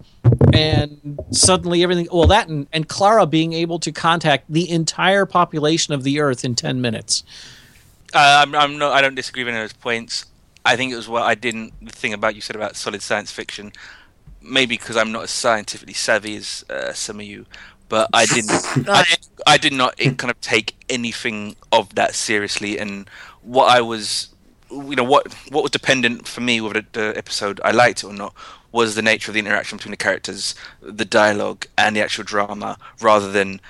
[0.53, 5.95] and suddenly everything well that and, and Clara being able to contact the entire population
[5.95, 7.24] of the earth in 10 minutes.
[8.12, 10.27] Uh, I'm, I'm not I don't disagree with any of those points.
[10.65, 13.31] I think it was what I didn't the thing about you said about solid science
[13.31, 13.73] fiction
[14.43, 17.47] maybe because I'm not as scientifically savvy as uh, some of you,
[17.89, 18.51] but I didn't.
[18.89, 19.05] I,
[19.47, 23.09] I did not kind of take anything of that seriously, and
[23.43, 24.35] what I was,
[24.70, 28.07] you know, what what was dependent for me whether the, the episode, I liked it
[28.07, 28.35] or not,
[28.73, 32.78] was the nature of the interaction between the characters, the dialogue, and the actual drama,
[33.01, 33.61] rather than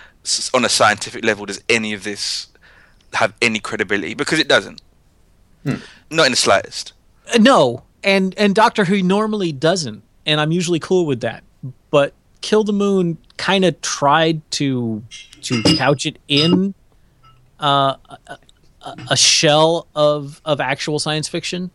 [0.54, 1.46] on a scientific level.
[1.46, 2.48] Does any of this
[3.14, 4.14] have any credibility?
[4.14, 4.80] Because it doesn't.
[5.64, 5.76] Hmm.
[6.10, 6.92] Not in the slightest.
[7.32, 11.44] Uh, no, and and Doctor Who normally doesn't, and I'm usually cool with that.
[11.90, 15.02] But Kill the Moon kind of tried to
[15.42, 16.74] to couch it in
[17.58, 17.96] uh,
[18.26, 18.38] a,
[19.10, 21.70] a, shell of of actual science fiction,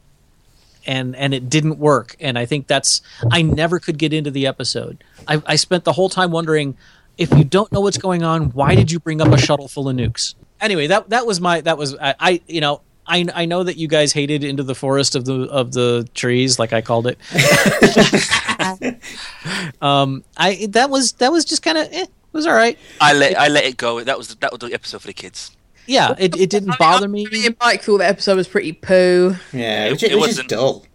[0.86, 2.16] and and it didn't work.
[2.20, 3.02] And I think that's
[3.32, 5.04] I never could get into the episode.
[5.28, 6.76] I, I spent the whole time wondering
[7.18, 9.88] if you don't know what's going on, why did you bring up a shuttle full
[9.88, 10.36] of nukes?
[10.62, 13.78] Anyway, that that was my that was I, I you know I, I know that
[13.78, 17.20] you guys hated into the forest of the of the trees, like I called it.
[19.82, 22.80] um, I that was that was just kind of eh, it was all right.
[23.00, 24.04] I let I let it go.
[24.04, 25.56] That was that was the episode for the kids.
[25.88, 27.28] Yeah, it, it didn't bother me.
[27.62, 29.36] Mike thought the episode was pretty poo.
[29.54, 30.88] Yeah, it, it, it was just dull.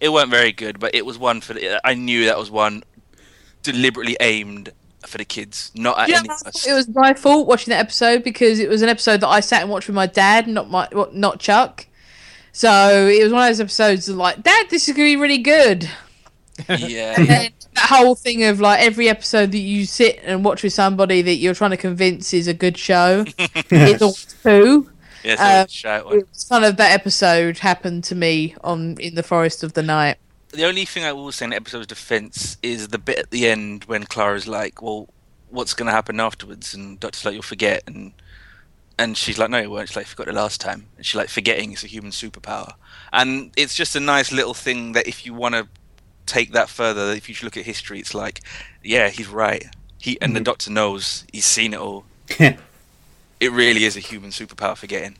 [0.00, 1.54] It wasn't very good, but it was one for.
[1.54, 2.82] The, I knew that was one
[3.62, 4.70] deliberately aimed
[5.06, 6.28] for the kids, not at yeah, any
[6.66, 9.62] It was my fault watching that episode because it was an episode that I sat
[9.62, 11.86] and watched with my dad, not my not Chuck.
[12.52, 15.38] So it was one of those episodes of like, Dad, this is gonna be really
[15.38, 15.88] good.
[16.68, 17.14] Yeah.
[17.16, 21.34] that whole thing of like every episode that you sit and watch with somebody that
[21.36, 23.24] you're trying to convince is a good show
[23.70, 24.90] is all two.
[25.22, 29.74] Yeah, um, it's kind of that episode happened to me on in the forest of
[29.74, 30.16] the night
[30.50, 33.46] the only thing I will say in the episode's defense is the bit at the
[33.46, 35.08] end when Clara's like, "Well,
[35.50, 38.12] what's going to happen afterwards?" And Doctor's like, "You'll forget," and
[38.98, 41.28] and she's like, "No, you won't." She's like, "Forgot the last time," and she's like,
[41.28, 42.72] "Forgetting is a human superpower,"
[43.12, 45.68] and it's just a nice little thing that if you want to
[46.28, 48.40] take that further, if you look at history, it's like,
[48.84, 49.64] yeah, he's right.
[49.98, 50.34] He and mm-hmm.
[50.34, 52.04] the Doctor knows he's seen it all.
[52.38, 52.58] it
[53.40, 55.16] really is a human superpower forgetting.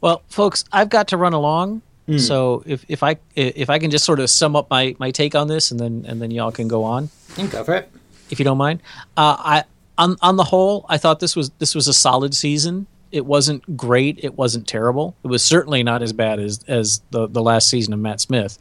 [0.00, 1.82] Well, folks, I've got to run along.
[2.08, 2.20] Mm.
[2.20, 5.34] So if, if I if I can just sort of sum up my, my take
[5.34, 7.10] on this and then and then y'all can go on.
[7.50, 7.90] Go for it.
[8.30, 8.80] If you don't mind.
[9.16, 9.64] Uh, I
[9.98, 12.86] on on the whole, I thought this was this was a solid season.
[13.12, 14.20] It wasn't great.
[14.22, 15.16] It wasn't terrible.
[15.24, 18.58] It was certainly not as bad as as the the last season of Matt Smith.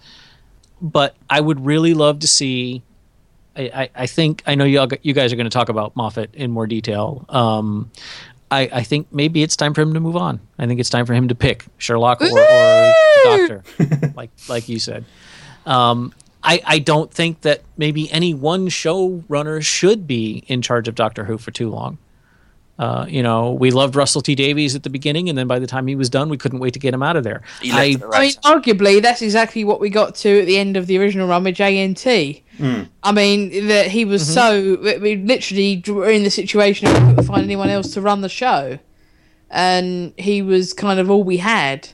[0.82, 2.84] But I would really love to see.
[3.58, 6.34] I, I, I think I know you you guys are going to talk about Moffat
[6.34, 7.26] in more detail.
[7.30, 7.92] Um,
[8.52, 10.40] I, I, think maybe it's time for him to move on.
[10.60, 12.94] I think it's time for him to pick Sherlock or, or
[13.24, 13.64] Doctor,
[14.16, 15.06] like like you said.
[15.66, 16.14] Um,
[16.44, 21.26] I, I don't think that maybe any one showrunner should be in charge of Doctor
[21.26, 21.98] Who for too long.
[22.78, 25.68] Uh, you know, we loved Russell T Davies at the beginning, and then by the
[25.68, 27.42] time he was done, we couldn't wait to get him out of there.
[27.64, 30.98] I, I, mean, arguably, that's exactly what we got to at the end of the
[30.98, 32.44] original run with JNT.
[32.58, 32.90] Mm.
[33.02, 34.84] I mean, that he was mm-hmm.
[34.84, 38.20] so we literally were in the situation of we couldn't find anyone else to run
[38.20, 38.78] the show,
[39.50, 41.88] and he was kind of all we had,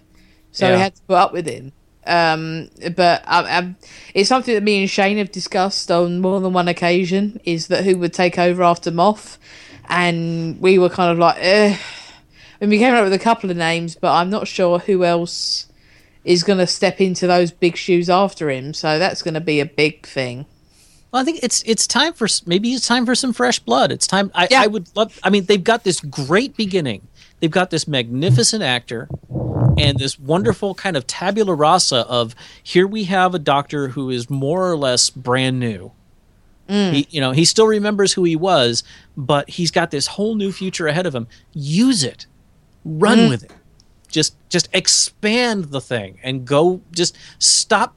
[0.51, 0.75] so yeah.
[0.75, 1.73] we had to put up with him.
[2.07, 3.75] Um, but um, um,
[4.15, 7.83] it's something that me and Shane have discussed on more than one occasion: is that
[7.83, 9.37] who would take over after Moff
[9.91, 11.77] and we were kind of like, eh.
[12.61, 15.67] And we came up with a couple of names, but I'm not sure who else
[16.23, 18.73] is going to step into those big shoes after him.
[18.73, 20.45] So that's going to be a big thing.
[21.11, 23.91] Well, I think it's it's time for maybe it's time for some fresh blood.
[23.91, 24.31] It's time.
[24.33, 24.61] I, yeah.
[24.61, 25.19] I would love.
[25.23, 27.05] I mean, they've got this great beginning.
[27.41, 29.09] They've got this magnificent actor
[29.77, 34.29] and this wonderful kind of tabula rasa of here we have a doctor who is
[34.29, 35.91] more or less brand new
[36.67, 36.93] Mm.
[36.93, 38.83] He, you know, he still remembers who he was,
[39.17, 41.27] but he's got this whole new future ahead of him.
[41.53, 42.25] Use it,
[42.85, 43.29] run mm.
[43.29, 43.53] with it.
[44.07, 46.81] Just, just expand the thing and go.
[46.91, 47.95] Just stop,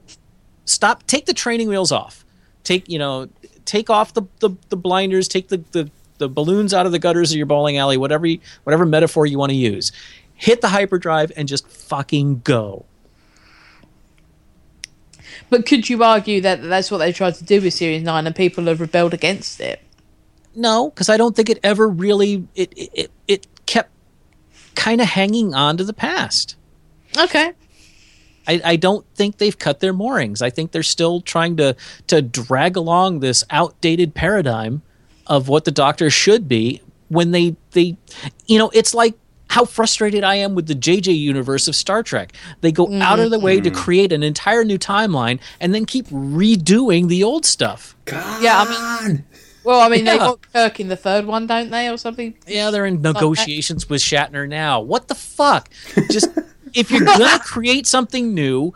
[0.64, 1.06] stop.
[1.06, 2.24] Take the training wheels off.
[2.62, 3.28] Take, you know,
[3.64, 5.28] take off the the, the blinders.
[5.28, 7.96] Take the, the the balloons out of the gutters of your bowling alley.
[7.96, 9.92] Whatever, you, whatever metaphor you want to use.
[10.34, 12.86] Hit the hyperdrive and just fucking go.
[15.50, 18.34] But could you argue that that's what they tried to do with Series Nine, and
[18.34, 19.80] people have rebelled against it?
[20.54, 23.90] No, because I don't think it ever really it it it, it kept
[24.74, 26.56] kind of hanging on to the past.
[27.16, 27.52] Okay.
[28.46, 30.42] I, I don't think they've cut their moorings.
[30.42, 31.76] I think they're still trying to
[32.08, 34.82] to drag along this outdated paradigm
[35.26, 37.96] of what the Doctor should be when they they
[38.46, 39.14] you know it's like
[39.54, 42.32] how frustrated I am with the JJ universe of Star Trek.
[42.60, 43.00] They go mm-hmm.
[43.00, 43.80] out of the way to mm-hmm.
[43.80, 47.94] create an entire new timeline and then keep redoing the old stuff.
[48.04, 48.42] God.
[48.42, 49.24] Yeah, I mean-
[49.62, 52.34] Well, I mean, they got Kirk in the third one, don't they, or something?
[52.48, 54.80] Yeah, they're in negotiations with Shatner now.
[54.80, 55.70] What the fuck?
[56.10, 56.28] Just
[56.74, 58.74] if you're gonna create something new,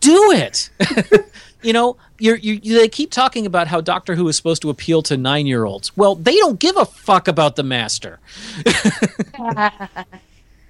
[0.00, 0.70] do it.
[1.62, 4.70] you know, you're, you you they keep talking about how Doctor Who is supposed to
[4.70, 5.96] appeal to nine year olds.
[5.96, 8.20] Well, they don't give a fuck about the Master.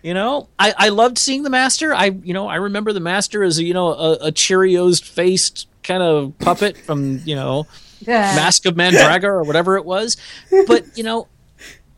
[0.02, 1.94] you know, I, I loved seeing the Master.
[1.94, 5.66] I you know I remember the Master as a, you know a, a Cheerios faced
[5.82, 7.66] kind of puppet from you know
[8.06, 10.16] Masque of Mandragora or whatever it was.
[10.66, 11.28] But you know,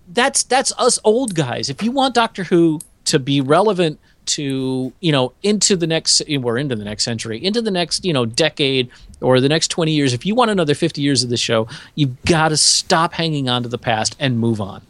[0.09, 1.71] that's that's us old guys.
[1.71, 6.59] If you want Doctor Who to be relevant to you know into the next we're
[6.59, 8.89] into the next century into the next you know decade
[9.21, 12.23] or the next 20 years if you want another 50 years of the show you've
[12.25, 14.83] got to stop hanging on to the past and move on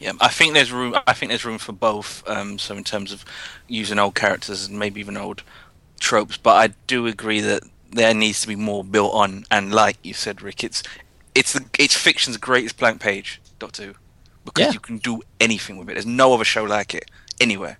[0.00, 0.94] Yeah, I think there's room.
[1.06, 2.22] I think there's room for both.
[2.28, 3.24] Um, so in terms of
[3.66, 5.42] using old characters and maybe even old
[5.98, 9.44] tropes, but I do agree that there needs to be more built on.
[9.50, 10.82] And like you said, Rick, it's
[11.34, 13.94] it's the, it's fiction's greatest blank page, dot Who,
[14.44, 14.72] because Yeah.
[14.72, 15.94] you can do anything with it.
[15.94, 17.10] There's no other show like it
[17.40, 17.78] anywhere.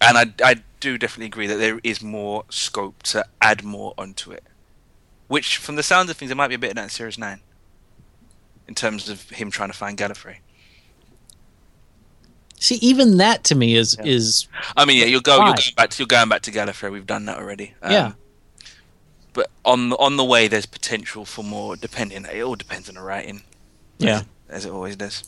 [0.00, 4.30] And I I do definitely agree that there is more scope to add more onto
[4.30, 4.44] it.
[5.26, 7.18] Which, from the sound of things, it might be a bit of that in Series
[7.18, 7.40] Nine.
[8.66, 10.36] In terms of him trying to find Gallifrey.
[12.60, 14.06] see even that to me is Yeah.
[14.06, 15.36] is I mean, yeah, you'll go.
[15.36, 15.90] You're going back.
[15.90, 16.90] To, you're going back to Gallifrey.
[16.92, 17.74] We've done that already.
[17.82, 18.12] Um, Yeah.
[19.32, 21.76] But on the, on the way, there's potential for more.
[21.76, 23.42] Depending, it all depends on the writing.
[23.98, 25.24] yeah as it always does.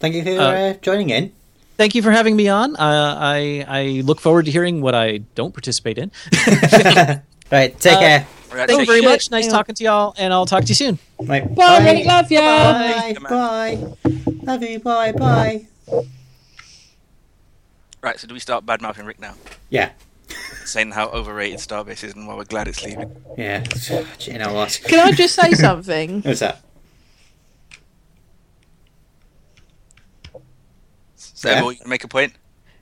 [0.00, 1.32] Thank you for Uh, uh, joining in.
[1.76, 5.18] Thank you for having me on uh, i i look forward to hearing what i
[5.34, 6.10] don't participate in
[7.52, 8.26] Right, take Uh, care.
[8.52, 9.08] Right, thank you very shit.
[9.08, 12.30] much nice talking to y'all and i'll talk to you soon Right, Bye, Rick, love
[12.30, 12.40] you.
[12.40, 13.14] Bye.
[13.22, 13.28] Bye.
[13.30, 13.96] Bye.
[14.42, 14.78] Love you.
[14.80, 15.12] Bye.
[15.12, 15.66] Bye.
[18.02, 18.20] Right.
[18.20, 19.32] So do we start bad mouthing Rick now,
[19.70, 19.92] Yeah.
[20.66, 23.10] saying how overrated Starbase is and why we're glad it's leaving?
[23.38, 23.64] Yeah.
[24.20, 24.78] You know what?
[24.84, 26.20] Can I just say something?
[26.20, 26.60] What's that?
[31.16, 31.52] So Yeah.
[31.52, 32.32] everyone, you make a point.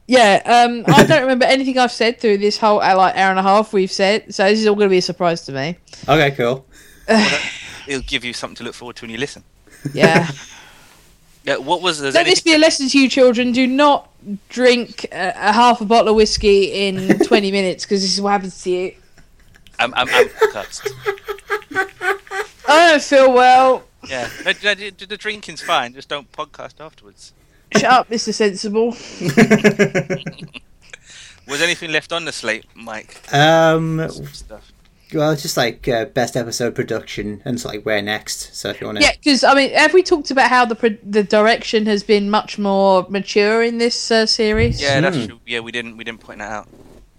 [0.06, 3.38] Yeah, um, I don't remember anything I've said through this whole uh, like hour and
[3.38, 5.76] a half we've said, so this is all going to be a surprise to me.
[6.06, 6.66] Okay, cool.
[7.86, 9.44] It'll give you something to look forward to when you listen.
[9.92, 10.30] Yeah.
[11.46, 11.58] Yeah.
[11.58, 13.52] What was there's Let this be a lesson to you, children.
[13.52, 14.10] Do not
[14.48, 18.30] drink a, a half a bottle of whiskey in 20 minutes because this is what
[18.30, 18.94] happens to you.
[19.78, 20.88] I'm, I'm, I'm cursed.
[22.66, 23.84] I don't feel well.
[24.08, 24.30] Yeah.
[24.46, 25.92] No, no, the the drinking's fine.
[25.92, 27.34] Just don't podcast afterwards.
[27.72, 28.32] Shut up, Mr.
[28.32, 28.90] Sensible.
[31.46, 33.20] Was anything left on the slate, Mike?
[33.32, 34.08] um.
[34.32, 34.72] Stuff.
[35.12, 38.54] Well, it's just like uh, best episode production, and it's like where next.
[38.56, 40.74] So if you want to, Yeah, because I mean, have we talked about how the
[40.74, 44.80] pro- the direction has been much more mature in this uh, series?
[44.80, 45.26] Yeah, that's Hmm.
[45.26, 45.40] true.
[45.46, 46.68] Yeah, we didn't we didn't point that out.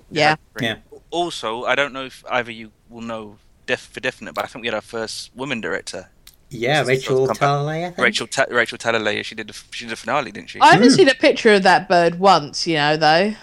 [0.10, 0.36] Yeah.
[0.60, 0.78] Yeah.
[1.12, 4.64] Also, I don't know if either you will know def- for definite, but I think
[4.64, 6.10] we had our first woman director,
[6.50, 7.40] yeah, Rachel first.
[7.42, 9.24] Talalay, Rachel Ta- Rachel Talalay.
[9.24, 10.60] She did the, she did the finale, didn't she?
[10.62, 10.96] I haven't Hmm.
[10.96, 13.34] seen a picture of that bird once, you know, though.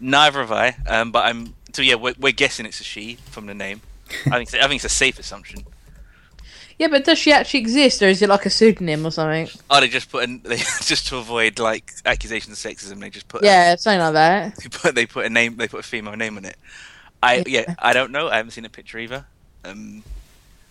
[0.00, 0.76] Neither have I.
[0.86, 1.94] Um, but I'm so yeah.
[1.94, 3.80] We're, we're guessing it's a she from the name.
[4.26, 5.64] I think I think it's a safe assumption.
[6.78, 9.48] Yeah, but does she actually exist, or is it like a pseudonym or something?
[9.70, 13.00] Oh, they just put in they just to avoid like accusations of sexism.
[13.00, 14.56] They just put Yeah, something like that.
[14.62, 16.56] they put they put a name they put a female name on it.
[17.22, 18.28] I yeah, I don't know.
[18.28, 19.24] I haven't seen a picture either.
[19.64, 20.02] Um,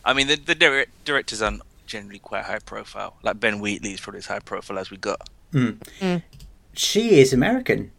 [0.06, 3.15] I mean the the directors aren't generally quite high profile.
[3.23, 5.27] Like Ben Wheatley is probably as high profile as we got.
[6.73, 7.91] She is American.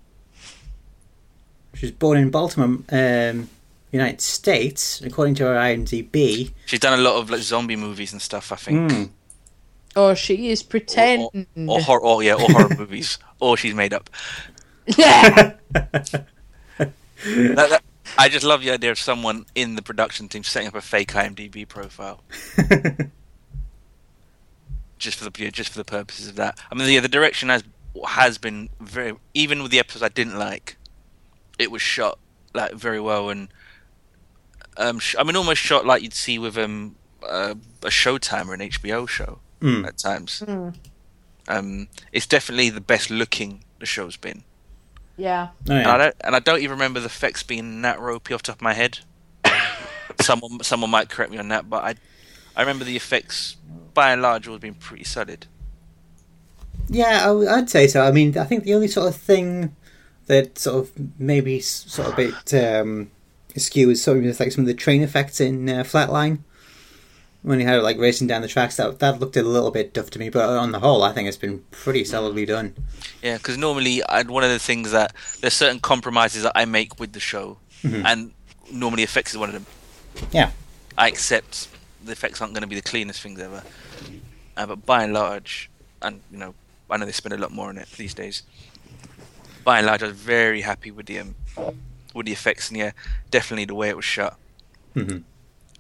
[1.74, 3.48] She was born in Baltimore, um,
[3.92, 6.52] United States, according to her IMDb.
[6.66, 8.52] She's done a lot of like zombie movies and stuff.
[8.52, 8.90] I think.
[8.90, 9.10] Mm.
[9.96, 11.22] Or she is Or, pretend.
[11.56, 14.10] or, or, horror, or yeah, or horror movies, or she's made up.
[14.98, 15.54] yeah.
[15.72, 16.14] That-
[17.24, 17.82] that-
[18.18, 21.12] I just love the idea of someone in the production team setting up a fake
[21.12, 22.22] IMDb profile
[24.98, 26.58] just for the just for the purposes of that.
[26.70, 27.62] I mean, yeah, the direction has
[28.06, 30.76] has been very even with the episodes I didn't like,
[31.58, 32.18] it was shot
[32.54, 33.48] like very well and
[34.78, 38.54] um, sh- I mean, almost shot like you'd see with um uh, a Showtime or
[38.54, 39.86] an HBO show Mm.
[39.86, 40.42] at times.
[40.46, 40.74] Mm.
[41.48, 44.44] Um, it's definitely the best looking the show's been.
[45.16, 45.48] Yeah.
[45.68, 48.42] Oh, and I don't and I don't even remember the effects being that ropey off
[48.42, 48.98] the top of my head.
[50.20, 51.94] someone someone might correct me on that, but I
[52.56, 53.56] I remember the effects
[53.94, 55.46] by and large all being pretty solid.
[56.88, 58.02] Yeah, I, would say so.
[58.02, 59.74] I mean, I think the only sort of thing
[60.26, 63.10] that sort of maybe sort of a bit um,
[63.56, 66.38] askew is sort of like some of the train effects in uh, Flatline.
[67.46, 69.92] When you had it like racing down the tracks, that that looked a little bit
[69.94, 70.30] duff to me.
[70.30, 72.74] But on the whole, I think it's been pretty solidly done.
[73.22, 76.98] Yeah, because normally I'd, one of the things that there's certain compromises that I make
[76.98, 78.32] with the show, and
[78.72, 79.66] normally effects is one of them.
[80.32, 80.50] Yeah.
[80.98, 81.68] I accept
[82.04, 83.62] the effects aren't going to be the cleanest things ever,
[84.56, 85.70] uh, but by and large,
[86.02, 86.52] and you know,
[86.90, 88.42] I know they spend a lot more on it these days.
[89.62, 91.36] By and large, I was very happy with the um,
[92.12, 92.90] with the effects, and yeah,
[93.30, 94.36] definitely the way it was shot.
[94.96, 95.22] Mhm.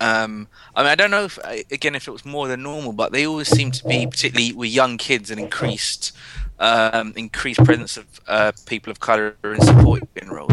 [0.00, 1.38] Um, I mean, I don't know if
[1.70, 4.70] again if it was more than normal, but they always seem to be, particularly with
[4.70, 6.12] young kids, an increased
[6.58, 10.52] um, increased presence of uh, people of color in supporting roles.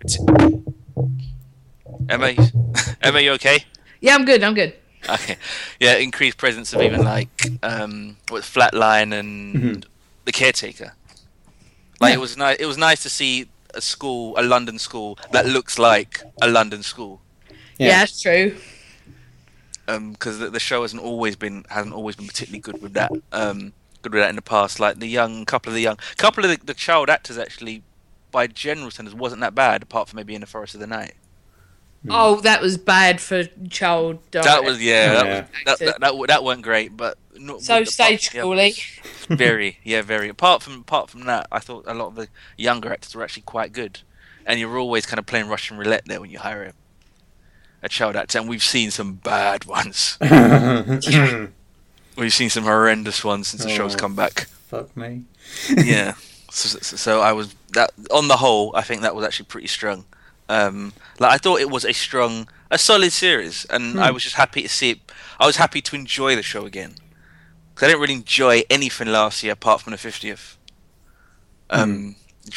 [0.00, 0.18] It's-
[2.08, 2.32] Emma,
[3.02, 3.64] Emma, you okay?
[4.00, 4.42] Yeah, I'm good.
[4.42, 4.74] I'm good.
[5.08, 5.36] Okay,
[5.78, 7.28] yeah, increased presence of even like
[7.62, 9.84] um, what Flatline and Mhm.
[10.24, 10.94] the caretaker.
[12.00, 12.16] Like Yeah.
[12.16, 12.56] it was nice.
[12.58, 16.82] It was nice to see a school, a London school that looks like a London
[16.82, 17.20] school.
[17.78, 18.56] Yeah, that's true.
[20.10, 23.10] Because the, the show hasn't always been hasn't always been particularly good with that.
[23.32, 24.78] Um, good with that in the past.
[24.78, 27.82] Like the young couple of the young couple of the, the child actors actually,
[28.30, 29.82] by general standards, wasn't that bad.
[29.82, 31.14] Apart from maybe in the Forest of the Night.
[32.08, 34.20] Oh, that was bad for child.
[34.30, 35.40] That was yeah, that, Yeah.
[35.40, 36.96] was, that, that, that that weren't great.
[36.96, 38.44] But not, so with the- stage yeah,
[39.28, 40.28] very yeah, very.
[40.28, 43.42] Apart from apart from that, I thought a lot of the younger actors were actually
[43.42, 44.00] quite good.
[44.46, 46.62] And you're always kind of playing Russian roulette there when you hire
[47.82, 50.18] a, child actor, and we've seen some bad ones.
[52.16, 53.98] We've seen some horrendous ones since the show's Oh.
[53.98, 54.48] come back.
[54.66, 55.22] Fuck me.
[55.76, 56.14] yeah.
[56.50, 59.68] So, so, so I was that on the whole, I think that was actually pretty
[59.68, 60.04] strong.
[60.48, 64.34] Um, like I thought it was a strong, a solid series, and I was just
[64.34, 64.98] happy to see it.
[65.38, 66.94] I was happy to enjoy the show again
[67.74, 70.56] because I didn't really enjoy anything last year apart from the fiftieth.
[71.70, 72.16] Um,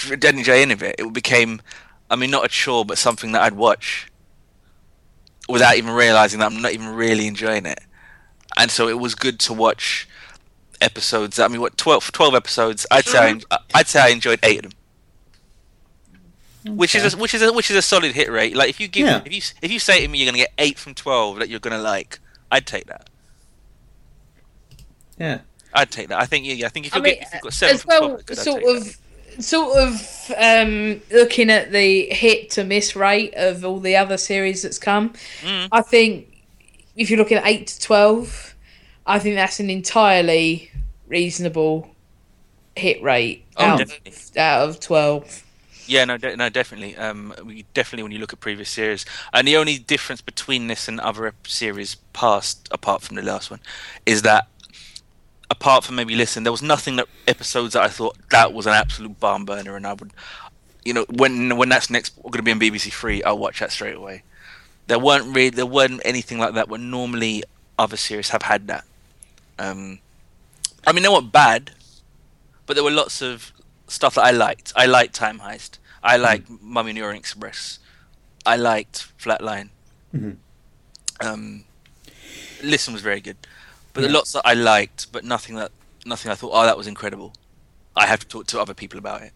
[0.09, 0.95] didn't enjoy any of it.
[0.97, 1.61] It became,
[2.09, 4.07] I mean, not a chore, but something that I'd watch
[5.49, 7.79] without even realizing that I'm not even really enjoying it.
[8.57, 10.07] And so it was good to watch
[10.81, 11.39] episodes.
[11.39, 12.85] I mean, what 12, 12 episodes?
[12.91, 13.53] I'd say I, mm-hmm.
[13.75, 14.77] I'd say I enjoyed eight of them.
[16.77, 18.55] Which is a, which is a, which is a solid hit rate.
[18.55, 19.21] Like if you give Yeah.
[19.25, 21.59] if you if you say to me you're gonna get eight from twelve that you're
[21.59, 22.19] gonna like,
[22.51, 23.09] I'd take that.
[25.17, 25.39] Yeah.
[25.73, 26.19] I'd take that.
[26.19, 27.83] I think yeah, I think if I you mean, get if you've got seven as
[27.83, 28.97] 12, well, that's good, I'd sort take of,
[29.39, 34.61] sort of um, looking at the hit to miss rate of all the other series
[34.61, 35.13] that's come.
[35.41, 35.67] Mm.
[35.71, 36.43] I think
[36.95, 38.55] if you're looking at eight to twelve,
[39.05, 40.71] I think that's an entirely
[41.07, 41.89] reasonable
[42.75, 43.99] hit rate Oh, out, of,
[44.37, 45.43] out of twelve.
[45.87, 46.95] Yeah, no, de- no, definitely.
[46.95, 50.87] Um, we definitely when you look at previous series, and the only difference between this
[50.87, 53.59] and other series past, apart from the last one,
[54.05, 54.47] is that
[55.51, 58.73] apart from maybe listen, there was nothing that episodes that I thought that was an
[58.73, 60.11] absolute barn burner, and I would,
[60.83, 63.71] you know, when when that's next going to be on BBC Three, I'll watch that
[63.71, 64.23] straight away.
[64.87, 67.43] There weren't really there weren't anything like that when normally
[67.77, 68.85] other series have had that.
[69.59, 69.99] Um,
[70.87, 71.71] I mean, they weren't bad,
[72.65, 73.51] but there were lots of
[73.87, 74.73] stuff that I liked.
[74.75, 75.77] I liked Time Heist.
[76.01, 77.77] I liked Mummy and Orient Express.
[78.45, 79.69] I liked Flatline.
[80.15, 80.37] Mhm.
[81.19, 81.65] Um,
[82.63, 83.37] Listen was very good,
[83.93, 84.11] but Yeah.
[84.11, 85.71] lots that I liked, but nothing that
[86.05, 87.33] nothing I thought, oh, that was incredible.
[87.95, 89.33] I have to talk to other people about it.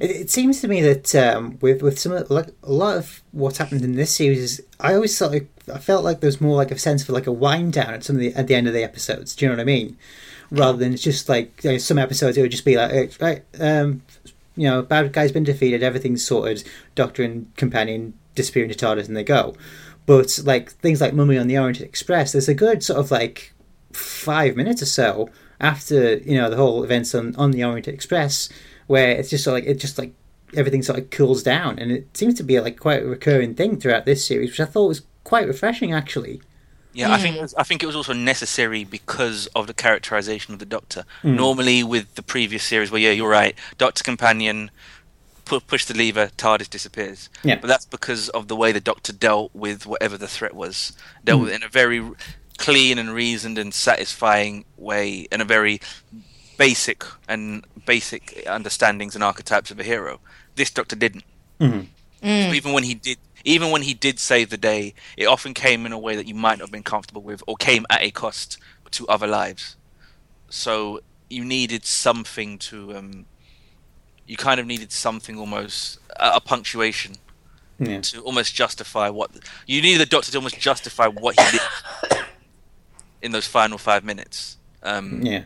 [0.00, 3.22] It, it seems to me that um, with with some of, like a lot of
[3.32, 6.70] what happened in this series, I always thought like, I felt like there's more like
[6.70, 8.74] a sense for like a wind down at some of the at the end of
[8.74, 9.34] the episodes.
[9.34, 9.96] Do you know what I mean?
[10.50, 13.42] Rather than it's just like you know, some episodes, it would just be like, right,
[13.60, 14.02] um,
[14.56, 16.62] you know, bad guy's been defeated, everything's sorted,
[16.94, 19.54] Doctor and companion disappear into TARDIS and they go.
[20.06, 23.52] But like things like Mummy on the Orient Express, there's a good sort of like
[23.92, 25.28] five minutes or so
[25.60, 28.48] after you know the whole events on on the Orient Express
[28.86, 30.12] where it's just sort of like it just like
[30.54, 33.78] everything sort of cools down and it seems to be like quite a recurring thing
[33.78, 36.40] throughout this series which i thought was quite refreshing actually
[36.94, 40.64] Yeah, I think I think it was also necessary because of the characterization of the
[40.64, 41.04] Doctor.
[41.22, 41.36] Mm.
[41.36, 43.54] Normally, with the previous series, well, yeah, you're right.
[43.76, 44.70] Doctor Companion,
[45.46, 47.30] pu- push the lever, TARDIS disappears.
[47.42, 47.56] Yeah.
[47.56, 50.92] But that's because of the way the Doctor dealt with whatever the threat was.
[51.24, 52.02] Dealt with it in a very
[52.58, 55.80] clean and reasoned and satisfying way, in a very
[56.58, 60.20] basic and basic understandings and archetypes of a hero.
[60.56, 61.24] This Doctor didn't.
[61.60, 61.86] Mhm.
[62.22, 65.86] So even when he did, even when he did save the day, it often came
[65.86, 68.10] in a way that you might not have been comfortable with, or came at a
[68.10, 68.58] cost
[68.90, 69.76] to other lives.
[70.48, 73.26] So you needed something to um,
[74.26, 77.12] you kind of needed something almost a, a punctuation
[77.78, 78.00] Yeah.
[78.00, 79.30] to almost justify what
[79.66, 82.18] you needed the Doctor to almost justify what he did
[83.22, 84.56] in those final five minutes.
[84.82, 85.44] Um, Yeah.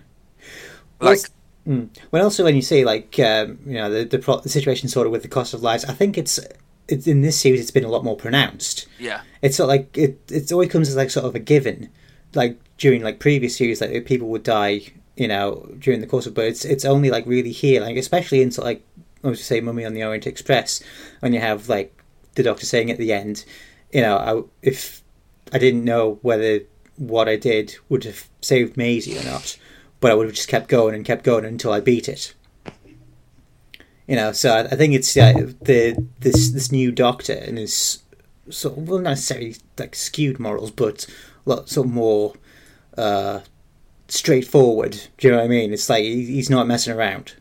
[1.00, 1.20] like
[1.68, 1.88] Mm.
[2.10, 5.06] Well, also when you say like um, you know the the, pro- the situation sort
[5.06, 6.40] of with the cost of lives, I think it's
[6.88, 8.88] it's in this series it's been a lot more pronounced.
[8.98, 11.90] yeah, It's sort of like it it always comes as like sort of a given,
[12.34, 14.80] like during like previous series like people would die
[15.16, 18.42] you know during the course of, but it's it's only like really here like especially
[18.42, 18.84] into like
[19.22, 20.82] I was say Mummy on the Orient Express
[21.20, 21.94] when you have like
[22.34, 23.44] the Doctor saying at the end,
[23.92, 25.02] you know I, if
[25.52, 26.60] I didn't know whether
[26.96, 29.58] what I did would have saved Maisie or not,
[30.00, 32.34] but I would have just kept going and kept going until I beat it.
[34.06, 38.02] You know, so I, think it's uh, the this this new Doctor and his
[38.48, 41.06] sort of, well not necessarily like skewed morals, but
[41.44, 42.34] lot sort of more
[42.98, 43.40] uh,
[44.10, 44.92] straightforward.
[45.18, 45.72] Do you know what I mean?
[45.72, 47.34] It's like he's not messing around.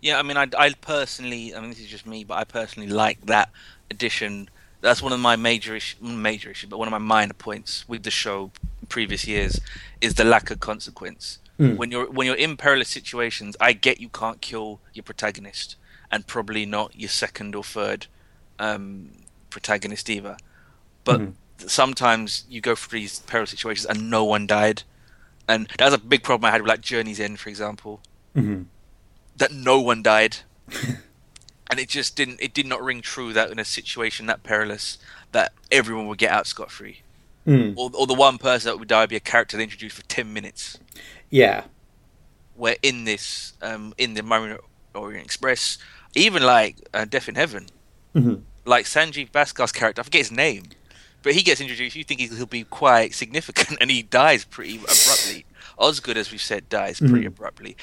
[0.00, 0.18] yeah.
[0.18, 3.24] I mean, I, I personally, I mean, this is just me, but I personally like
[3.26, 3.50] that
[3.90, 4.48] addition.
[4.80, 8.04] That's one of my major issue, major issue, but one of my minor points with
[8.04, 8.50] the show
[8.88, 9.60] previous years
[10.00, 11.38] is the lack of consequence.
[11.76, 15.74] When you're when you're in perilous situations, I get you can't kill your protagonist,
[16.12, 18.06] and probably not your second or third
[18.60, 19.10] um,
[19.50, 20.36] protagonist either.
[21.02, 21.20] But
[21.66, 24.84] sometimes you go through these perilous situations and no one died,
[25.48, 28.00] and that was a big problem I had with like Journey's End, for example.
[28.36, 28.66] Mhm.
[29.36, 30.38] That no one died,
[31.70, 32.40] and it just didn't.
[32.40, 34.98] It did not ring true that in a situation that perilous,
[35.32, 37.02] that everyone would get out scot free,
[37.46, 37.74] Mm.
[37.76, 40.02] or, or the one person that would die would be a character they introduced for
[40.02, 40.78] ten minutes
[41.30, 41.64] Yeah.
[42.54, 44.58] where in this um in the Mummy on
[44.92, 45.78] the Orient Express,
[46.14, 47.66] even like uh, Death in Heaven,
[48.14, 48.42] Mhm.
[48.66, 50.64] like Sanjeev Bhaskar's character, I forget his name,
[51.22, 51.96] but he gets introduced.
[51.96, 55.44] You think he'll be quite significant, and he dies pretty abruptly.
[55.78, 57.28] Osgood, as we've said, dies pretty mm.
[57.28, 57.76] abruptly.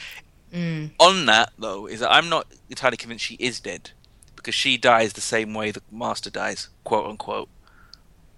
[0.54, 0.92] Mm.
[1.00, 3.92] On that though, is that I'm not entirely convinced she is dead
[4.36, 7.50] because she dies the same way the Master dies, quote unquote.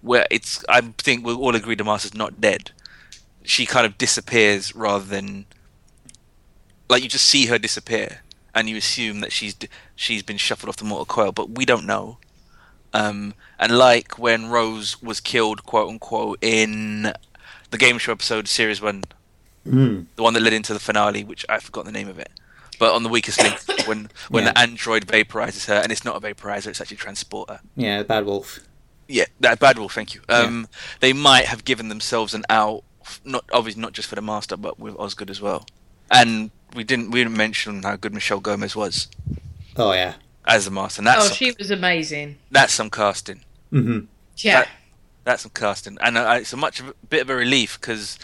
[0.02, 2.72] Where it's, I think we'll all agree the Master's not dead.
[3.44, 5.46] She kind of disappears rather than
[6.90, 8.22] like you just see her disappear
[8.56, 9.56] and you assume that she's
[9.96, 12.18] she's been shuffled off the mortal coil, but we don't know.
[12.94, 17.14] Um, and like when Rose was killed, quote unquote, in
[17.72, 19.04] the game show episode, series one,
[19.68, 20.06] Mm.
[20.16, 22.30] the one that led into the finale, which I forgot the name of it.
[22.80, 24.54] But on the weakest link, when when Yeah.
[24.54, 27.60] the android vaporizes her, and it's not a vaporizer, it's actually a transporter.
[27.76, 28.60] Yeah, Bad Wolf.
[29.10, 29.94] Yeah, that bad wolf.
[29.94, 30.22] Thank you.
[30.30, 30.68] Um,
[31.00, 32.84] they might have given themselves an out,
[33.26, 35.66] not obviously not just for the master, but with Osgood as well.
[36.12, 39.08] And we didn't we didn't mention how good Michelle Gomez was
[39.78, 40.14] Oh yeah.
[40.48, 41.02] As the master.
[41.02, 42.38] And that's Oh, some, she was amazing.
[42.52, 43.42] that's some casting.
[43.70, 44.00] hmm
[44.38, 44.62] Yeah.
[44.62, 44.70] That-
[45.26, 48.18] That's some casting, and uh, it's a much of a bit of a relief because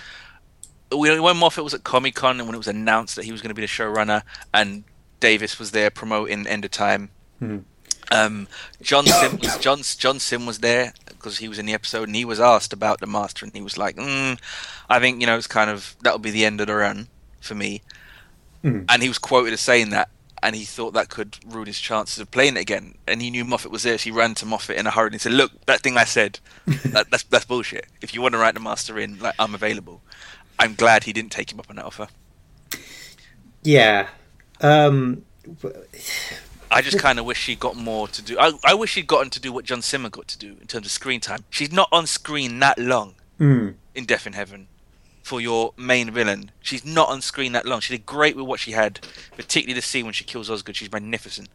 [0.91, 3.49] when Moffat was at Comic Con and when it was announced that he was going
[3.49, 4.21] to be the showrunner,
[4.53, 4.83] and
[5.19, 7.09] Davies was there promoting End of Time.
[7.41, 7.63] Mhm.
[8.11, 8.47] Um,
[8.81, 12.15] John Simm was John John Simm was there because he was in the episode, and
[12.15, 14.37] he was asked about the Master, and he was like, mm,
[14.89, 17.07] "I think you know it's kind of that'll be the end of the run
[17.41, 17.81] for me."
[18.63, 18.85] Mhm.
[18.87, 20.09] And he was quoted as saying that,
[20.43, 22.95] and he thought that could ruin his chances of playing it again.
[23.07, 25.15] And he knew Moffat was there, so he ran to Moffat in a hurry and
[25.15, 27.87] he said, "Look, that thing I said, that, that's that's bullshit.
[28.01, 30.01] If you want to write the Master in, like I'm available."
[30.59, 32.07] I'm glad he didn't take him up on that offer.
[33.63, 34.09] Yeah.
[34.61, 35.23] Um.
[36.71, 38.37] I just kind of wish he got more to do.
[38.39, 40.85] I, I wish she'd gotten to do what John Simmer got to do in terms
[40.85, 41.43] of screen time.
[41.49, 43.73] She's not on screen that long Mm.
[43.95, 44.67] in Death in Heaven
[45.23, 46.51] for your main villain.
[46.61, 47.79] She's not on screen that long.
[47.79, 48.99] She did great with what she had,
[49.35, 50.75] particularly the scene when she kills Osgood.
[50.75, 51.49] She's magnificent,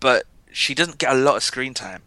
[0.00, 2.02] but she doesn't get a lot of screen time.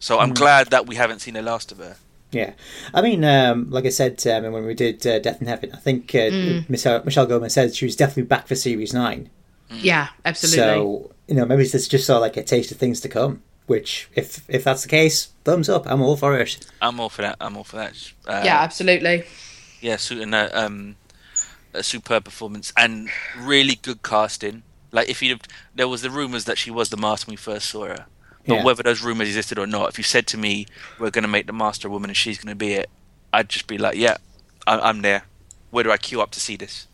[0.00, 0.36] So I'm Mm.
[0.36, 1.96] glad that we haven't seen the last of her.
[2.30, 2.52] Yeah,
[2.92, 5.78] I mean, um, like I said um, when we did uh, Death in Heaven, I
[5.78, 6.68] think uh, Mm.
[6.68, 9.30] Michelle, Michelle Gomez said she was definitely back for series nine.
[9.70, 10.58] Yeah, absolutely.
[10.58, 13.42] So you know, maybe it's just sort of like a taste of things to come.
[13.68, 15.84] Which, if if that's the case, thumbs up.
[15.86, 16.66] I'm all for it.
[16.82, 17.36] I'm all for that.
[17.40, 17.94] I'm all for that.
[18.26, 19.24] Uh, yeah, absolutely.
[19.80, 20.96] yeah, su- and a, um,
[21.74, 23.08] a superb performance and
[23.38, 24.62] really good casting.
[24.90, 25.36] Like if you,
[25.74, 28.06] there was the rumors that she was the master when we first saw her,
[28.46, 28.64] but Yeah.
[28.64, 30.66] whether those rumors existed or not, if you said to me,
[30.98, 32.88] "We're going to make the master a woman and she's going to be it,"
[33.34, 34.16] I'd just be like, "Yeah,
[34.66, 35.24] I- I'm there."
[35.70, 36.86] Where do I queue up to see this?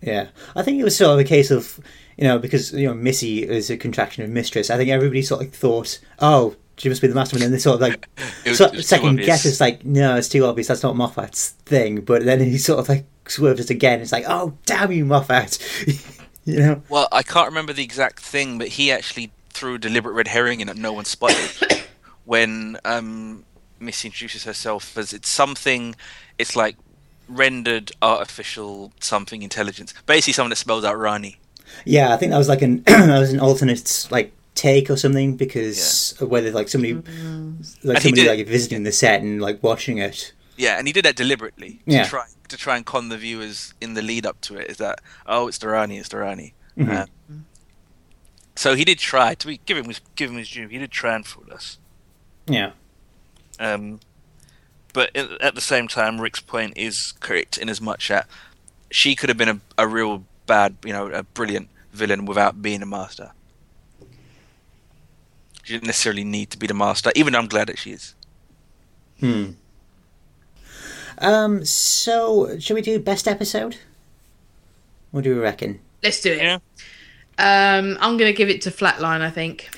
[0.00, 1.78] Yeah, I think it was sort of a case of
[2.16, 4.70] you know because you know Missy is a contraction of mistress.
[4.70, 7.58] I think everybody sort of thought, oh, she must be the master, and then they
[7.58, 8.08] sort of like
[8.44, 9.44] It was- so, it was too second guess.
[9.46, 10.68] It's like no, it's too obvious.
[10.68, 12.00] That's not Moffat's thing.
[12.02, 14.00] But then he sort of like swerves it again.
[14.00, 15.58] It's like, oh, damn you, Moffat.
[16.44, 16.82] you know.
[16.88, 20.60] Well, I can't remember the exact thing, but he actually threw a deliberate red herring
[20.60, 21.84] in that no one spotted
[22.24, 23.44] when um,
[23.80, 25.96] Missy introduces herself as it's something.
[26.38, 26.76] It's like
[27.28, 29.92] rendered artificial something intelligence.
[30.06, 31.38] Basically, someone that spells out Rani.
[31.84, 35.36] Yeah, I think that was like an that was an alternate like take or something
[35.36, 39.62] because of whether like somebody like And somebody did- like visiting the set and like
[39.62, 40.32] watching it.
[40.56, 42.04] Yeah, and he did that deliberately to Yeah.
[42.04, 44.70] try to try and con the viewers in the lead up to it.
[44.70, 46.54] Is that oh, it's the Rani, it's the Rani.
[46.78, 46.88] Mhm.
[46.90, 47.06] Uh,
[48.54, 50.68] so he did try to be give him his give him his due.
[50.68, 51.78] He did try and fool us.
[52.46, 52.70] Yeah.
[53.58, 54.00] Um,
[54.94, 58.26] but at, at the same time, Rick's point is correct in as much that
[58.90, 62.82] she could have been a, a real bad, you know, a brilliant villain without being
[62.82, 63.32] a master.
[65.62, 68.14] She didn't necessarily need to be the master, even though I'm glad that she is.
[69.20, 69.52] Hmm.
[71.18, 71.64] Um.
[71.64, 73.78] So, shall we do best episode?
[75.10, 75.80] What do we reckon?
[76.02, 76.42] Let's do it.
[76.42, 76.58] Yeah.
[77.38, 79.22] Um, I'm going to give it to Flatline.
[79.22, 79.70] I think.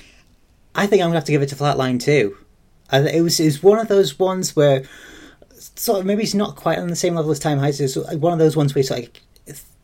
[0.74, 2.36] I think I'm gonna have to give it to Flatline too.
[2.90, 4.84] I, it was it's one of those ones where
[5.58, 7.80] sort of maybe it's not quite on the same level as Time Heist.
[7.80, 9.27] It's one of those ones where it's like it's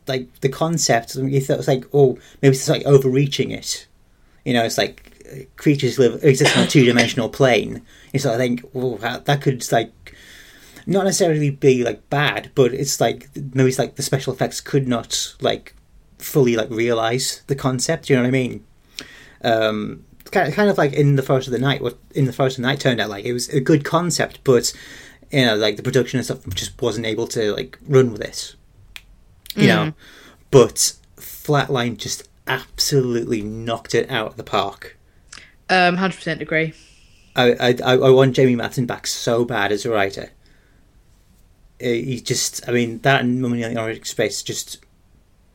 [0.07, 1.15] like the concept.
[1.15, 3.87] You thought it was like oh maybe it's like overreaching it.
[4.43, 7.81] You know, it's like creatures live exist on a two dimensional plane.
[8.13, 10.15] You sort of think oh that, that could like
[10.87, 14.87] not necessarily be like bad, but it's like maybe it's like the special effects could
[14.87, 15.75] not like
[16.19, 18.09] fully like realize the concept.
[18.09, 18.65] You know what I mean?
[19.43, 21.81] Um, kind of, kind of like in the Forest of the Night.
[21.81, 24.39] What in the Forest of the Night turned out like it was a good concept,
[24.43, 24.73] but
[25.31, 28.55] you know, like the production and stuff just wasn't able to like run with it.
[29.55, 29.93] You know,
[30.51, 34.97] but Flatline just absolutely knocked it out of the park.
[35.69, 36.73] Um, hundred percent agree.
[37.35, 40.31] I, I I I want Jamie Mathieson back so bad as a writer.
[41.81, 44.79] Uh, He just, I mean, that and Mummy on the Orient Express just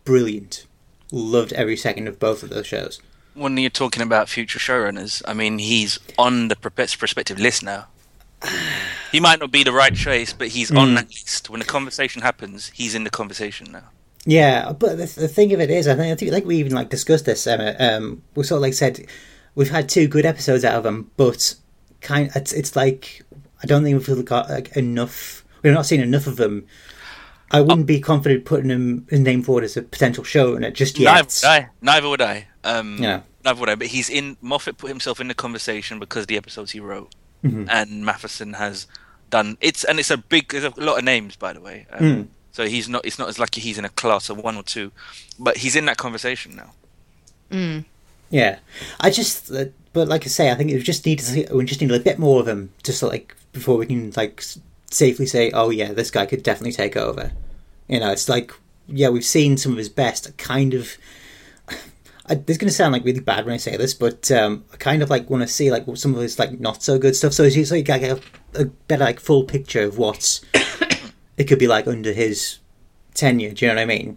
[0.04, 0.66] brilliant.
[1.12, 3.00] Loved every second of both of those shows.
[3.34, 7.86] When you're talking about future showrunners, I mean, he's on the pros- prospective list now.
[9.12, 11.50] He might not be the right choice, but he's on that list.
[11.50, 13.90] When the conversation happens, he's in the conversation now.
[14.24, 16.74] Yeah, but the, the thing of it is, I think I think like we even
[16.74, 17.44] like discussed this.
[17.46, 19.04] Emma, um, we sort of like said
[19.56, 21.56] we've had two good episodes out of him, but
[22.00, 23.22] kind it's it's like
[23.62, 25.44] I don't think we've got like enough.
[25.62, 26.66] We're not seeing enough of them.
[27.50, 30.72] I wouldn't be confident putting him his name forward as a potential show in it
[30.74, 31.12] just yet.
[31.12, 31.68] Neither would I.
[31.82, 32.48] Neither would I.
[32.62, 33.22] Um, Yeah.
[33.44, 33.74] Neither would I.
[33.74, 34.36] But he's in.
[34.40, 37.12] Moffat put himself in the conversation because of the episodes he wrote,
[37.44, 37.66] Mhm.
[37.70, 38.86] and Mathieson has
[39.30, 39.56] done.
[39.60, 40.48] It's and it's a big.
[40.50, 41.86] There's a lot of names, by the way.
[41.92, 42.26] Um, Mm.
[42.52, 43.04] So he's not.
[43.06, 44.90] It's not as lucky he's in a class of one or two,
[45.38, 46.72] but he's in that conversation now.
[47.50, 47.84] Mm.
[48.30, 48.58] Yeah,
[49.00, 51.64] I just, uh, but like I say, I think we just need to see, we
[51.64, 54.42] just need a bit more of him, just like before we can like
[54.90, 57.32] safely say, oh yeah, this guy could definitely take over.
[57.88, 58.52] You know, it's like
[58.88, 60.36] yeah, we've seen some of his best.
[60.36, 60.96] Kind of,
[62.30, 64.64] I, this is going to sound like really bad when I say this, but um,
[64.72, 67.16] I kind of like want to see like some of his like not so good
[67.16, 67.32] stuff.
[67.32, 68.18] So it's just like I get
[68.54, 70.40] a, a better like full picture of what
[71.36, 72.58] it could be like under his
[73.14, 73.50] tenure.
[73.52, 74.16] Do you know what I mean?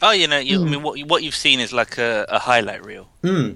[0.00, 2.84] Oh, you know, you, I mean, what what you've seen is like a, a highlight
[2.86, 3.54] reel Hmm.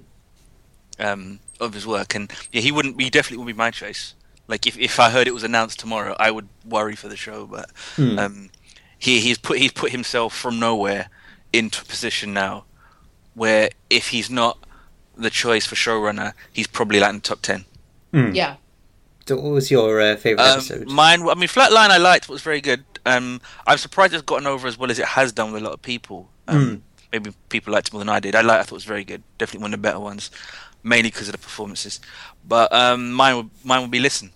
[0.99, 3.01] um, of his work, and yeah, he wouldn't.
[3.01, 4.15] He definitely would be my choice.
[4.49, 7.47] Like if, if I heard it was announced tomorrow, I would worry for the show.
[7.47, 8.19] But Hmm.
[8.19, 8.51] um,
[8.99, 11.09] he he's put he's put himself from nowhere
[11.53, 12.65] into a position now
[13.35, 14.59] where if he's not
[15.17, 17.65] the choice for showrunner, he's probably like in the top ten.
[18.13, 18.57] Yeah.
[19.27, 20.89] So what was your uh, favorite Um, episode?
[20.89, 22.85] mine, I mean, Flatline I liked was very good.
[23.07, 25.75] Um, I'm surprised it's gotten over as well as it has done with a lot
[25.75, 26.29] of people.
[26.49, 26.83] Um,
[27.13, 28.35] Maybe people liked it more than I did.
[28.35, 28.61] I like.
[28.61, 29.23] I thought it was very good.
[29.39, 30.31] Definitely one of the better ones,
[30.83, 32.01] mainly because of the performances.
[32.47, 34.31] But um, mine would mine would be Listen.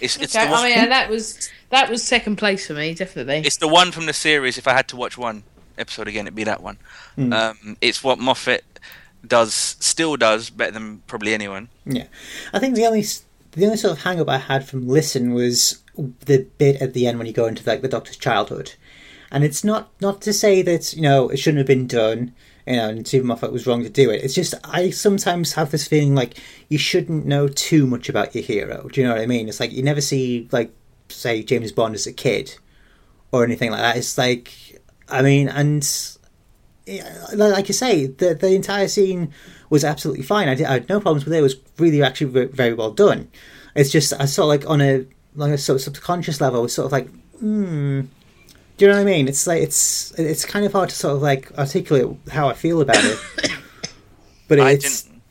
[0.00, 0.46] It's it's Okay.
[0.46, 3.42] the one, I mean, that was that was second place for me, definitely.
[3.44, 4.58] it's the one from the series.
[4.58, 5.44] If I had to watch one
[5.80, 6.78] episode again, it'd be that one.
[7.16, 7.32] Hmm.
[7.32, 8.64] Um, it's what Moffat
[9.26, 11.68] does, still does better than probably anyone.
[11.84, 12.06] Yeah,
[12.52, 13.04] I think the only
[13.52, 17.06] the only sort of hang up I had from Listen was the bit at the
[17.06, 18.74] end when you go into like the Doctor's childhood,
[19.30, 22.32] and it's not not to say that you know it shouldn't have been done,
[22.66, 24.22] you know, and Steven Moffat was wrong to do it.
[24.22, 26.38] It's just I sometimes have this feeling like
[26.68, 28.88] you shouldn't know too much about your hero.
[28.88, 29.48] Do you know what I mean?
[29.48, 30.72] It's like you never see like
[31.08, 32.56] say James Bond as a kid
[33.32, 33.96] or anything like that.
[33.96, 34.69] It's like
[35.10, 35.86] I mean, and
[37.34, 39.32] like you say, the the entire scene
[39.68, 40.48] was absolutely fine.
[40.48, 41.38] I, did, I had no problems with it.
[41.38, 43.28] It was really actually very well done.
[43.74, 45.06] It's just I sort of like on a
[45.36, 47.08] like a sort of subconscious level, I was sort of like,
[47.38, 48.02] hmm.
[48.76, 49.28] Do you know what I mean?
[49.28, 52.80] It's like it's it's kind of hard to sort of like articulate how I feel
[52.80, 53.18] about it.
[54.48, 55.22] But I it's didn't.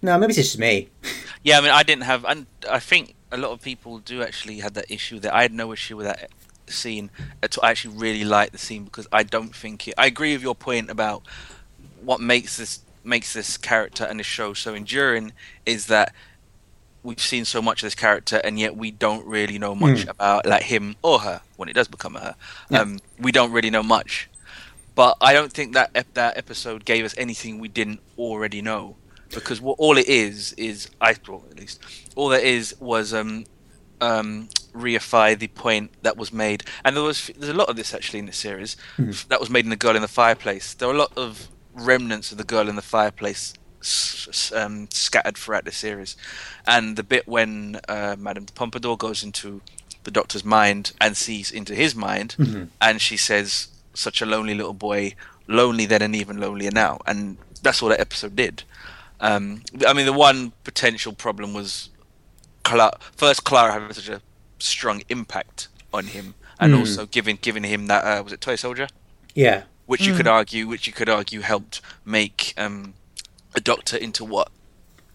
[0.00, 0.88] no, maybe it's just me.
[1.42, 4.60] Yeah, I mean, I didn't have, and I think a lot of people do actually
[4.60, 5.18] have that issue.
[5.18, 6.30] That I had no issue with that
[6.72, 7.10] scene.
[7.42, 7.64] At all.
[7.66, 9.94] I actually really like the scene because I don't think it.
[9.98, 11.22] I agree with your point about
[12.02, 15.32] what makes this makes this character and this show so enduring
[15.66, 16.14] is that
[17.02, 20.46] we've seen so much of this character and yet we don't really know much about
[20.46, 22.34] like him or her when it does become her.
[22.70, 22.80] Yeah.
[22.80, 24.30] Um, we don't really know much.
[24.94, 28.96] but I don't think that ep- that episode gave us anything we didn't already know.
[29.34, 31.82] Because what all it is is I thought at least
[32.14, 33.44] all that is was um
[34.00, 37.94] um reify the point that was made, and there was there's a lot of this
[37.94, 38.76] actually in the series.
[39.28, 40.74] That was made in the Girl in the Fireplace.
[40.74, 43.54] There were a lot of remnants of the Girl in the Fireplace
[44.54, 46.16] um, scattered throughout the series,
[46.66, 49.60] and the bit when uh, Madame de Pompadour goes into
[50.04, 52.36] the Doctor's mind and sees into his mind,
[52.80, 55.14] and she says, "Such a lonely little boy,
[55.46, 58.64] lonely then and even lonelier now," and that's all that episode did.
[59.20, 61.88] Um, I mean, the one potential problem was
[62.64, 64.20] Cla- first Clara having such a
[64.58, 68.88] strong impact on him, and also giving giving him that uh, was it Toy Soldier,
[69.34, 69.62] Yeah.
[69.86, 72.94] which you could argue, which you could argue helped make um,
[73.54, 74.48] a Doctor into what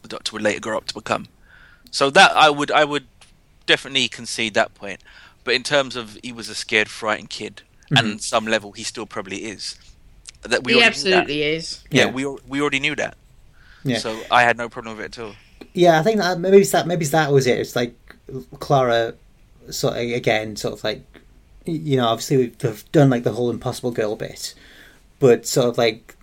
[0.01, 1.27] the Doctor would later grow up to become.
[1.91, 3.05] So that I would I would
[3.65, 5.01] definitely concede that point.
[5.43, 9.05] But in terms of he was a scared, frightened kid, and some level he still
[9.05, 9.77] probably is.
[10.43, 11.17] That we he already knew that.
[11.17, 11.83] absolutely is.
[11.89, 12.11] Yeah, Yeah.
[12.11, 13.17] we we already knew that.
[13.83, 13.97] Yeah.
[13.97, 15.35] So I had no problem with it at all.
[15.73, 17.57] Yeah, I think that maybe that maybe that was it.
[17.59, 17.95] It's like
[18.59, 19.15] Clara,
[19.71, 21.03] sort of again, sort of like
[21.65, 24.53] you know, obviously we've done like the whole Impossible Girl bit,
[25.19, 26.15] but sort of like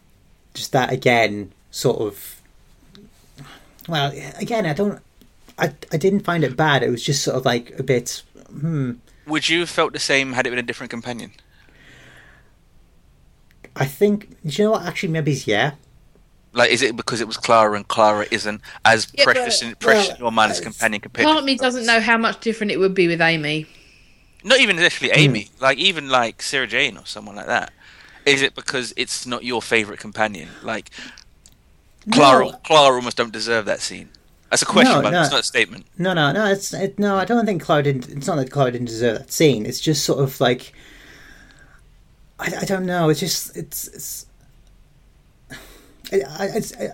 [0.55, 2.41] just that again, sort of.
[3.89, 5.01] Well, again, I don't,
[5.59, 6.83] I I didn't find it bad.
[6.83, 8.23] It was just sort of like a bit.
[8.49, 8.93] Hmm.
[9.27, 11.33] Would you have felt the same had it been a different companion?
[13.75, 14.87] I think do you know what?
[14.87, 15.73] Actually, maybe yeah.
[16.57, 19.75] Like, is it because it was Clara and Clara isn't as Yeah, precious but- in,
[19.77, 21.27] precious well, in your mind as companion compared?
[21.27, 23.67] Part to of me doesn't know how much different it would be with Amy.
[24.43, 25.19] Not even actually hmm.
[25.19, 25.51] Amy.
[25.61, 27.73] Like even like Sarah Jane or someone like that.
[28.25, 30.49] Is it because it's not your favorite companion?
[30.63, 30.91] Like
[32.11, 32.53] Clara, No.
[32.65, 34.09] Clara almost don't deserve that scene.
[34.51, 35.23] That's a question, No, but no.
[35.23, 35.87] it's not a statement.
[35.99, 36.47] No, no, no.
[36.47, 37.17] It's it, no.
[37.17, 38.09] I don't think Clara didn't.
[38.09, 39.67] It's not that Clara didn't deserve that scene.
[39.67, 40.73] It's just sort of like.
[42.39, 43.11] I, I don't know.
[43.11, 43.89] It's just it's.
[43.89, 44.26] it's
[46.13, 46.89] I, I, I,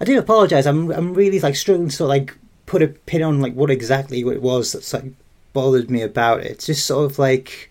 [0.00, 0.66] I do apologize.
[0.66, 2.36] I'm I'm really like struggling to sort of like
[2.66, 5.04] put a pin on like what exactly it was that's like
[5.52, 6.46] bothered me about it.
[6.52, 7.70] It's just sort of like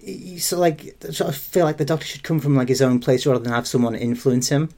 [0.00, 2.80] you sort of like sort of feel like the doctor should come from like his
[2.82, 4.70] own place rather than have someone influence him.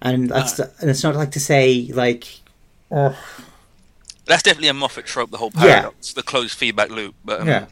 [0.00, 2.40] And that's the, and it's not like to say like
[2.90, 5.30] That's definitely a Moffat trope.
[5.30, 5.60] The whole Yeah.
[5.82, 7.14] paradox, the closed feedback loop.
[7.24, 7.66] But um, yeah.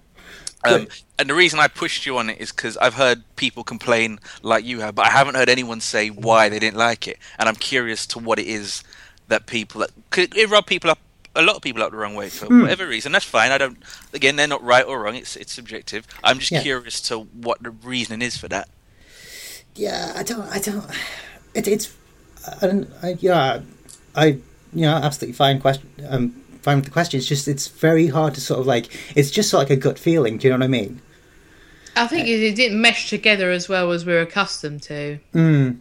[0.75, 0.89] Um,
[1.19, 4.65] and the reason I pushed you on it is because I've heard people complain like
[4.65, 7.19] you have, but I haven't heard anyone say why they didn't like it.
[7.39, 8.83] And I'm curious to what it is
[9.29, 10.99] that people that could it rub people up,
[11.35, 13.13] a lot of people up the wrong way for whatever reason.
[13.13, 13.51] That's fine.
[13.51, 13.79] I don't.
[14.13, 15.17] Again, they're not right or wrong.
[15.17, 16.07] It's it's subjective.
[16.23, 16.63] I'm just Yeah.
[16.63, 18.69] curious to what the reasoning is for that.
[19.75, 20.49] Yeah, I don't.
[20.49, 20.85] I don't.
[21.55, 21.93] It, it's.
[22.63, 22.91] I don't.
[23.03, 23.61] I, yeah,
[24.15, 24.27] I.
[24.73, 25.61] You know, absolutely fine.
[25.61, 25.91] Question.
[26.09, 27.17] Um, fine with the question.
[27.19, 27.49] It's just.
[27.49, 28.87] It's very hard to sort of like.
[29.17, 30.37] It's just sort of like a gut feeling.
[30.37, 31.01] Do you know what I mean?
[31.97, 35.19] I think it, it didn't mesh together as well as we're accustomed to.
[35.33, 35.79] Mm.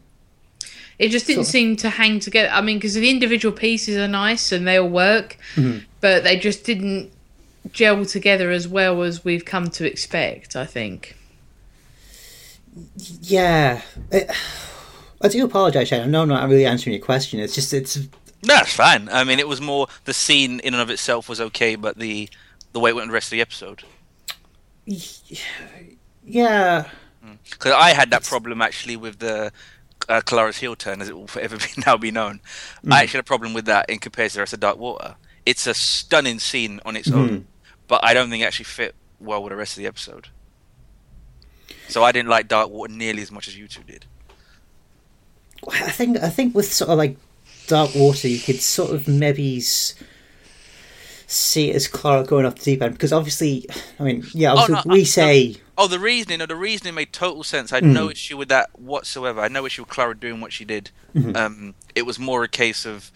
[0.97, 1.51] It just didn't Sort of.
[1.51, 2.49] seem to hang together.
[2.53, 5.79] I mean, because the individual pieces are nice and they all work, Mm-hmm.
[5.99, 7.11] but they just didn't
[7.73, 10.55] gel together as well as we've come to expect.
[10.55, 11.17] I think.
[13.21, 13.81] Yeah.
[15.21, 16.01] I do apologize, Shane.
[16.01, 17.39] I know I'm not really answering your question.
[17.39, 17.73] It's just.
[17.73, 17.97] It's.
[18.45, 19.09] No, that's fine.
[19.09, 22.29] I mean, it was more the scene in and of itself was okay, but the
[22.73, 23.83] the way it went the rest of the episode.
[24.85, 26.85] Yeah.
[27.25, 27.37] Mm.
[27.49, 29.51] Because I had that problem actually with the
[30.09, 32.41] uh, Clara's heel turn, as it will forever be now be known.
[32.83, 32.93] Mm.
[32.93, 35.15] I actually had a problem with that in comparison to the rest of Dark Water.
[35.45, 37.43] It's a stunning scene on its own, mm-hmm.
[37.87, 40.29] but I don't think it actually fit well with the rest of the episode.
[41.87, 44.05] So I didn't like Dark Water nearly as much as you two did.
[45.67, 46.17] I think.
[46.17, 47.17] I think with sort of like
[47.67, 49.61] Dark Water, you could sort of maybe.
[51.27, 53.65] See it as Clara going off the deep end because obviously,
[53.99, 57.11] I mean, yeah, obviously no, we I- say Oh, the reasoning, no, the reasoning made
[57.11, 57.73] total sense.
[57.73, 59.39] I had no issue with that whatsoever.
[59.41, 60.91] I had no issue with Clara doing what she did.
[61.35, 63.11] Um, it was more a case of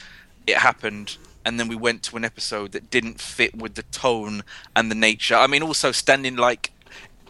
[0.47, 4.43] it happened, and then we went to an episode that didn't fit with the tone
[4.75, 5.35] and the nature.
[5.35, 6.71] I mean, also standing like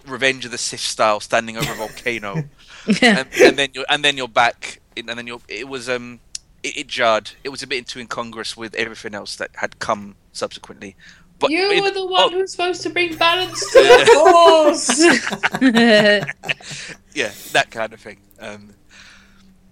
[0.07, 2.45] Revenge of the Sith style, standing over a volcano,
[3.01, 5.41] and, and then you're and then you're back, and then you're.
[5.47, 6.21] It was um,
[6.63, 7.31] it, it jarred.
[7.43, 10.95] It was a bit too incongruous with everything else that had come subsequently.
[11.39, 14.05] But You in- were the one oh, who was supposed to bring balance to the
[14.13, 14.99] force.
[17.13, 18.17] yeah, that kind of thing.
[18.39, 18.73] Um,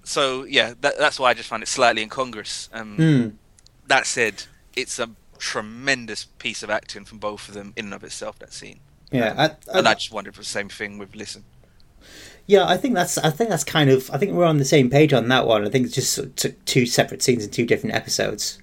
[0.04, 2.70] so yeah, that, that's why I just find it slightly incongruous.
[2.74, 3.30] Um, Hmm.
[3.88, 4.44] That said,
[4.76, 8.38] it's a tremendous piece of acting from both of them in and of itself.
[8.40, 8.80] That scene,
[9.12, 11.44] Yeah, I, I, and I just wondered if it was the same thing with Listen.
[12.48, 12.66] Yeah.
[12.66, 13.18] I think that's.
[13.20, 14.10] I think that's kind of.
[14.12, 15.66] I think we're on the same page on that one.
[15.66, 18.60] I think it's just sort of two separate scenes in two different episodes.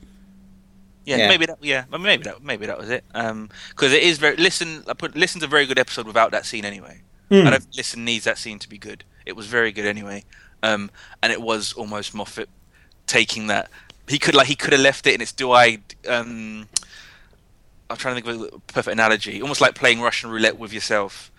[1.04, 1.28] Yeah, Yeah.
[1.28, 1.58] maybe that.
[1.62, 2.42] Yeah, maybe that.
[2.42, 3.04] Maybe that was it.
[3.12, 4.36] Because it is very.
[4.36, 7.02] Listen, I put Listen's a very good episode without that scene anyway.
[7.30, 9.02] I don't listen needs that scene to be good.
[9.26, 10.24] It was very good anyway,
[10.62, 10.90] um,
[11.22, 12.48] and it was almost Moffat
[13.06, 13.70] taking that.
[14.08, 15.78] He could like he could have left it, and it's do I.
[16.08, 16.68] Um,
[17.90, 19.42] I'm trying to think of a perfect analogy.
[19.42, 21.32] Almost like playing Russian roulette with yourself,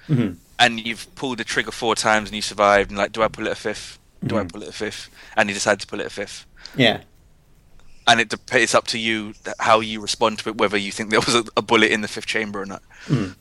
[0.60, 2.90] and you've pulled the trigger four times and you survived.
[2.92, 4.00] And like, do I pull it a fifth?
[4.26, 5.10] Do I pull it a fifth?
[5.38, 6.46] And you decide to pull it a fifth
[6.76, 7.02] Yeah.
[8.08, 11.20] and it it's up to you how you respond to it, whether you think there
[11.20, 12.82] was a, a bullet in the fifth chamber or not.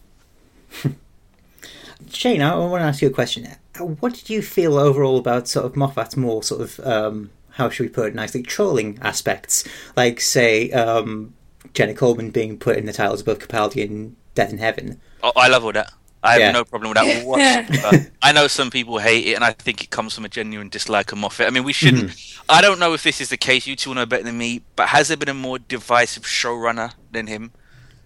[2.10, 3.46] Shane, I want to ask you a question.
[3.80, 7.70] Uh, What did you feel overall about sort of Moffat's more sort of um, how
[7.70, 9.64] should we put it nicely trolling aspects,
[9.96, 11.34] like say um,
[11.72, 15.00] Jenna Coleman being put in the titles above Capaldi in Death in Heaven.
[15.22, 15.92] Oh, I love all that.
[16.24, 16.50] I have Yeah.
[16.52, 17.24] no problem with that
[17.70, 18.10] whatsoever.
[18.22, 21.12] I know some people hate it, and I think it comes from a genuine dislike
[21.12, 21.46] of Moffat.
[21.46, 22.12] I mean, we shouldn't.
[22.48, 23.66] I don't know if this is the case.
[23.66, 27.26] You two know better than me, but has there been a more divisive showrunner than
[27.26, 27.52] him?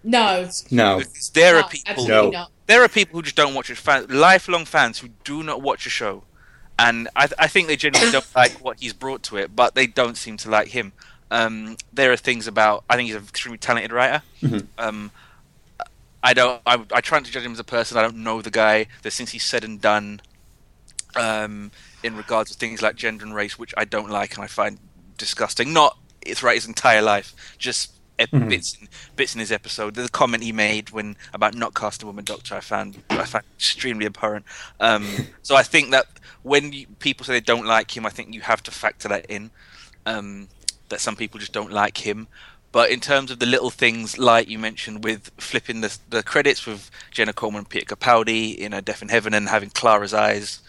[0.04, 1.00] No, No.
[1.34, 1.90] There no, are people.
[1.92, 2.30] absolutely No.
[2.30, 2.50] not.
[2.66, 3.76] there are people who just don't watch it.
[3.78, 6.24] Fans, lifelong fans who do not watch a show,
[6.78, 9.86] and I, I think they genuinely don't like what he's brought to it, but they
[9.86, 10.92] don't seem to like him.
[11.30, 12.84] Um, there are things about.
[12.88, 14.22] I think he's an extremely talented writer.
[14.78, 15.10] Um,
[16.22, 16.60] I don't.
[16.66, 17.96] I, I try not to judge him as a person.
[17.96, 18.86] I don't know the guy.
[19.02, 20.20] There's things he's said and done,
[21.16, 21.70] um,
[22.02, 24.78] in regards to things like gender and race, which I don't like and I find
[25.16, 25.72] disgusting.
[25.72, 25.96] Not
[26.26, 29.94] throughout his entire life, just ep- bits in, bits in his episode.
[29.94, 33.44] The comment he made when about not casting a woman doctor, I found I found
[33.56, 34.44] extremely abhorrent.
[34.80, 35.06] Um,
[35.42, 36.06] so I think that
[36.42, 39.26] when you, people say they don't like him, I think you have to factor that
[39.26, 39.50] in.
[40.06, 40.48] Um,
[40.88, 42.28] that some people just don't like him.
[42.70, 46.66] But in terms of the little things, like you mentioned, with flipping the, the credits
[46.66, 50.60] with Jenna Coleman and Peter Capaldi in A Death in Heaven and having Clara's eyes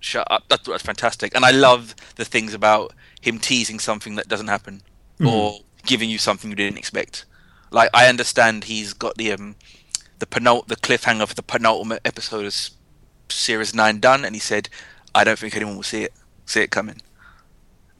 [0.00, 1.34] shut up, that, that's fantastic.
[1.34, 4.82] And I love the things about him teasing something that doesn't happen
[5.28, 7.24] or giving you something you didn't expect.
[7.70, 9.56] Like I understand he's got the um
[10.18, 12.54] the penult the cliffhanger for the penultimate episode of
[13.28, 14.68] series nine done, and he said,
[15.14, 16.12] "I don't think anyone will see it
[16.46, 17.02] see it coming."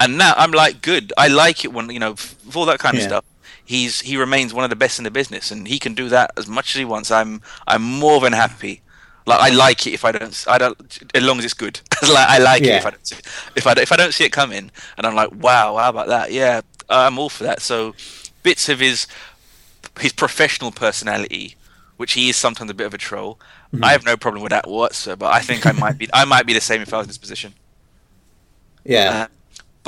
[0.01, 1.13] And now I'm like, good.
[1.19, 2.15] I like it when you know
[2.55, 3.09] all that kind of Yeah.
[3.09, 3.25] stuff.
[3.65, 6.31] He's he remains one of the best in the business, and he can do that
[6.37, 7.11] as much as he wants.
[7.11, 8.83] I'm I'm more than happy.
[9.27, 11.81] Like I like it if I don't I don't as long as it's good.
[12.03, 13.17] like I like it if I don't see,
[13.57, 16.33] if I if I don't see it coming, and I'm like, wow, how about that?
[16.33, 17.61] Yeah, I'm all for that.
[17.61, 17.95] So
[18.43, 19.07] bits of his
[20.01, 21.57] his professional personality,
[21.97, 23.39] which he is sometimes a bit of a troll.
[23.83, 25.19] I have no problem with that whatsoever.
[25.19, 27.09] But I think I might be I might be the same if I was in
[27.09, 27.55] this position.
[28.85, 29.11] Yeah.
[29.25, 29.27] Uh,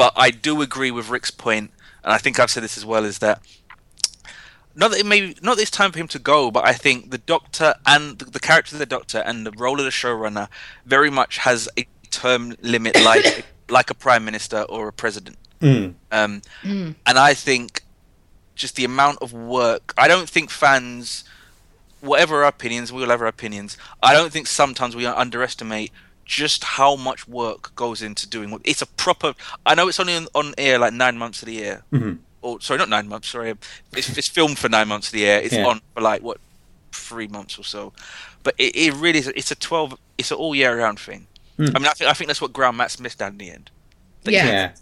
[0.01, 1.73] but I do agree with Rick's point,
[2.03, 3.43] and I think I've said this as well, is that
[4.75, 7.11] not that it may not that it's time for him to go, but I think
[7.11, 10.49] the Doctor and the, the character of the Doctor and the role of the showrunner
[10.87, 15.37] very much has a term limit, like like a prime minister or a president.
[15.61, 15.97] Mm.
[16.11, 16.41] Um,
[17.05, 17.83] And I think
[18.55, 19.93] just the amount of work.
[19.99, 21.25] I don't think fans,
[22.01, 23.77] whatever our opinions, we all have our opinions.
[24.03, 25.93] I don't think sometimes we underestimate
[26.31, 29.35] just how much work goes into doing what it's a proper.
[29.67, 31.83] I know it's only on, on air like nine months of the year.
[31.93, 32.19] Mhm.
[32.41, 33.29] Or sorry, not nine months.
[33.29, 33.53] Sorry,
[33.97, 35.39] it's, it's filmed for nine months of the year.
[35.39, 35.67] It's Yeah.
[35.67, 36.39] on for like what
[36.93, 37.93] three months or so.
[38.45, 39.27] But it, it really is.
[39.29, 39.99] It's a twelve.
[40.17, 41.27] It's an all year round thing.
[41.59, 43.71] I mean, I think I think that's what Graham Matt Smith done in the end.
[44.25, 44.47] Yeah.
[44.47, 44.73] Yeah.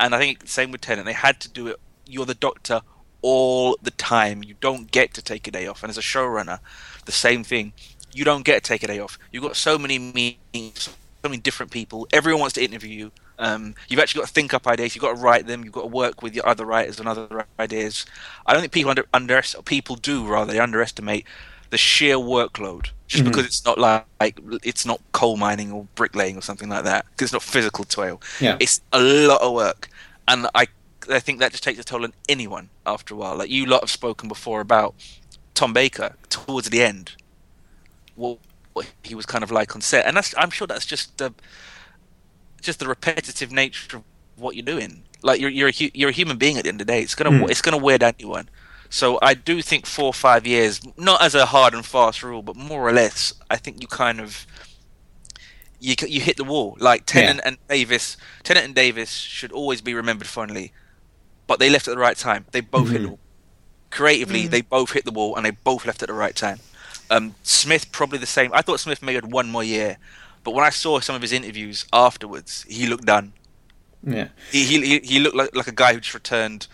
[0.00, 1.06] and I think same with Tennant.
[1.06, 1.76] They had to do it.
[2.06, 2.80] You're the Doctor
[3.22, 4.42] all the time.
[4.42, 5.82] You don't get to take a day off.
[5.82, 6.58] And as a showrunner,
[7.04, 7.72] the same thing.
[8.14, 9.18] You don't get to take a day off.
[9.32, 10.92] You've got so many meetings, so
[11.28, 12.06] many different people.
[12.12, 13.12] Everyone wants to interview you.
[13.38, 14.94] Um, you've actually got to think up ideas.
[14.94, 15.64] You've got to write them.
[15.64, 18.06] You've got to work with your other writers and other ideas.
[18.46, 21.26] I don't think people under, under people do rather they underestimate
[21.70, 22.90] the sheer workload.
[23.06, 26.84] Just because it's not like, like it's not coal mining or bricklaying or something like
[26.84, 27.04] that.
[27.10, 28.20] Because it's not physical toil.
[28.40, 28.56] Yeah.
[28.60, 29.88] It's a lot of work,
[30.26, 30.66] and I
[31.10, 33.36] I think that just takes a toll on anyone after a while.
[33.36, 34.94] Like you lot have spoken before about
[35.54, 37.12] Tom Baker towards the end,
[38.16, 38.38] what,
[38.72, 41.32] what he was kind of like on set, and that's I'm sure that's just the
[42.60, 44.04] just the repetitive nature of
[44.36, 45.04] what you're doing.
[45.22, 47.02] Like you're you're a, you're a human being at the end of the day.
[47.02, 47.50] It's gonna hmm.
[47.50, 48.48] it's gonna wear down anyone.
[48.90, 52.42] So I do think four or five years, not as a hard and fast rule,
[52.42, 54.46] but more or less, I think you kind of
[55.80, 56.76] you you hit the wall.
[56.78, 60.72] Like Tennant and Davies, Tennant and Davies should always be remembered fondly,
[61.46, 62.46] but they left at the right time.
[62.52, 63.10] They both hit the hmm.
[63.10, 63.18] wall.
[63.90, 64.50] Creatively, hmm.
[64.50, 66.60] they both hit the wall, and they both left at the right time.
[67.10, 68.50] Um, Smith probably the same.
[68.52, 69.98] I thought Smith may have had one more year,
[70.42, 73.32] but when I saw some of his interviews afterwards, he looked done.
[74.02, 74.28] Yeah.
[74.50, 76.66] He he, he looked like like a guy who just returned.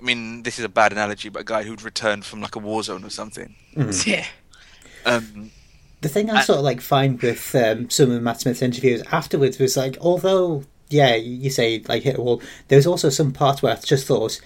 [0.00, 2.58] I mean, this is a bad analogy, but a guy who'd returned from like a
[2.58, 3.54] war zone or something.
[4.06, 4.26] Yeah.
[5.04, 5.50] Um,
[6.00, 9.58] The thing I sort of like find with um, some of Matt Smith's interviews afterwards
[9.58, 13.72] was like, although yeah, you say like hit a wall, there's also some parts where
[13.72, 14.40] I just thought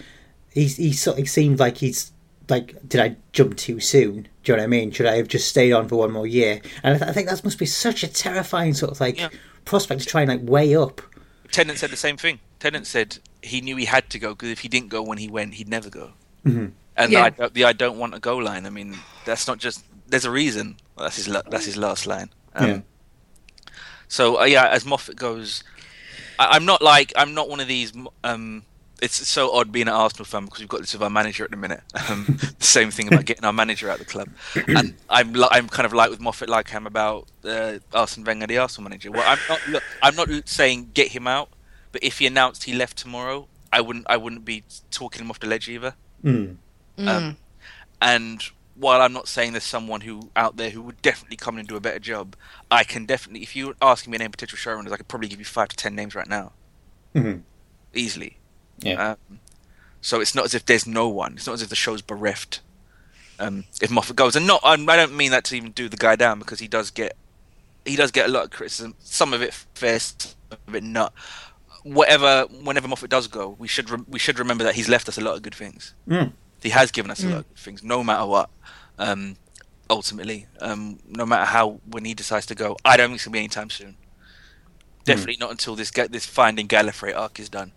[0.53, 2.13] he's he sort of seemed like he's
[2.49, 4.29] like, did I jump too soon?
[4.45, 4.91] Do you know what I mean?
[4.93, 6.61] Should I have just stayed on for one more year?
[6.83, 9.29] And I, th- I think that must be such a terrifying sort of like Yeah.
[9.65, 11.01] prospect to try and like weigh up.
[11.51, 12.39] Tennant said the same thing.
[12.61, 15.29] Tennant said he knew he had to go because if he didn't go when he
[15.29, 16.13] went, he'd never go.
[16.45, 16.73] Mhm.
[16.97, 17.21] And Yeah.
[17.21, 18.65] the, I, don't- the "I don't want a go" line.
[18.67, 19.85] I mean, that's not just.
[20.09, 20.77] There's a reason.
[20.97, 21.27] Well, that's his.
[21.27, 22.31] That's his last line.
[22.55, 22.81] Um, Yeah.
[24.09, 25.65] So uh, yeah, as Moffat goes,
[26.39, 27.93] I, I'm not like I'm not one of these.
[28.25, 28.63] Um,
[29.03, 31.51] it's so odd being an Arsenal fan because we've got this with our manager at
[31.51, 31.83] the minute.
[32.09, 32.25] Um,
[32.59, 34.29] the same thing about getting our manager out of the club,
[34.69, 38.47] and I'm li- I'm kind of like with Moffat, like I'm about uh, Arsene Wenger,
[38.47, 39.11] the Arsenal manager.
[39.11, 39.61] Well, I'm not.
[39.69, 41.51] Look, I'm not saying get him out,
[41.93, 44.07] but if he announced he left tomorrow, I wouldn't.
[44.09, 45.95] I wouldn't be talking him off the ledge either.
[46.25, 46.57] Mm.
[46.99, 47.37] Um,
[48.01, 48.43] and
[48.75, 51.69] while I'm not saying there's someone who out there who would definitely come in and
[51.69, 52.37] do a better job,
[52.71, 55.29] I can definitely, if you're asking me a name of potential showrunners, I could probably
[55.29, 56.53] give you five to ten names right now,
[57.15, 57.43] Mhm.
[57.95, 58.37] easily.
[58.81, 59.13] Yeah.
[59.31, 59.41] Um,
[60.01, 61.35] so it's not as if there's no one.
[61.35, 62.61] It's not as if the show's bereft.
[63.39, 66.17] Um, if Moffat goes, and not, I'm- don't mean that to even do the guy
[66.17, 67.17] down because he does get,
[67.85, 68.95] he does get a lot of criticism.
[69.01, 70.33] Some of it fair, some
[70.69, 71.13] of it not.
[71.83, 75.19] Whatever, whenever Moffat does go, we should re- we should remember that he's left us
[75.19, 76.33] a lot of good things Mm.
[76.63, 78.51] he has given us a lot of good things, no matter what.
[78.99, 79.37] Um,
[79.89, 83.35] ultimately, um, no matter how when he decides to go, I don't think it's gonna
[83.35, 83.97] be anytime soon.
[85.05, 87.71] Definitely not until this ga- this Finding Gallifrey arc is done.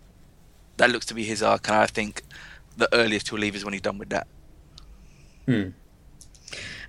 [0.80, 2.22] That looks to be his arc, and I think
[2.78, 4.26] the earliest he'll leave is when he's done with that.
[5.46, 5.74] Mm.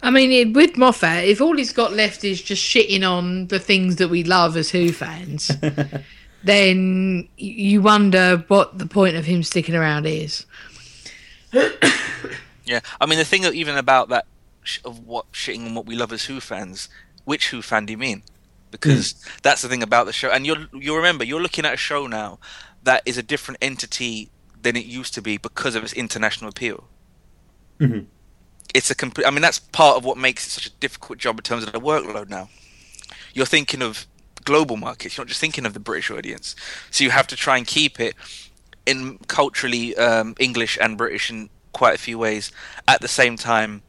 [0.01, 3.97] I mean, with Moffat, if all he's got left is just shitting on the things
[3.97, 5.51] that we love as Who fans,
[6.45, 10.45] then you wonder what the point of him sticking around is.
[12.63, 14.25] Yeah, I mean the thing that even about that
[14.63, 16.87] sh- of what shitting on what we love as Who fans,
[17.25, 18.23] which Who fan do you mean?
[18.69, 21.77] Because that's the thing about the show, and you'll you'll remember you're looking at a
[21.77, 22.39] show now
[22.83, 24.29] that is a different entity
[24.61, 26.87] than it used to be because of its international appeal.
[27.79, 28.05] Mhm.
[28.73, 29.25] It's a complete.
[29.25, 31.73] I mean, that's part of what makes it such a difficult job in terms of
[31.73, 32.49] the workload now.
[33.33, 34.05] You're thinking of
[34.43, 35.17] global markets.
[35.17, 36.55] You're not just thinking of the British audience,
[36.89, 38.15] so you have to try and keep it
[38.85, 42.51] in culturally um, English and British in quite a few ways.
[42.87, 43.83] At the same time,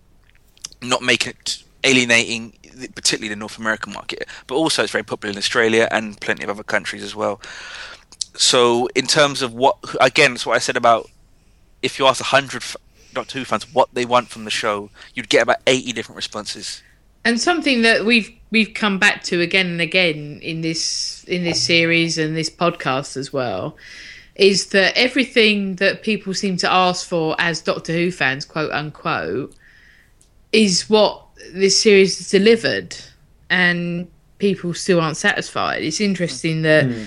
[0.80, 2.54] not make it alienating,
[2.94, 4.26] particularly the North American market.
[4.46, 7.40] But also, it's very popular in Australia and plenty of other countries as well.
[8.34, 11.10] So, in terms of what, again, it's what I said about
[11.82, 12.62] if you ask a hundred
[13.12, 16.82] Doctor Who fans what they want from the show, you'd get about eighty different responses.
[17.24, 21.62] And something that we've we've come back to again and again in this in this
[21.62, 23.76] series and this podcast as well
[24.34, 29.54] is that everything that people seem to ask for as Doctor Who fans, quote unquote,
[30.52, 32.96] is what this series has delivered,
[33.50, 35.82] and people still aren't satisfied.
[35.82, 37.04] It's interesting that hmm.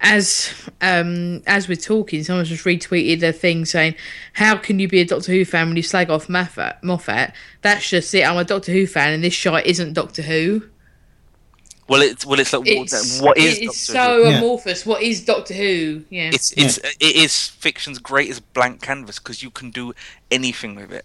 [0.00, 3.94] As um, as we're talking, someone just retweeted a thing saying,
[4.34, 6.82] "How can you be a Doctor Who fan when you slag off Moffat?
[6.82, 7.32] Moffat?
[7.62, 8.22] That's just it.
[8.22, 10.64] I'm a Doctor Who fan, and this shite isn't Doctor Who.
[11.88, 14.30] Well, it's well, it's like It's what is it's Doctor so Who?
[14.30, 14.38] Yeah.
[14.38, 14.86] amorphous.
[14.86, 16.04] What is Doctor Who?
[16.10, 19.92] Yeah, It's it's it is fiction's greatest blank canvas because you can do
[20.30, 21.04] anything with it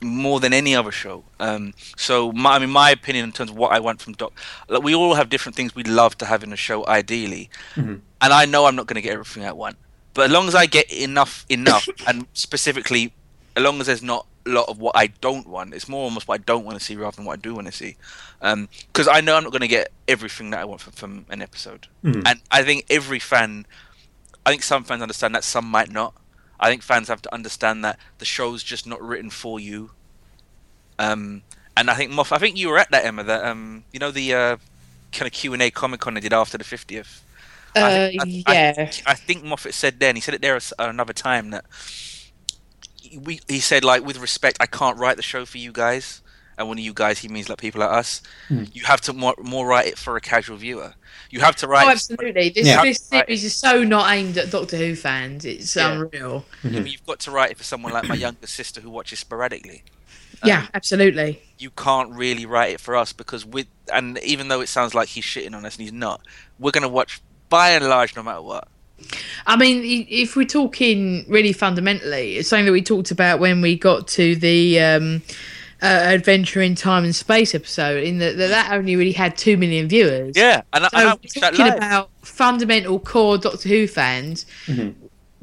[0.00, 1.24] more than any other show.
[1.40, 4.32] Um, so my, I mean, my opinion in terms of what I want from Doc,
[4.68, 7.96] like we all have different things we'd love to have in a show, ideally, mm-hmm.
[8.20, 9.76] and I know I'm not going to get everything I want,
[10.14, 13.12] but as long as I get enough, enough, and specifically,
[13.56, 16.28] as long as there's not a lot of what I don't want, it's more almost
[16.28, 17.96] what I don't want to see rather than what I do want to see,
[18.40, 21.26] um, because I know I'm not going to get everything that I want from, from
[21.30, 22.22] an episode, mm-hmm.
[22.24, 23.66] and I think every fan
[24.48, 26.14] I think some fans understand that, some might not.
[26.60, 29.90] I think fans have to understand that the show's just not written for you.
[30.98, 31.42] Um,
[31.76, 34.10] and I think Moff, I think you were at that Emma, that um, you know
[34.10, 34.56] the uh,
[35.12, 37.24] kind of Q and A Comic Con they did after the fiftieth.
[37.76, 38.90] uh, I, I, yeah.
[39.06, 41.64] I think Moffat said then he said it there another time that
[43.22, 46.22] we he said like with respect I can't write the show for you guys
[46.58, 48.64] and when you guys he means like people like us hmm.
[48.72, 50.92] you have to more, more write it for a casual viewer
[51.30, 52.50] you have to write Oh, absolutely.
[52.50, 52.82] This, Yeah.
[52.82, 55.44] this series is so not aimed at Doctor Who fans.
[55.44, 55.92] It's Yeah.
[55.92, 56.46] unreal.
[56.62, 56.86] Mm-hmm.
[56.86, 59.84] you've got to write it for someone like my younger sister who watches sporadically
[60.44, 61.42] yeah, um, absolutely.
[61.58, 65.08] you can't really write it for us because with and even though it sounds like
[65.08, 66.20] he's shitting on us and he's not,
[66.58, 68.68] we're gonna watch by and large no matter what.
[69.46, 73.76] I mean, if we're talking really fundamentally, it's something that we talked about when we
[73.76, 75.22] got to the um,
[75.82, 79.56] uh, Adventure in Time and Space episode, in that that, that only really had two
[79.56, 80.36] million viewers.
[80.36, 84.46] Yeah, and, I- So and I we're that talking about fundamental core Doctor Who fans,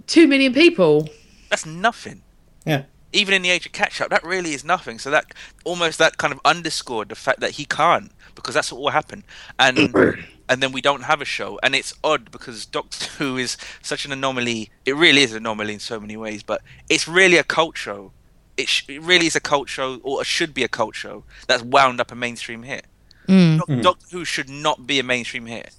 [0.08, 1.10] two million people.
[1.50, 2.22] That's nothing.
[2.66, 2.84] Yeah.
[3.14, 5.00] Even in the age of catch up, that really is nothing.
[5.00, 5.26] So that
[5.64, 9.24] almost that kind of underscored the fact that he can't because that's what will happen.
[9.58, 9.78] And
[10.50, 11.58] and then we don't have a show.
[11.64, 14.70] And it's odd because Doctor Who is such an anomaly.
[14.86, 18.12] It really is an anomaly in so many ways, but it's really a cult show.
[18.58, 21.24] It, sh- it really is a cult show, or it should be a cult show
[21.48, 22.86] that's wound up a mainstream hit.
[23.28, 23.58] Mm.
[23.58, 25.74] Doc- Doctor Who should not be a mainstream hit.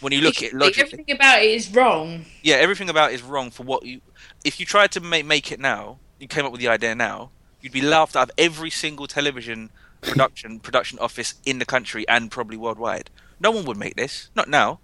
[0.00, 2.26] When you look at it logically, everything about it is wrong.
[2.42, 4.00] yeah, everything about it is wrong for what you.
[4.44, 7.30] If you tried to make make it now, you came up with the idea now,
[7.62, 9.70] you'd be laughed out of every single television
[10.02, 13.08] production production office in the country and probably worldwide.
[13.40, 14.80] No one would make this, not now.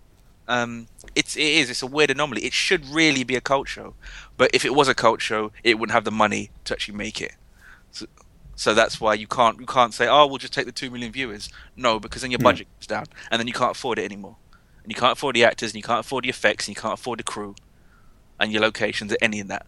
[0.51, 2.45] Um, it's it is it's a weird anomaly.
[2.45, 3.95] It should really be a cult show,
[4.37, 7.21] but if it was a cult show, it wouldn't have the money to actually make
[7.21, 7.37] it.
[7.93, 8.07] So,
[8.57, 11.13] so that's why you can't you can't say oh we'll just take the two million
[11.13, 11.51] viewers.
[11.77, 14.37] No, because then your budget goes down, and then you can't afford it anymore,
[14.83, 16.95] and you can't afford the actors, and you can't afford the effects, and you can't
[16.95, 17.55] afford the crew,
[18.41, 19.67] and your locations, or any of that.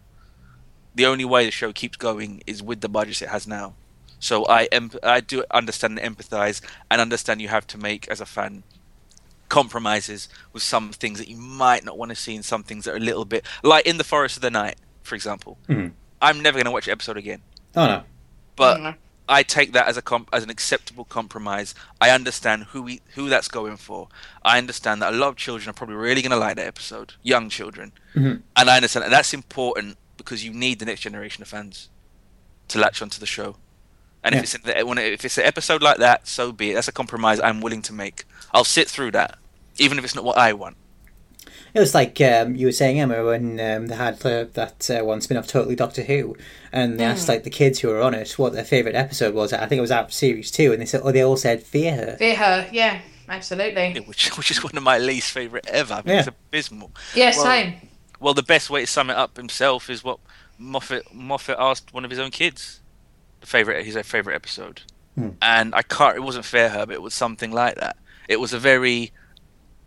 [0.97, 3.75] The only way the show keeps going is with the budgets it has now.
[4.19, 6.61] So I em- I do understand and empathise
[6.91, 8.65] and understand you have to make as a fan
[9.53, 12.93] compromises with some things that you might not want to see and some things that
[12.95, 15.59] are a little bit like in the Forest of the Night, for example.
[15.69, 15.93] Mhm.
[16.23, 17.43] I'm never going to watch the episode again,
[17.77, 18.03] Oh no.
[18.57, 18.97] but Mhm.
[19.29, 21.74] I take that as a comp- as an acceptable compromise.
[22.01, 24.09] I understand who we who that's going for.
[24.43, 27.12] I understand that a lot of children are probably really going to like that episode,
[27.23, 28.43] young children, Mhm.
[28.57, 31.89] and I understand that that's important because you need the next generation of fans
[32.69, 33.57] to latch onto the show.
[34.24, 34.39] And Yeah.
[34.41, 36.74] if it's in- when it- if it's an episode like that, so be it.
[36.74, 38.24] That's a compromise I'm willing to make.
[38.55, 39.39] I'll sit through that,
[39.78, 40.77] even if it's not what I want.
[41.74, 45.03] It was like um, you were saying, Emma, when um, they had the, that uh,
[45.05, 46.36] one spin off, Totally Doctor Who,
[46.70, 49.55] and they asked like the kids who were on it what their favourite episode was.
[49.55, 51.62] I think it was out of series two, and they said, oh, they all said
[51.62, 52.16] Fear Her.
[52.19, 54.01] Fear her, yeah, absolutely.
[54.07, 55.94] which which is one of my least favorite ever.
[55.94, 56.90] I think It's abysmal.
[57.15, 57.74] Yeah, Well- same.
[58.20, 60.20] Well, the best way to sum it up himself is what
[60.59, 62.81] Moffat Moffat asked one of his own kids.
[63.40, 64.82] The favorite, his favorite episode,
[65.16, 65.31] Hmm.
[65.40, 66.16] and I can't.
[66.16, 67.97] It wasn't Fear Her, but it was something like that.
[68.28, 69.11] It was a very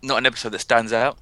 [0.02, 1.18] not an episode that stands out,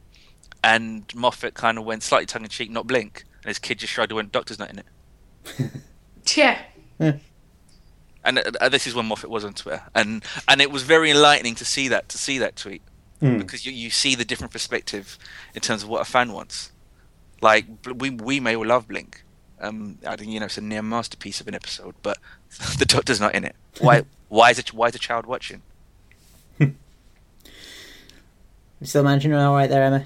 [0.63, 3.93] and Moffat kind of went slightly tongue in cheek, not blink, and his kid just
[3.93, 5.71] shrugged and went, "Doctor's not in it."
[6.35, 6.59] Yeah.
[8.25, 11.55] And uh, this is when Moffat was on Twitter, and and it was very enlightening
[11.55, 12.81] to see that to see that tweet.
[13.19, 13.37] Hmm.
[13.37, 15.17] because you, you see the different perspective
[15.55, 16.73] in terms of what a fan wants.
[17.41, 19.23] Like we we may all love Blink.
[19.61, 22.17] Um, I think you know it's a near masterpiece of an episode, but
[22.79, 23.55] the Doctor's not in it.
[23.79, 24.03] Why?
[24.29, 24.73] why is it?
[24.73, 25.61] Why is a child watching?
[28.83, 30.03] You still managing all right there, Emma?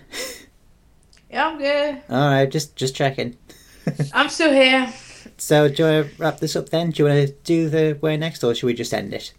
[1.32, 2.00] Yeah, I'm good.
[2.12, 3.36] all right, just just checking.
[4.14, 4.94] I'm still here.
[5.40, 6.92] So, do you want to wrap this up then?
[6.92, 9.34] Do you want to do the where next, or should we just end it?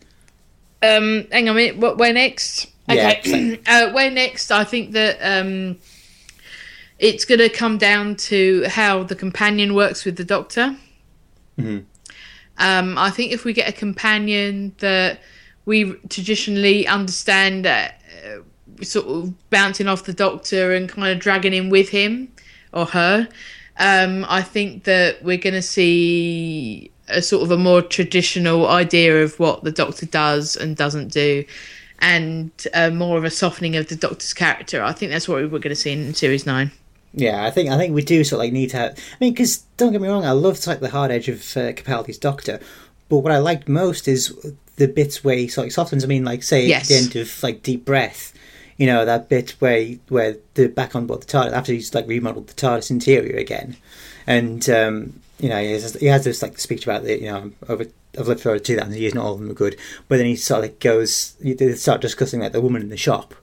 [0.83, 1.77] Um, hang on a minute.
[1.77, 1.99] What?
[1.99, 2.67] Where next?
[2.89, 3.61] Yeah, Okay.
[3.69, 4.51] uh, where next?
[4.51, 5.79] I think that um,
[6.99, 10.77] it's going to come down to how the companion works with the Doctor.
[11.57, 11.85] Mhm.
[12.59, 15.21] Um, I think if we get a companion that
[15.65, 17.91] we traditionally understand, uh,
[18.83, 22.29] sort of bouncing off the Doctor and kind of dragging him with him
[22.73, 23.29] or her,
[23.79, 29.23] um, I think that we're going to see a sort of a more traditional idea
[29.23, 31.45] of what the Doctor does and doesn't do,
[32.01, 34.83] and uh, more of a softening of the Doctor's character.
[34.83, 36.71] I think that's what we're going to see in Series Nine.
[37.15, 38.77] Yeah, I think I think we do sort of like need to.
[38.77, 41.39] Have, I mean, because don't get me wrong, I loved like the hard edge of
[41.57, 42.61] uh, Capaldi's Doctor,
[43.09, 44.37] but what I liked most is
[44.77, 46.05] the bits where he sort of softens.
[46.05, 46.83] I mean, like say Yes.
[46.83, 48.35] at the end of like Deep Breath,
[48.79, 51.95] you know that bit where he, where the back on board the TARDIS after he's
[51.95, 53.77] like remodeled the TARDIS interior again,
[54.27, 57.53] and um, you know he has, he has this like speech about the you know
[57.69, 57.85] over.
[58.19, 59.77] I've lived for over two thousand years, not all of them are good.
[60.09, 62.97] But then he sort of like goes, they start discussing like the woman in the
[62.97, 63.35] shop,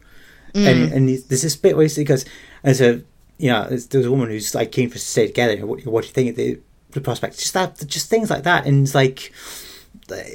[0.53, 2.26] and and he- there's this bit where he goes,
[2.64, 3.03] as a
[3.38, 5.66] you know, there's, a woman who's like keen for us to stay together.
[5.66, 6.60] What, what do you think of the,
[6.91, 7.38] the prospect?
[7.38, 9.34] Just that, just things like that, and it's like,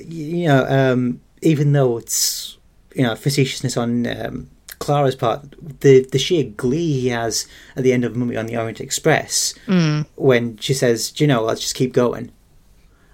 [0.07, 2.59] you know, um, even though it's
[2.95, 7.47] you know facetiousness on um, Clara's part, the the sheer glee he has
[7.77, 10.05] at the end of Mummy on the Orient Express mm.
[10.17, 12.33] when she says, "Do you know, let's just keep going."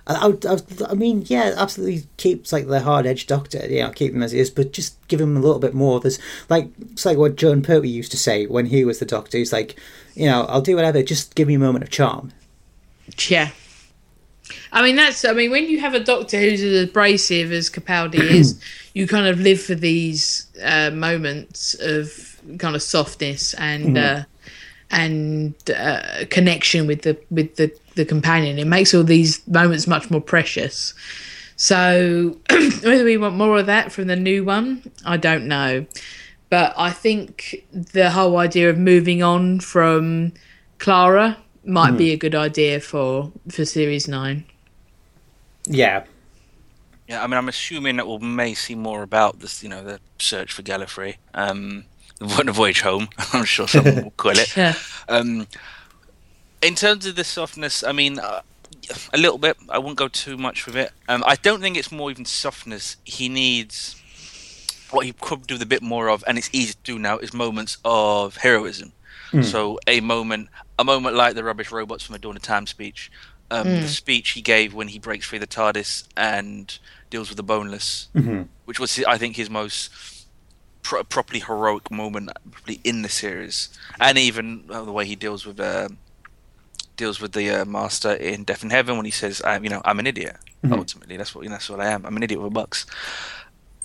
[0.09, 4.15] I, I, I, mean, yeah, absolutely keeps like the hard edge doctor, you know, keep
[4.15, 5.99] him as he is, but just give him a little bit more.
[5.99, 9.37] There's like it's like what Jon Pertwee used to say when he was the doctor.
[9.37, 9.77] He's like,
[10.15, 12.33] you know, I'll do whatever, just give me a moment of charm.
[13.27, 13.51] Yeah.
[14.73, 18.21] I mean that's I mean when you have a doctor who's as abrasive as Capaldi
[18.21, 18.61] is,
[18.95, 24.25] you kind of live for these uh, moments of kind of softness and uh,
[24.91, 28.59] and uh, connection with the with the the companion.
[28.59, 30.95] It makes all these moments much more precious.
[31.57, 35.87] So whether we want more of that from the new one, I don't know.
[36.49, 40.33] But I think the whole idea of moving on from
[40.79, 44.45] Clara might be a good idea for for series nine.
[45.69, 46.05] Yeah,
[47.09, 49.63] Yeah, I mean, I'm assuming that we may see more about this.
[49.63, 51.85] You know, the search for Gallifrey, um,
[52.19, 53.09] the voyage home.
[53.33, 54.57] I'm sure someone will call it.
[54.57, 54.75] Yeah.
[55.09, 55.47] Um,
[56.63, 58.43] in terms of the softness, I mean, uh,
[59.13, 59.57] a little bit.
[59.69, 60.93] I wouldn't go too much with it.
[61.09, 62.97] Um, I don't think it's more even softness.
[63.05, 64.01] He needs
[64.91, 67.19] what he could do with a bit more of, and it's easy to do now.
[67.19, 68.93] Is moments of heroism.
[69.43, 70.49] So a moment,
[70.79, 73.11] a moment like the rubbish robots from a Dawn of Time speech,
[73.51, 76.79] um, the speech he gave when he breaks free the TARDIS and
[77.11, 78.09] deals with the Boneless,
[78.65, 79.91] which was I think his most
[80.83, 83.69] pro- properly heroic moment probably in the series,
[84.01, 85.89] and even uh, the way he deals with uh,
[86.97, 89.83] deals with the uh, Master in Death in Heaven when he says, "I'm you know
[89.85, 90.37] I'm an idiot."
[90.69, 92.05] Ultimately, that's what you know, that's what I am.
[92.05, 92.87] I'm an idiot with a box.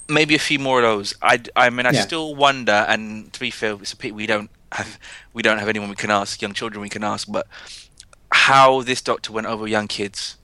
[0.10, 1.14] Maybe a few more of those.
[1.22, 2.02] I, I mean, I Yeah.
[2.02, 2.86] still wonder.
[2.90, 5.00] And to be fair, it's a pity we don't have
[5.34, 7.48] we don't have anyone we can ask, young children we can ask, but
[8.32, 10.38] how this Doctor went over young kids.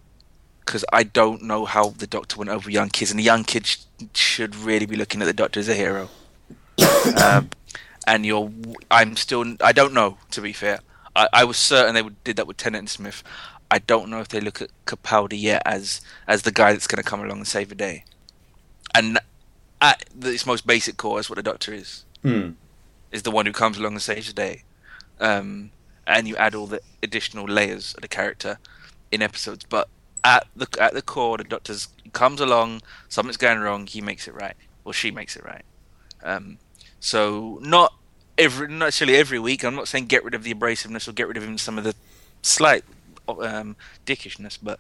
[0.60, 3.70] Because I don't know how the Doctor went over young kids, and the young kids
[3.70, 6.10] sh- should really be looking at the Doctor as a hero
[7.24, 7.50] um,
[8.06, 8.52] and you're
[8.92, 10.80] I'm still I don't know to be fair
[11.16, 13.24] I, I was certain they would, did that with Tennant and Smith
[13.70, 17.04] I don't know if they look at Capaldi yet as as the guy that's going
[17.04, 18.04] to come along and save the day
[18.96, 19.20] and
[19.82, 22.52] at its most basic core is what the Doctor is Hmm.
[23.12, 24.64] Is the one who comes along and saves the day
[25.20, 25.72] um,
[26.06, 28.60] and you add all the additional layers of the character
[29.12, 29.90] in episodes but
[30.24, 34.34] at the at the core the Doctor's comes along something's going wrong he makes it
[34.34, 35.64] right or she makes it right
[36.24, 36.58] um,
[37.00, 37.94] so not
[38.38, 39.64] every not necessarily every week.
[39.64, 41.84] I'm not saying get rid of the abrasiveness or get rid of even some of
[41.84, 41.96] the
[42.42, 42.84] slight
[43.28, 43.76] um,
[44.06, 44.80] dickishness, but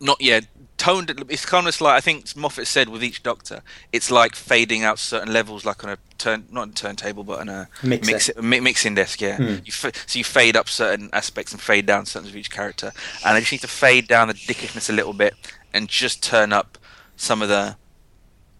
[0.00, 0.46] not yet.
[0.82, 1.24] Toned.
[1.28, 4.98] It's kind of like I think Moffat said with each Doctor, it's like fading out
[4.98, 8.10] certain levels, like on a turn, not a turntable, but on a Mixer.
[8.12, 9.20] mix, mi- mixing desk.
[9.20, 9.56] Yeah, Hmm.
[9.64, 12.92] you fa- so you fade up certain aspects and fade down certain of each character,
[13.24, 15.34] and I just need to fade down the dickishness a little bit
[15.72, 16.78] and just turn up
[17.16, 17.76] some of the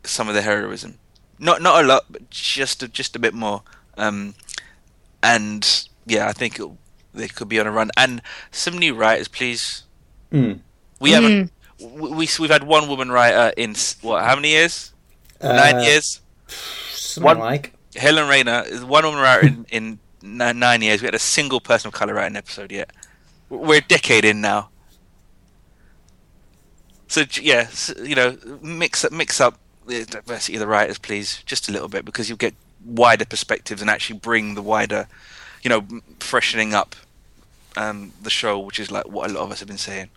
[0.04, 0.98] some of the heroism.
[1.38, 3.62] Not not a lot, but just a, just a bit more.
[3.96, 4.34] Um,
[5.22, 6.78] and yeah, I think it'll,
[7.14, 7.90] they could be on a run.
[7.96, 9.82] And some new writers, please.
[10.30, 10.52] Hmm.
[11.00, 11.50] We haven't.
[11.82, 14.24] We, we we've had one woman writer in what?
[14.24, 14.92] How many years?
[15.42, 16.20] Nine Uh, years.
[16.48, 17.74] Something One- like.
[17.94, 21.02] Helen Raynor is one woman writer in, in nine, nine years.
[21.02, 22.90] We had a single person of color write an episode yet.
[23.50, 24.70] We're a decade in now.
[27.08, 31.42] So yeah, s- you know, mix up mix up the diversity of the writers, please,
[31.44, 32.54] just a little bit, because you'll get
[32.84, 35.06] wider perspectives and actually bring the wider,
[35.62, 35.86] you know,
[36.20, 36.96] freshening up
[37.76, 40.08] um, the show, which is like what a lot of us have been saying.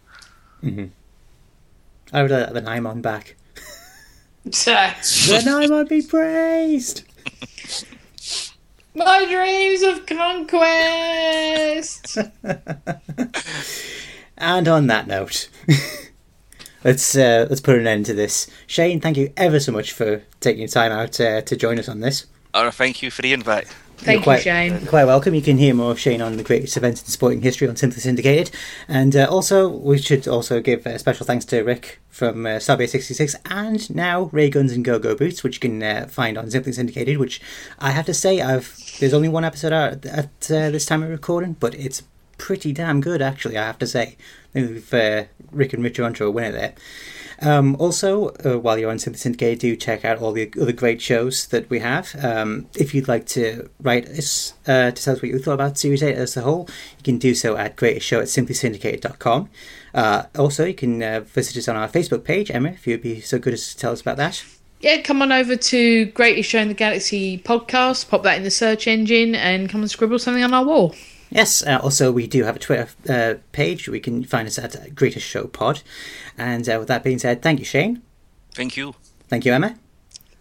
[2.13, 3.35] I would like the Nimon back.
[4.45, 7.03] My the Nimon be praised!
[8.93, 12.17] My dreams of conquest.
[14.37, 15.49] And on that note,
[16.83, 18.47] let's uh, let's put an end to this.
[18.67, 21.87] Shane, thank you ever so much for taking your time out uh, to join us
[21.87, 22.25] on this.
[22.53, 23.73] Uh, thank you for the invite.
[23.97, 24.85] Thank quite- you, Shane.
[24.85, 25.33] Quite welcome.
[25.33, 27.99] You can hear more of Shane on the greatest events in sporting history on Simply
[27.99, 28.51] Syndicated.
[28.87, 32.89] And uh, also, we should also give uh, special thanks to Rick from uh, Starbase
[32.89, 36.49] 66 and now Ray Guns and Go Go Boots, which you can uh, find on
[36.51, 37.41] Simply Syndicated, which
[37.79, 41.09] I have to say, I've there's only one episode out at uh, this time of
[41.09, 42.03] recording, but it's
[42.37, 44.17] pretty damn good, actually, I have to say.
[44.49, 46.73] I think we've, uh, Rick and Richard onto a winner there.
[47.41, 51.01] Um, also, uh, while you're on Simply Syndicated, do check out all the other great
[51.01, 52.15] shows that we have.
[52.23, 55.77] Um, if you'd like to write us uh, to tell us what you thought about
[55.77, 56.67] Series 8 as a whole,
[56.97, 59.49] you can do so at greatestshow at simplysyndicated.com.
[59.93, 62.51] Uh, also, you can uh, visit us on our Facebook page.
[62.51, 64.43] Emma, if you'd be so good as to tell us about that.
[64.81, 68.51] Yeah, come on over to Greatest Show in the Galaxy podcast, pop that in the
[68.51, 70.93] search engine, and come and scribble something on our wall.
[71.29, 73.89] Yes, uh, also, we do have a Twitter uh, page.
[73.89, 75.81] We can find us at Greatest Show Pod.
[76.37, 78.01] And uh, with that being said, thank you, Shane.
[78.53, 78.95] Thank you.
[79.27, 79.75] Thank you, Emma.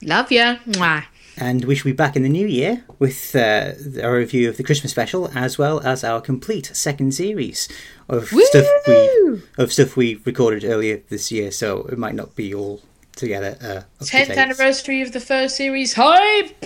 [0.02, 0.58] Love you.
[0.66, 1.04] Mwah.
[1.36, 4.62] And we shall be back in the new year with uh, our review of the
[4.62, 7.68] Christmas special, as well as our complete second series
[8.08, 11.50] of stuff we of stuff we recorded earlier this year.
[11.50, 12.82] So it might not be all
[13.16, 13.56] together.
[13.60, 14.38] Uh, 10th date.
[14.38, 15.94] anniversary of the first series.
[15.94, 16.64] Hype!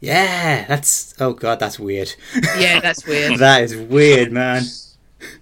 [0.00, 2.14] Yeah, that's oh god, that's weird.
[2.58, 3.38] Yeah, that's weird.
[3.38, 4.62] that is weird, man.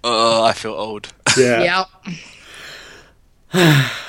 [0.02, 1.12] Oh, I feel old.
[1.36, 1.86] Yeah.
[3.54, 3.88] yeah.